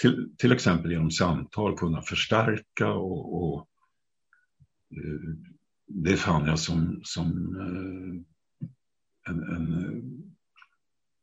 till, 0.00 0.34
till 0.38 0.52
exempel 0.52 0.90
genom 0.90 1.10
samtal 1.10 1.78
kunna 1.78 2.02
förstärka 2.02 2.92
och, 2.92 3.42
och 3.42 3.68
eh, 4.90 5.34
det 5.86 6.16
fann 6.16 6.46
jag 6.46 6.58
som, 6.58 7.00
som 7.04 7.28
en, 9.28 9.42
en 9.42 10.32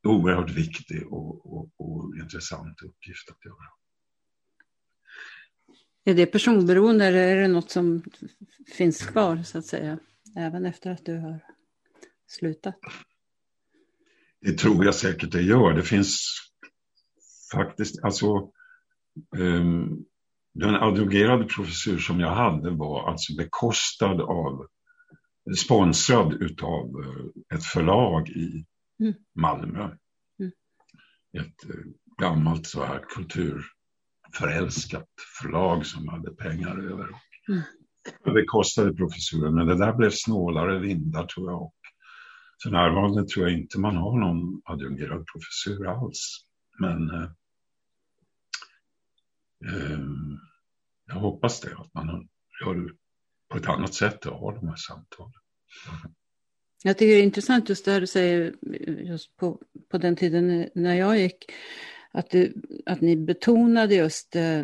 oerhört 0.04 0.52
viktig 0.52 1.14
och, 1.14 1.54
och, 1.54 1.70
och 1.78 2.16
intressant 2.16 2.82
uppgift 2.82 3.30
att 3.30 3.46
göra. 3.46 3.70
Är 6.04 6.14
det 6.14 6.26
personberoende 6.26 7.06
eller 7.06 7.20
är 7.20 7.42
det 7.42 7.48
något 7.48 7.72
som 7.72 8.04
finns 8.78 9.06
kvar 9.06 9.44
så 9.44 9.58
att 9.58 9.66
säga, 9.66 10.00
även 10.36 10.66
efter 10.66 10.92
att 10.92 11.06
du 11.06 11.18
har 11.18 11.40
slutat? 12.28 12.76
Det 14.42 14.58
tror 14.58 14.86
jag 14.86 14.96
säkert 14.96 15.32
det 15.32 15.42
gör. 15.42 15.74
Det 15.74 15.84
finns 15.84 16.40
faktiskt, 17.54 18.04
alltså 18.04 18.52
um, 19.38 20.06
den 20.54 20.76
adjungerade 20.76 21.44
professur 21.44 21.98
som 21.98 22.20
jag 22.20 22.36
hade 22.36 22.70
var 22.70 23.10
alltså 23.10 23.36
bekostad 23.38 24.22
av 24.22 24.68
sponsrad 25.58 26.34
utav 26.34 26.86
eh, 27.04 27.26
ett 27.58 27.64
förlag 27.64 28.30
i 28.30 28.66
mm. 29.00 29.14
Malmö. 29.36 29.84
Mm. 30.40 30.52
Ett 31.34 31.70
eh, 31.70 31.76
gammalt 32.18 32.68
så 32.68 32.84
här 32.86 33.04
kulturförälskat 33.16 35.10
förlag 35.42 35.86
som 35.86 36.08
hade 36.08 36.32
pengar 36.32 36.92
över. 36.92 37.08
Mm. 37.50 37.62
Det 38.24 38.46
kostade 38.46 38.94
professuren, 38.94 39.56
men 39.56 39.68
det 39.68 39.78
där 39.78 39.94
blev 39.94 40.10
snålare 40.14 40.80
vindar 40.80 41.26
tror 41.26 41.52
jag. 41.52 41.72
För 42.64 42.70
närvarande 42.70 43.28
tror 43.28 43.50
jag 43.50 43.60
inte 43.60 43.80
man 43.80 43.96
har 43.96 44.20
någon 44.20 44.62
adjungerad 44.66 45.26
professur 45.26 45.88
alls. 45.88 46.46
Men 46.80 47.10
eh, 47.10 47.30
eh, 49.66 50.00
jag 51.08 51.16
hoppas 51.16 51.60
det, 51.60 51.76
att 51.78 51.94
man 51.94 52.28
gör 52.66 52.92
på 53.50 53.58
ett 53.58 53.68
annat 53.68 53.94
sätt 53.94 54.26
och 54.26 54.40
har 54.40 54.56
de 54.56 54.68
här 54.68 54.76
samtalen. 54.76 55.34
Jag 56.84 56.98
tycker 56.98 57.14
det 57.14 57.20
är 57.20 57.24
intressant 57.24 57.70
just 57.70 57.86
det 57.86 57.92
här 57.92 58.02
du 58.02 58.08
säger 58.08 58.56
just 58.88 59.38
på, 59.38 59.62
på 59.90 59.98
den 59.98 60.16
tiden 60.16 60.70
när 60.76 60.96
jag 60.96 61.20
gick. 61.20 61.52
Att, 62.12 62.30
du, 62.30 62.62
att 62.86 63.02
ni 63.02 63.16
betonade 63.16 63.96
just 63.96 64.36
eh, 64.36 64.64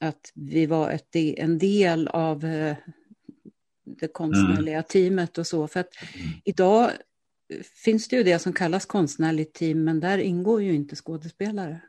att 0.00 0.32
vi 0.34 0.66
var 0.66 0.90
ett, 0.90 1.16
en 1.16 1.58
del 1.58 2.08
av 2.08 2.44
eh, 2.44 2.76
det 3.84 4.08
konstnärliga 4.08 4.76
mm. 4.76 4.84
teamet 4.88 5.38
och 5.38 5.46
så. 5.46 5.68
För 5.68 5.80
att 5.80 5.90
mm. 6.14 6.28
idag 6.44 6.90
finns 7.84 8.08
det 8.08 8.16
ju 8.16 8.22
det 8.22 8.38
som 8.38 8.52
kallas 8.52 8.86
konstnärligt 8.86 9.54
team, 9.54 9.84
men 9.84 10.00
där 10.00 10.18
ingår 10.18 10.62
ju 10.62 10.74
inte 10.74 10.96
skådespelare. 10.96 11.80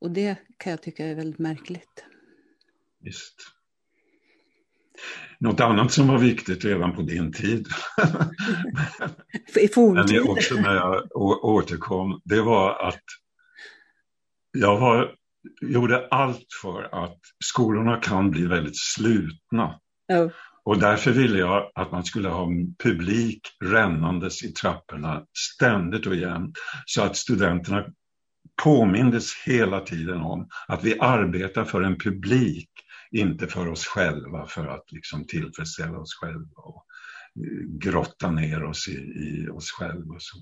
Och 0.00 0.10
det 0.10 0.36
kan 0.56 0.70
jag 0.70 0.82
tycka 0.82 1.06
är 1.06 1.14
väldigt 1.14 1.38
märkligt. 1.38 2.04
Visst. 3.00 3.36
Något 5.38 5.60
annat 5.60 5.92
som 5.92 6.08
var 6.08 6.18
viktigt 6.18 6.64
redan 6.64 6.96
på 6.96 7.02
din 7.02 7.32
tid, 7.32 7.68
I 9.56 9.68
men 9.76 10.28
också 10.28 10.54
när 10.54 10.74
jag 10.74 11.16
återkom, 11.44 12.20
det 12.24 12.40
var 12.40 12.88
att 12.88 13.02
jag 14.52 14.80
var, 14.80 15.14
gjorde 15.60 16.08
allt 16.08 16.46
för 16.62 17.04
att 17.04 17.18
skolorna 17.44 17.96
kan 17.96 18.30
bli 18.30 18.46
väldigt 18.46 18.78
slutna. 18.78 19.80
Oh. 20.08 20.30
Och 20.70 20.78
därför 20.78 21.10
ville 21.10 21.38
jag 21.38 21.70
att 21.74 21.92
man 21.92 22.04
skulle 22.04 22.28
ha 22.28 22.48
publik 22.82 23.40
rännandes 23.64 24.42
i 24.42 24.52
trapporna 24.52 25.24
ständigt 25.38 26.06
och 26.06 26.16
jämt 26.16 26.58
så 26.86 27.02
att 27.02 27.16
studenterna 27.16 27.86
påmindes 28.62 29.34
hela 29.46 29.80
tiden 29.80 30.20
om 30.20 30.48
att 30.68 30.84
vi 30.84 31.00
arbetar 31.00 31.64
för 31.64 31.82
en 31.82 31.98
publik, 31.98 32.70
inte 33.10 33.46
för 33.46 33.68
oss 33.68 33.86
själva, 33.86 34.46
för 34.46 34.66
att 34.66 34.92
liksom 34.92 35.26
tillfredsställa 35.26 35.98
oss 35.98 36.14
själva 36.14 36.56
och 36.56 36.84
eh, 37.36 37.78
grotta 37.78 38.30
ner 38.30 38.64
oss 38.64 38.88
i, 38.88 38.92
i 38.92 39.48
oss 39.48 39.70
själva. 39.70 40.14
Och 40.14 40.22
så. 40.22 40.38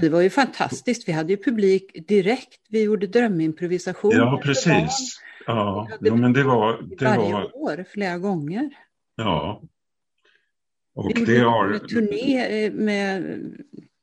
Det 0.00 0.08
var 0.08 0.20
ju 0.20 0.30
fantastiskt, 0.30 1.08
vi 1.08 1.12
hade 1.12 1.32
ju 1.32 1.42
publik 1.42 2.08
direkt, 2.08 2.58
vi 2.68 2.82
gjorde 2.82 3.06
drömimprovisation. 3.06 4.12
Ja, 4.14 4.40
precis. 4.44 5.20
Ja, 5.46 5.88
ja, 6.00 6.14
men 6.14 6.32
det 6.32 6.42
var... 6.42 6.82
Det 6.98 7.04
varje 7.04 7.32
var... 7.32 7.56
år, 7.56 7.84
flera 7.92 8.18
gånger. 8.18 8.70
Ja. 9.24 9.62
Och 10.94 11.12
vi 11.14 11.24
det 11.24 11.38
har... 11.38 11.72
en 11.72 11.86
turné 11.86 12.64
eh, 12.64 12.72
med, 12.72 13.34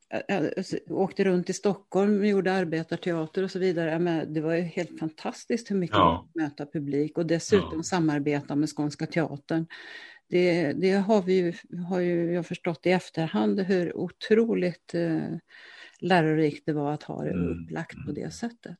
eh, 0.09 0.35
eh, 0.37 0.63
åkte 0.89 1.23
runt 1.23 1.49
i 1.49 1.53
Stockholm, 1.53 2.25
gjorde 2.25 2.53
arbetarteater 2.53 3.43
och 3.43 3.51
så 3.51 3.59
vidare. 3.59 3.99
Men 3.99 4.33
det 4.33 4.41
var 4.41 4.53
ju 4.53 4.61
helt 4.61 4.99
fantastiskt 4.99 5.71
hur 5.71 5.75
mycket 5.75 5.97
ja. 5.97 6.27
vi 6.33 6.41
möta 6.41 6.65
publik 6.65 7.17
och 7.17 7.25
dessutom 7.25 7.73
ja. 7.75 7.83
samarbeta 7.83 8.55
med 8.55 8.69
Skånska 8.69 9.05
Teatern. 9.05 9.65
Det, 10.29 10.73
det, 10.73 10.91
har 10.91 11.21
vi 11.21 11.33
ju, 11.33 11.53
har 11.89 11.99
ju 11.99 12.33
jag 12.33 12.45
förstått 12.45 12.85
i 12.85 12.91
efterhand 12.91 13.59
hur 13.59 13.97
otroligt 13.97 14.93
eh, 14.93 15.37
lärorikt 15.99 16.65
det 16.65 16.73
var 16.73 16.91
att 16.91 17.03
ha 17.03 17.23
det 17.23 17.31
mm. 17.31 17.63
upplagt 17.63 18.05
på 18.05 18.11
det 18.11 18.33
sättet. 18.33 18.77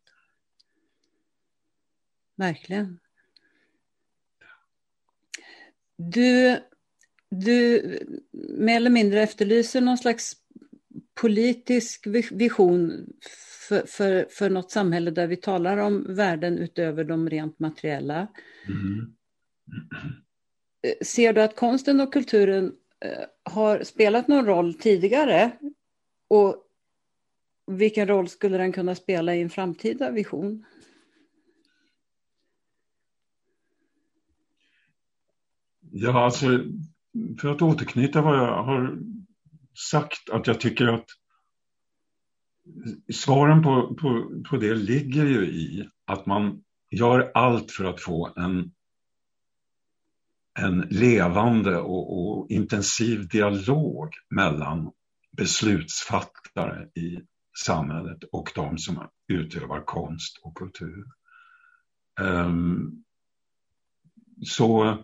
Verkligen. 2.36 3.00
Du, 6.02 6.60
du 7.30 7.82
mer 8.50 8.76
eller 8.76 8.90
mindre 8.90 9.22
efterlyser 9.22 9.82
någon 9.82 9.98
slags 9.98 10.36
politisk 11.22 12.08
vision 12.32 13.08
för, 13.70 13.88
för, 13.88 14.28
för 14.30 14.50
något 14.50 14.72
samhälle 14.72 15.12
där 15.12 15.28
vi 15.28 15.36
talar 15.36 15.78
om 15.78 16.16
värden 16.16 16.58
utöver 16.58 17.04
de 17.04 17.30
rent 17.30 17.60
materiella. 17.60 18.28
Mm. 18.68 19.16
Ser 21.02 21.34
du 21.34 21.42
att 21.42 21.56
konsten 21.56 22.02
och 22.02 22.14
kulturen 22.14 22.76
eh, 23.06 23.52
har 23.54 23.84
spelat 23.84 24.28
någon 24.28 24.46
roll 24.46 24.74
tidigare? 24.74 25.52
Och 26.28 26.66
vilken 27.72 28.08
roll 28.08 28.30
skulle 28.30 28.58
den 28.58 28.72
kunna 28.72 28.96
spela 28.96 29.36
i 29.36 29.42
en 29.42 29.50
framtida 29.50 30.12
vision? 30.12 30.66
Ja, 35.92 36.26
alltså 36.26 36.64
för 37.42 37.52
att 37.52 37.62
återknyta 37.62 38.22
vad 38.22 38.38
jag 38.38 38.64
har 38.64 39.00
sagt, 39.92 40.30
att 40.30 40.48
jag 40.48 40.60
tycker 40.60 40.88
att 40.88 41.06
svaren 43.14 43.64
på, 43.64 43.96
på, 43.96 44.42
på 44.50 44.58
det 44.58 44.76
ligger 44.76 45.26
ju 45.26 45.46
i 45.46 45.90
att 46.06 46.26
man 46.26 46.64
gör 46.92 47.32
allt 47.34 47.72
för 47.72 47.86
att 47.86 48.02
få 48.02 48.34
en, 48.36 48.72
en 50.60 50.80
levande 50.80 51.78
och, 51.78 52.20
och 52.20 52.52
intensiv 52.52 53.28
dialog 53.28 54.14
mellan 54.30 54.92
beslutsfattare 55.38 56.88
i 56.96 57.20
samhället 57.66 58.24
och 58.32 58.52
de 58.56 58.78
som 58.78 59.08
utövar 59.28 59.84
konst 59.86 60.40
och 60.44 60.58
kultur. 60.58 61.06
Um, 62.22 63.04
så 64.44 64.98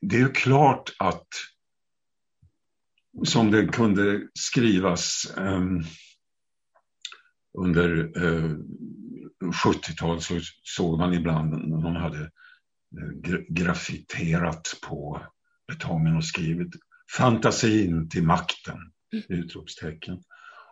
det 0.00 0.16
är 0.16 0.34
klart 0.34 0.92
att 0.98 1.28
som 3.24 3.50
det 3.50 3.66
kunde 3.66 4.28
skrivas 4.34 5.34
um, 5.36 5.84
under 7.58 8.18
uh, 8.24 8.58
70-talet 9.64 10.22
så 10.22 10.40
såg 10.62 10.98
man 10.98 11.14
ibland 11.14 11.68
när 11.68 11.82
de 11.82 11.96
hade 11.96 12.18
uh, 12.20 13.40
graffiterat 13.48 14.78
på 14.88 15.22
betongen 15.68 16.16
och 16.16 16.24
skrivit 16.24 16.74
fantasin 17.16 18.08
till 18.08 18.22
makten, 18.22 18.78
mm. 19.12 19.24
utropstecken. 19.28 20.22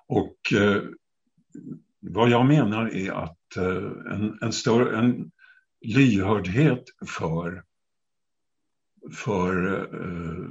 Och 0.07 0.37
uh, 0.55 0.83
vad 2.01 2.31
jag 2.31 2.47
menar 2.47 2.95
är 2.95 3.13
att 3.13 3.39
en, 4.13 4.39
en, 4.43 4.53
större, 4.53 4.99
en 4.99 5.31
lyhördhet 5.81 6.83
för 7.07 7.65
för 9.13 9.83
eh, 9.95 10.49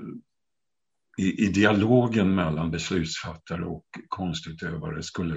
i, 1.18 1.46
i, 1.46 1.48
dialogen 1.48 2.36
mellan 2.36 2.72
beslutsfattare 2.72 3.66
och 3.66 3.86
konstutövare 4.08 5.04
skulle 5.04 5.36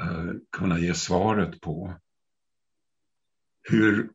eh, 0.00 0.32
kunna 0.56 0.78
ge 0.78 0.94
svaret 0.94 1.60
på 1.60 1.94
hur 3.62 4.10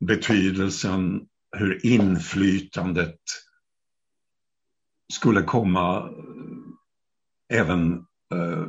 betydelsen, 0.00 1.28
hur 1.56 1.86
inflytandet 1.86 3.20
skulle 5.12 5.42
komma 5.42 5.98
eh, 5.98 7.58
även 7.58 7.92
eh, 8.34 8.66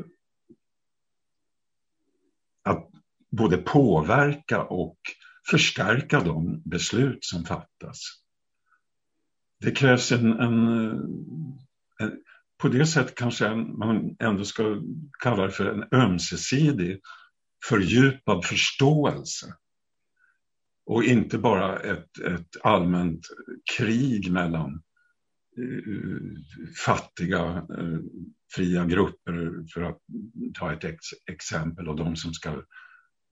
att 2.63 2.89
både 3.31 3.57
påverka 3.57 4.63
och 4.63 4.97
förstärka 5.49 6.19
de 6.19 6.61
beslut 6.65 7.25
som 7.25 7.45
fattas 7.45 7.99
det 9.61 9.71
krävs 9.71 10.11
en, 10.11 10.39
en, 10.39 10.67
eh, 10.67 10.97
en, 11.99 12.11
på 12.61 12.67
det 12.67 12.85
sättet 12.85 13.15
kanske 13.15 13.55
man 13.55 14.15
ändå 14.19 14.45
ska 14.45 14.81
kalla 15.23 15.45
det 15.45 15.51
för 15.51 15.65
en 15.65 16.01
ömsesidig 16.01 16.99
fördjupad 17.69 18.45
förståelse. 18.45 19.55
Och 20.85 21.03
inte 21.03 21.37
bara 21.37 21.79
ett, 21.79 22.19
ett 22.19 22.47
allmänt 22.63 23.27
krig 23.77 24.31
mellan 24.31 24.81
uh, 25.59 26.21
fattiga 26.85 27.67
uh, 27.79 27.99
fria 28.55 28.85
grupper, 28.85 29.67
för 29.73 29.81
att 29.81 29.97
ta 30.53 30.73
ett 30.73 30.83
ex 30.83 30.97
exempel, 31.31 31.87
och 31.87 31.95
de 31.95 32.15
som 32.15 32.33
ska, 32.33 32.63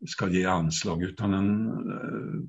ska 0.07 0.29
ge 0.29 0.45
anslag, 0.45 1.03
utan 1.03 1.33
en, 1.33 1.67
uh, 1.67 2.41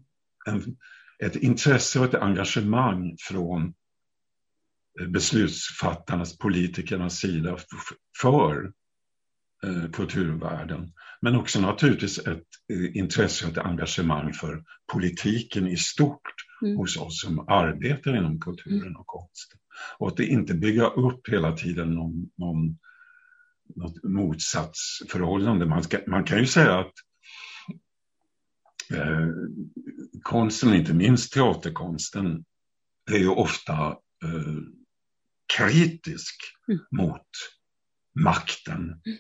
en 0.46 0.76
ett 1.22 1.36
intresse 1.36 1.98
och 1.98 2.04
ett 2.04 2.22
engagemang 2.22 3.16
från 3.20 3.74
beslutsfattarnas, 5.06 6.38
politikernas 6.38 7.16
sida 7.18 7.56
för 8.22 8.72
eh, 9.64 9.90
kulturvärlden. 9.90 10.92
Men 11.20 11.36
också 11.36 11.60
naturligtvis 11.60 12.18
ett 12.18 12.44
eh, 12.72 12.96
intresse 12.96 13.46
och 13.46 13.52
ett 13.52 13.58
engagemang 13.58 14.32
för 14.32 14.64
politiken 14.92 15.66
i 15.66 15.76
stort 15.76 16.34
mm. 16.62 16.76
hos 16.76 16.96
oss 16.96 17.20
som 17.20 17.48
arbetar 17.48 18.16
inom 18.16 18.40
kulturen 18.40 18.82
mm. 18.82 18.96
och 18.96 19.06
konsten. 19.06 19.60
Och 19.98 20.08
att 20.08 20.16
det 20.16 20.26
inte 20.26 20.54
bygga 20.54 20.86
upp 20.86 21.28
hela 21.28 21.52
tiden 21.52 21.94
någon, 21.94 22.30
någon, 22.36 22.78
något 23.76 24.02
motsatsförhållande. 24.02 25.66
Man, 25.66 25.82
ska, 25.82 25.98
man 26.06 26.24
kan 26.24 26.38
ju 26.38 26.46
säga 26.46 26.78
att 26.78 26.92
eh, 28.92 29.28
konsten, 30.22 30.74
inte 30.74 30.94
minst 30.94 31.32
teaterkonsten, 31.32 32.44
är 33.10 33.18
ju 33.18 33.28
ofta 33.28 33.86
eh, 34.24 34.56
kritisk 35.56 36.36
mm. 36.68 36.80
mot 36.90 37.26
makten 38.24 38.82
mm. 38.82 39.18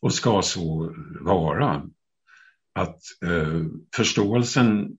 och 0.00 0.14
ska 0.14 0.42
så 0.42 0.94
vara. 1.20 1.86
Att 2.72 3.00
eh, 3.24 3.64
förståelsen 3.96 4.96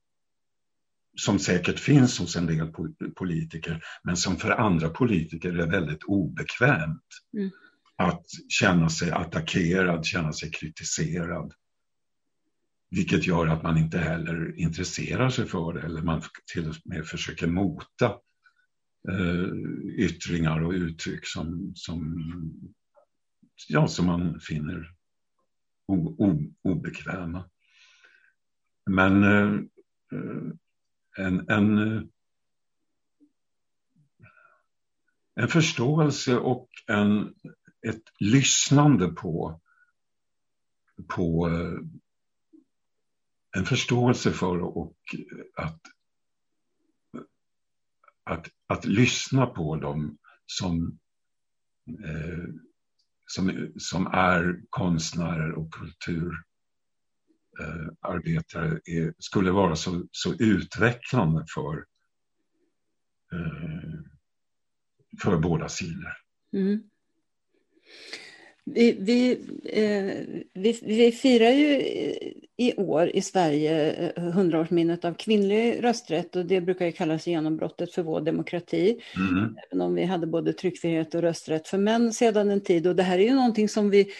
som 1.17 1.39
säkert 1.39 1.79
finns 1.79 2.19
hos 2.19 2.35
en 2.35 2.45
del 2.45 2.71
politiker, 3.15 3.83
men 4.03 4.17
som 4.17 4.37
för 4.37 4.51
andra 4.51 4.89
politiker 4.89 5.53
är 5.59 5.67
väldigt 5.67 6.03
obekvämt. 6.03 7.07
Mm. 7.37 7.51
Att 7.95 8.25
känna 8.49 8.89
sig 8.89 9.11
attackerad, 9.11 10.05
känna 10.05 10.33
sig 10.33 10.51
kritiserad. 10.51 11.53
Vilket 12.91 13.27
gör 13.27 13.47
att 13.47 13.63
man 13.63 13.77
inte 13.77 13.97
heller 13.97 14.59
intresserar 14.59 15.29
sig 15.29 15.45
för 15.45 15.73
det 15.73 15.81
eller 15.81 16.01
man 16.01 16.21
till 16.53 16.69
och 16.69 16.75
med 16.85 17.05
försöker 17.05 17.47
mota 17.47 18.17
eh, 19.09 19.45
yttringar 19.97 20.61
och 20.63 20.71
uttryck 20.71 21.27
som, 21.27 21.71
som, 21.75 22.21
ja, 23.67 23.87
som 23.87 24.05
man 24.05 24.39
finner 24.39 24.91
o, 25.87 26.15
o, 26.17 26.39
obekväma. 26.61 27.49
Men 28.85 29.23
eh, 29.23 29.59
en, 31.17 31.49
en, 31.49 31.77
en 35.35 35.47
förståelse 35.47 36.37
och 36.37 36.69
en, 36.87 37.35
ett 37.87 38.03
lyssnande 38.19 39.07
på, 39.07 39.61
på 41.07 41.49
eh, 41.49 42.00
en 43.57 43.65
förståelse 43.65 44.31
för 44.31 44.59
och 44.77 44.95
att, 45.55 45.81
att, 48.23 48.47
att 48.67 48.85
lyssna 48.85 49.45
på 49.45 49.75
dem 49.75 50.17
som, 50.45 50.99
eh, 52.05 52.53
som, 53.27 53.71
som 53.77 54.07
är 54.07 54.61
konstnärer 54.69 55.51
och 55.51 55.73
kultur 55.73 56.33
eh, 57.59 57.87
arbetare 57.99 58.79
är, 58.85 59.13
skulle 59.17 59.51
vara 59.51 59.75
så, 59.75 60.07
så 60.11 60.33
utvecklande 60.33 61.45
för, 61.55 61.85
eh, 63.33 63.99
för 65.21 65.37
båda 65.37 65.69
sidor. 65.69 66.13
Mm. 66.53 66.83
Vi, 68.65 68.91
vi, 68.99 69.31
eh, 69.63 70.41
vi, 70.53 70.79
vi, 70.81 71.11
firar 71.11 71.49
ju 71.49 71.81
i 72.57 72.73
år 72.77 73.09
i 73.09 73.21
Sverige 73.21 74.11
hundraårsminnet 74.15 75.05
av 75.05 75.13
kvinnlig 75.13 75.83
rösträtt 75.83 76.35
och 76.35 76.45
det 76.45 76.61
brukar 76.61 76.85
ju 76.85 76.91
kallas 76.91 77.27
genombrottet 77.27 77.93
för 77.93 78.03
vår 78.03 78.21
demokrati. 78.21 79.01
Mm. 79.15 79.57
Även 79.67 79.81
om 79.81 79.95
vi 79.95 80.03
hade 80.03 80.27
både 80.27 80.53
tryckfrihet 80.53 81.15
och 81.15 81.21
rösträtt 81.21 81.67
för 81.67 81.77
män 81.77 82.13
sedan 82.13 82.51
en 82.51 82.61
tid 82.61 82.87
och 82.87 82.95
det 82.95 83.03
här 83.03 83.19
är 83.19 83.23
ju 83.23 83.33
någonting 83.33 83.69
som 83.69 83.89
vi 83.89 84.11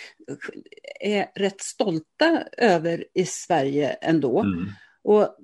är 0.99 1.27
rätt 1.35 1.61
stolta 1.61 2.43
över 2.57 3.05
i 3.13 3.25
Sverige 3.25 3.89
ändå. 3.89 4.39
Mm. 4.39 4.65
Och 5.03 5.35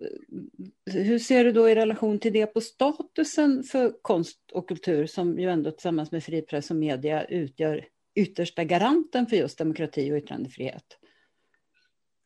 hur 0.92 1.20
ser 1.20 1.44
du 1.44 1.52
då 1.52 1.70
i 1.70 1.76
relation 1.76 2.20
till 2.20 2.34
det 2.34 2.46
på 2.46 2.62
statusen 2.62 3.64
för 3.64 3.94
konst 4.02 4.40
och 4.54 4.68
kultur 4.68 5.06
som 5.06 5.40
ju 5.40 5.50
ändå 5.50 5.72
tillsammans 5.72 6.12
med 6.12 6.24
fri 6.24 6.42
press 6.42 6.70
och 6.70 6.76
media 6.76 7.24
utgör 7.26 7.86
yttersta 8.18 8.64
garanten 8.64 9.28
för 9.28 9.36
just 9.36 9.58
demokrati 9.58 10.12
och 10.12 10.18
yttrandefrihet. 10.18 10.98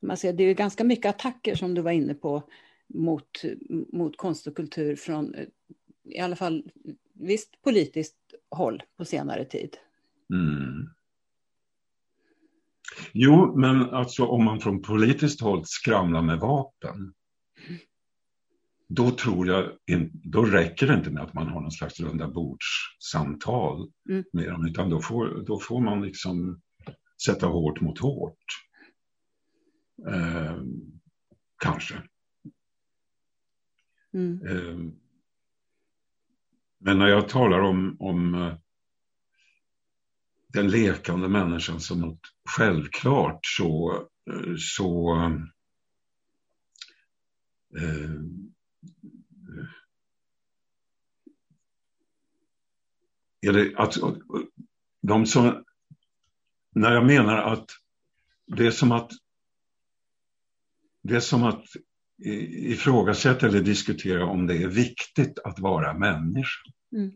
Man 0.01 0.17
ser, 0.17 0.33
det 0.33 0.43
är 0.43 0.47
ju 0.47 0.53
ganska 0.53 0.83
mycket 0.83 1.09
attacker 1.09 1.55
som 1.55 1.73
du 1.73 1.81
var 1.81 1.91
inne 1.91 2.13
på 2.13 2.43
mot, 2.87 3.41
mot 3.93 4.17
konst 4.17 4.47
och 4.47 4.55
kultur 4.55 4.95
från 4.95 5.35
eh, 5.35 5.45
i 6.03 6.19
alla 6.19 6.35
fall 6.35 6.71
visst 7.13 7.61
politiskt 7.61 8.17
håll 8.49 8.83
på 8.97 9.05
senare 9.05 9.45
tid. 9.45 9.77
Mm. 10.33 10.89
Jo, 13.13 13.57
men 13.57 13.81
alltså 13.81 14.25
om 14.25 14.45
man 14.45 14.59
från 14.59 14.81
politiskt 14.81 15.41
håll 15.41 15.65
skramlar 15.65 16.21
med 16.21 16.39
vapen 16.39 17.13
då 18.93 19.11
tror 19.11 19.47
jag, 19.47 19.71
då 20.13 20.45
räcker 20.45 20.87
det 20.87 20.93
inte 20.93 21.09
med 21.09 21.23
att 21.23 21.33
man 21.33 21.47
har 21.47 21.61
någon 21.61 21.71
slags 21.71 21.99
runda 21.99 22.27
bordssamtal 22.27 23.91
mm. 24.09 24.23
med 24.33 24.49
dem, 24.49 24.65
utan 24.65 24.89
då 24.89 25.01
får, 25.01 25.43
då 25.45 25.59
får 25.59 25.81
man 25.81 26.01
liksom 26.01 26.61
sätta 27.25 27.47
hårt 27.47 27.81
mot 27.81 27.99
hårt. 27.99 28.45
Eh, 30.07 30.57
kanske. 31.57 32.01
Mm. 34.13 34.47
Eh, 34.47 34.93
men 36.77 36.99
när 36.99 37.07
jag 37.07 37.29
talar 37.29 37.59
om, 37.59 37.97
om 37.99 38.35
eh, 38.35 38.55
den 40.47 40.69
lekande 40.69 41.27
människan 41.27 41.79
som 41.79 41.99
något 41.99 42.21
självklart 42.57 43.39
så, 43.41 43.93
eh, 44.31 44.55
så 44.57 45.15
eh, 47.77 48.21
är 53.41 53.53
det 53.53 53.75
att 53.75 53.97
de 55.01 55.25
som, 55.25 55.63
när 56.75 56.91
jag 56.91 57.05
menar 57.05 57.37
att 57.37 57.65
det 58.45 58.67
är 58.67 58.71
som 58.71 58.91
att 58.91 59.11
det 61.03 61.15
är 61.15 61.19
som 61.19 61.43
att 61.43 61.65
ifrågasätta 62.53 63.47
eller 63.47 63.61
diskutera 63.61 64.25
om 64.25 64.47
det 64.47 64.63
är 64.63 64.67
viktigt 64.67 65.39
att 65.39 65.59
vara 65.59 65.93
människa. 65.93 66.69
Mm. 66.95 67.11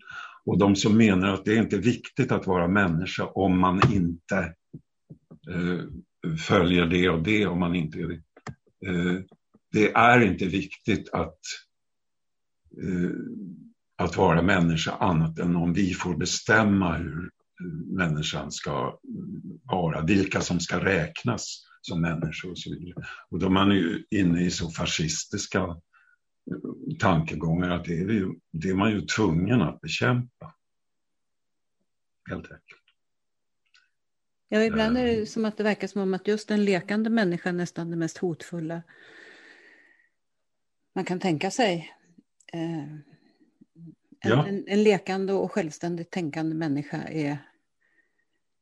Och 0.45 0.57
de 0.57 0.75
som 0.75 0.97
menar 0.97 1.33
att 1.33 1.45
det 1.45 1.57
är 1.57 1.61
inte 1.61 1.77
viktigt 1.77 2.31
att 2.31 2.47
vara 2.47 2.67
människa 2.67 3.25
om 3.25 3.59
man 3.59 3.93
inte 3.93 4.53
eh, 5.49 5.79
följer 6.47 6.85
det 6.85 7.09
och 7.09 7.23
det, 7.23 7.45
om 7.45 7.59
man 7.59 7.75
inte 7.75 7.99
eh, 8.85 9.21
det 9.75 9.91
är 9.91 10.21
inte 10.21 10.45
viktigt 10.45 11.09
att, 11.09 11.39
eh, 12.83 13.11
att 13.95 14.17
vara 14.17 14.41
människa 14.41 14.91
annat 14.91 15.39
än 15.39 15.55
om 15.55 15.73
vi 15.73 15.93
får 15.93 16.17
bestämma 16.17 16.97
hur 16.97 17.23
eh, 17.23 17.65
människan 17.85 18.51
ska 18.51 18.99
vara, 19.63 20.01
vilka 20.01 20.41
som 20.41 20.59
ska 20.59 20.85
räknas 20.85 21.67
som 21.81 22.01
människor 22.01 22.51
och 22.51 22.59
så 22.59 22.69
vidare. 22.69 23.05
Och 23.29 23.39
då 23.39 23.45
är 23.45 23.49
man 23.49 23.71
ju 23.71 24.05
inne 24.09 24.45
i 24.45 24.51
så 24.51 24.69
fascistiska 24.69 25.59
eh, 25.59 26.97
tankegångar 26.99 27.69
att 27.69 27.85
det 27.85 27.99
är, 27.99 28.09
ju, 28.09 28.33
det 28.51 28.69
är 28.69 28.75
man 28.75 28.91
ju 28.91 29.01
tvungen 29.01 29.61
att 29.61 29.81
bekämpa. 29.81 30.55
Helt 32.29 32.45
enkelt. 32.45 32.81
Ja, 34.47 34.63
ibland 34.63 34.97
är 34.97 35.05
det 35.05 35.25
som 35.25 35.45
att 35.45 35.57
det 35.57 35.63
verkar 35.63 35.87
som 35.87 36.01
om 36.01 36.13
att 36.13 36.27
just 36.27 36.47
den 36.47 36.65
lekande 36.65 37.09
människan 37.09 37.57
nästan 37.57 37.87
är 37.87 37.91
det 37.91 37.97
mest 37.97 38.17
hotfulla 38.17 38.83
man 40.95 41.05
kan 41.05 41.19
tänka 41.19 41.51
sig. 41.51 41.93
Eh, 42.53 42.83
en, 44.19 44.31
ja. 44.31 44.47
en, 44.47 44.67
en, 44.67 44.83
lekande 44.83 45.33
och 45.33 45.51
självständigt 45.51 46.11
tänkande 46.11 46.55
människa 46.55 47.03
är 47.03 47.37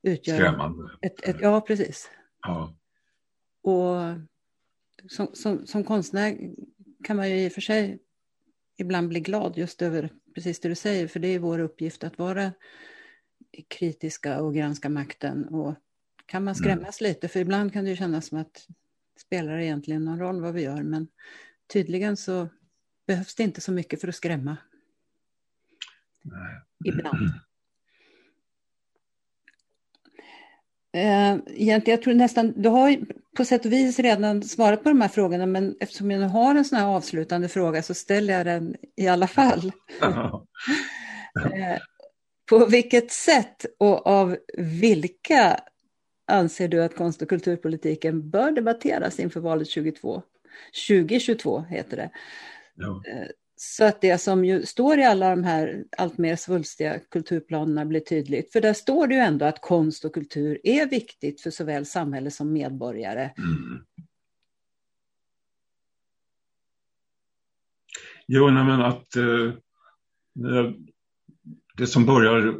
utgör 0.01 0.35
Skrämmande. 0.35 0.97
Ett, 1.01 1.27
ett, 1.27 1.37
ja, 1.41 1.61
precis. 1.61 2.09
Ja. 2.41 2.75
Och 3.61 3.95
som, 5.09 5.27
som, 5.33 5.67
som 5.67 5.83
konstnär 5.83 6.37
kan 7.03 7.17
man 7.17 7.29
ju 7.29 7.45
i 7.45 7.47
och 7.47 7.51
för 7.51 7.61
sig 7.61 7.99
ibland 8.77 9.09
bli 9.09 9.19
glad 9.19 9.57
just 9.57 9.81
över 9.81 10.09
precis 10.35 10.59
det 10.59 10.69
du 10.69 10.75
säger, 10.75 11.07
för 11.07 11.19
det 11.19 11.27
är 11.27 11.39
vår 11.39 11.59
uppgift 11.59 12.03
att 12.03 12.17
vara 12.17 12.51
kritiska 13.67 14.41
och 14.41 14.55
granska 14.55 14.89
makten. 14.89 15.45
Och 15.45 15.75
kan 16.25 16.43
man 16.43 16.55
skrämmas 16.55 17.01
mm. 17.01 17.09
lite, 17.09 17.27
för 17.27 17.39
ibland 17.39 17.73
kan 17.73 17.83
det 17.83 17.89
ju 17.89 17.95
kännas 17.95 18.27
som 18.27 18.37
att 18.37 18.67
spelar 19.17 19.57
det 19.57 19.65
egentligen 19.65 20.05
någon 20.05 20.19
roll 20.19 20.41
vad 20.41 20.53
vi 20.53 20.61
gör, 20.61 20.83
men 20.83 21.07
tydligen 21.73 22.17
så 22.17 22.49
behövs 23.07 23.35
det 23.35 23.43
inte 23.43 23.61
så 23.61 23.71
mycket 23.71 24.01
för 24.01 24.07
att 24.07 24.15
skrämma. 24.15 24.57
Nej. 26.23 26.61
Ibland. 26.85 27.29
Eh, 30.95 31.37
egentligen, 31.47 31.97
jag 31.97 32.01
tror 32.01 32.13
nästan, 32.13 32.61
du 32.61 32.69
har 32.69 32.97
på 33.37 33.45
sätt 33.45 33.65
och 33.65 33.71
vis 33.71 33.99
redan 33.99 34.43
svarat 34.43 34.83
på 34.83 34.89
de 34.89 35.01
här 35.01 35.07
frågorna, 35.07 35.45
men 35.45 35.75
eftersom 35.79 36.11
jag 36.11 36.19
nu 36.19 36.27
har 36.27 36.55
en 36.55 36.65
sån 36.65 36.79
här 36.79 36.85
avslutande 36.85 37.49
fråga 37.49 37.83
så 37.83 37.93
ställer 37.93 38.33
jag 38.33 38.45
den 38.45 38.75
i 38.95 39.07
alla 39.07 39.27
fall. 39.27 39.71
Ja. 39.99 40.45
Eh, 41.53 41.77
på 42.49 42.65
vilket 42.65 43.11
sätt 43.11 43.65
och 43.79 44.07
av 44.07 44.37
vilka 44.57 45.59
anser 46.27 46.67
du 46.67 46.83
att 46.83 46.95
konst 46.95 47.21
och 47.21 47.29
kulturpolitiken 47.29 48.29
bör 48.29 48.51
debatteras 48.51 49.19
inför 49.19 49.39
valet 49.39 49.67
22? 49.67 50.23
2022 50.87 51.61
heter 51.61 51.97
det. 51.97 52.09
Ja. 52.75 53.03
Eh, 53.07 53.27
så 53.55 53.83
att 53.83 54.01
det 54.01 54.17
som 54.17 54.45
ju 54.45 54.65
står 54.65 54.99
i 54.99 55.03
alla 55.03 55.29
de 55.29 55.43
här 55.43 55.83
allt 55.97 56.17
mer 56.17 56.35
svulstiga 56.35 56.99
kulturplanerna 56.99 57.85
blir 57.85 57.99
tydligt. 57.99 58.51
För 58.51 58.61
där 58.61 58.73
står 58.73 59.07
det 59.07 59.15
ju 59.15 59.21
ändå 59.21 59.45
att 59.45 59.61
konst 59.61 60.05
och 60.05 60.13
kultur 60.13 60.59
är 60.63 60.89
viktigt 60.89 61.41
för 61.41 61.49
såväl 61.49 61.85
samhälle 61.85 62.31
som 62.31 62.53
medborgare. 62.53 63.31
Mm. 63.37 63.85
Jo, 68.27 68.49
nej, 68.49 68.63
men 68.63 68.81
att 68.81 69.15
eh, 69.15 69.53
det 71.77 71.87
som 71.87 72.05
börjar 72.05 72.59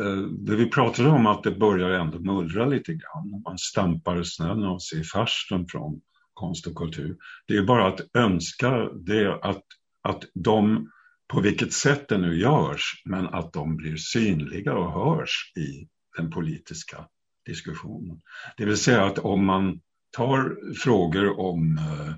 Eh, 0.00 0.16
det 0.16 0.56
vi 0.56 0.70
pratade 0.70 1.08
om 1.08 1.26
att 1.26 1.42
det 1.42 1.50
börjar 1.50 1.90
ändå 1.90 2.18
mullra 2.18 2.66
lite 2.66 2.92
grann. 2.92 3.42
Man 3.44 3.58
stampar 3.58 4.22
snön 4.22 4.64
av 4.64 4.78
sig 4.78 5.00
i 5.00 5.04
farsten 5.04 5.66
från 5.68 6.00
konst 6.34 6.66
och 6.66 6.74
kultur. 6.74 7.16
Det 7.46 7.56
är 7.56 7.62
bara 7.62 7.86
att 7.86 8.00
önska 8.14 8.88
det 8.88 9.34
att, 9.42 9.64
att 10.02 10.24
de, 10.34 10.90
på 11.28 11.40
vilket 11.40 11.72
sätt 11.72 12.08
det 12.08 12.18
nu 12.18 12.40
görs, 12.40 13.02
men 13.04 13.26
att 13.26 13.52
de 13.52 13.76
blir 13.76 13.96
synliga 13.96 14.74
och 14.74 14.92
hörs 14.92 15.52
i 15.56 15.88
den 16.16 16.30
politiska 16.30 17.06
diskussionen. 17.46 18.20
Det 18.56 18.64
vill 18.64 18.76
säga 18.76 19.04
att 19.04 19.18
om 19.18 19.44
man 19.44 19.80
tar 20.10 20.56
frågor 20.74 21.40
om 21.40 21.78
eh, 21.78 22.14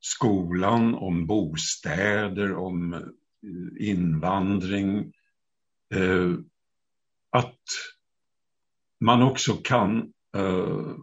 skolan, 0.00 0.94
om 0.94 1.26
bostäder, 1.26 2.54
om 2.54 2.94
eh, 2.94 3.00
invandring, 3.88 5.12
att 7.32 7.58
man 9.00 9.22
också 9.22 9.52
kan 9.52 10.12
eh, 10.36 10.94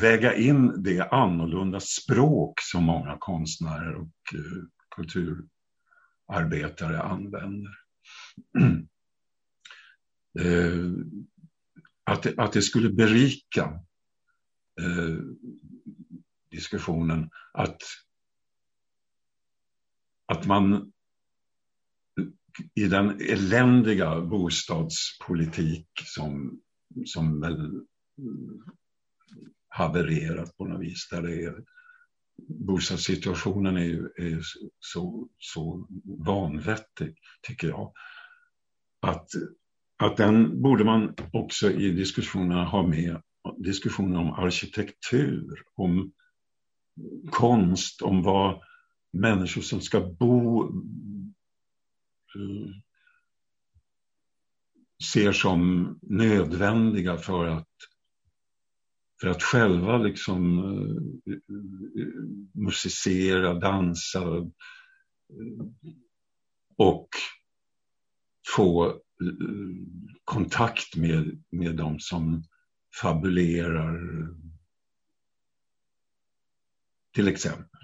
väga 0.00 0.34
in 0.34 0.82
det 0.82 1.00
annorlunda 1.00 1.80
språk 1.80 2.60
som 2.60 2.84
många 2.84 3.16
konstnärer 3.20 3.94
och 3.94 4.10
uh, 4.34 4.64
kulturarbetare 4.96 7.02
använder. 7.02 7.70
uh, 10.40 10.92
att, 12.04 12.22
det, 12.22 12.38
att 12.38 12.52
det 12.52 12.62
skulle 12.62 12.90
berika 12.90 13.80
diskussionen 16.50 17.30
att, 17.52 17.78
att 20.26 20.46
man 20.46 20.92
i 22.74 22.84
den 22.84 23.20
eländiga 23.20 24.20
bostadspolitik 24.20 25.88
som, 26.04 26.60
som 27.06 27.40
väl 27.40 27.80
havererat 29.68 30.56
på 30.56 30.64
något 30.64 30.80
vis. 30.80 31.08
Där 31.10 31.22
det 31.22 31.42
är, 31.42 31.64
bostadssituationen 32.48 33.76
är, 33.76 34.20
är 34.20 34.40
så, 34.80 35.28
så 35.38 35.88
vanvettig, 36.26 37.14
tycker 37.42 37.68
jag. 37.68 37.92
Att, 39.00 39.28
att 39.96 40.16
den 40.16 40.62
borde 40.62 40.84
man 40.84 41.14
också 41.32 41.70
i 41.70 41.90
diskussionerna 41.90 42.64
ha 42.64 42.86
med 42.86 43.20
diskussioner 43.58 44.18
om 44.18 44.30
arkitektur, 44.30 45.62
om 45.74 46.12
konst, 47.30 48.02
om 48.02 48.22
vad 48.22 48.60
människor 49.12 49.62
som 49.62 49.80
ska 49.80 50.00
bo 50.00 50.70
Eh, 52.36 52.70
ser 55.12 55.32
som 55.32 55.98
nödvändiga 56.02 57.16
för 57.16 57.46
att 57.46 57.68
för 59.20 59.28
att 59.28 59.42
själva 59.42 59.98
liksom 59.98 60.58
uh, 60.58 61.38
musicera, 62.52 63.54
dansa 63.54 64.24
uh, 64.24 64.46
och 66.76 67.08
få 68.56 68.86
uh, 68.88 69.76
kontakt 70.24 70.96
med, 70.96 71.42
med 71.50 71.76
de 71.76 72.00
som 72.00 72.44
fabulerar 73.02 74.00
till 77.14 77.28
exempel. 77.28 77.80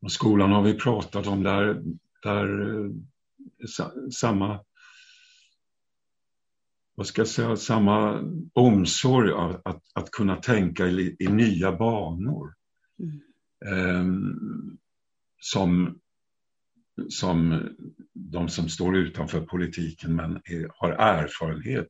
Och 0.00 0.12
skolan 0.12 0.52
har 0.52 0.62
vi 0.62 0.74
pratat 0.74 1.26
om 1.26 1.42
där, 1.42 1.82
där 2.24 2.90
samma 4.10 4.64
vad 6.94 7.06
ska 7.06 7.20
jag 7.20 7.28
säga, 7.28 7.56
samma 7.56 8.22
omsorg 8.52 9.32
av 9.32 9.60
att, 9.64 9.82
att 9.94 10.10
kunna 10.10 10.36
tänka 10.36 10.86
i, 10.86 11.16
i 11.18 11.26
nya 11.26 11.72
banor. 11.72 12.54
Mm. 12.98 13.20
Eh, 13.66 14.04
som, 15.40 16.00
som 17.08 17.68
de 18.12 18.48
som 18.48 18.68
står 18.68 18.96
utanför 18.96 19.40
politiken 19.40 20.16
men 20.16 20.36
är, 20.44 20.70
har 20.74 20.90
erfarenhet 20.90 21.88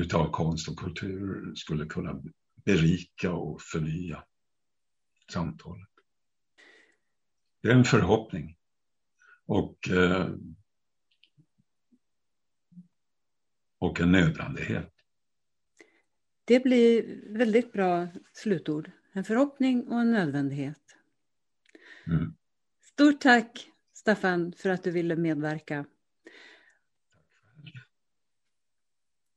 utav 0.00 0.30
konst 0.30 0.68
och 0.68 0.78
kultur 0.78 1.54
skulle 1.54 1.86
kunna 1.86 2.22
berika 2.64 3.32
och 3.32 3.60
förnya 3.62 4.24
samtalet. 5.32 5.88
Det 7.62 7.68
är 7.68 7.74
en 7.74 7.84
förhoppning. 7.84 8.56
Och 9.46 9.88
eh, 9.88 10.28
och 13.78 14.00
en 14.00 14.12
nödvändighet. 14.12 14.92
Det 16.44 16.60
blir 16.60 17.20
väldigt 17.38 17.72
bra 17.72 18.08
slutord. 18.32 18.90
En 19.12 19.24
förhoppning 19.24 19.88
och 19.88 20.00
en 20.00 20.10
nödvändighet. 20.10 20.82
Mm. 22.06 22.34
Stort 22.82 23.20
tack 23.20 23.70
Staffan 23.94 24.52
för 24.52 24.68
att 24.68 24.82
du 24.82 24.90
ville 24.90 25.16
medverka. 25.16 25.84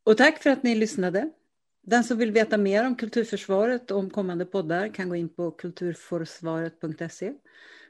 Och 0.03 0.17
tack 0.17 0.43
för 0.43 0.49
att 0.49 0.63
ni 0.63 0.75
lyssnade. 0.75 1.31
Den 1.81 2.03
som 2.03 2.17
vill 2.17 2.31
veta 2.31 2.57
mer 2.57 2.87
om 2.87 2.95
kulturförsvaret 2.95 3.91
och 3.91 3.99
om 3.99 4.09
kommande 4.09 4.45
poddar 4.45 4.93
kan 4.93 5.09
gå 5.09 5.15
in 5.15 5.29
på 5.29 5.51
kulturforsvaret.se. 5.51 7.33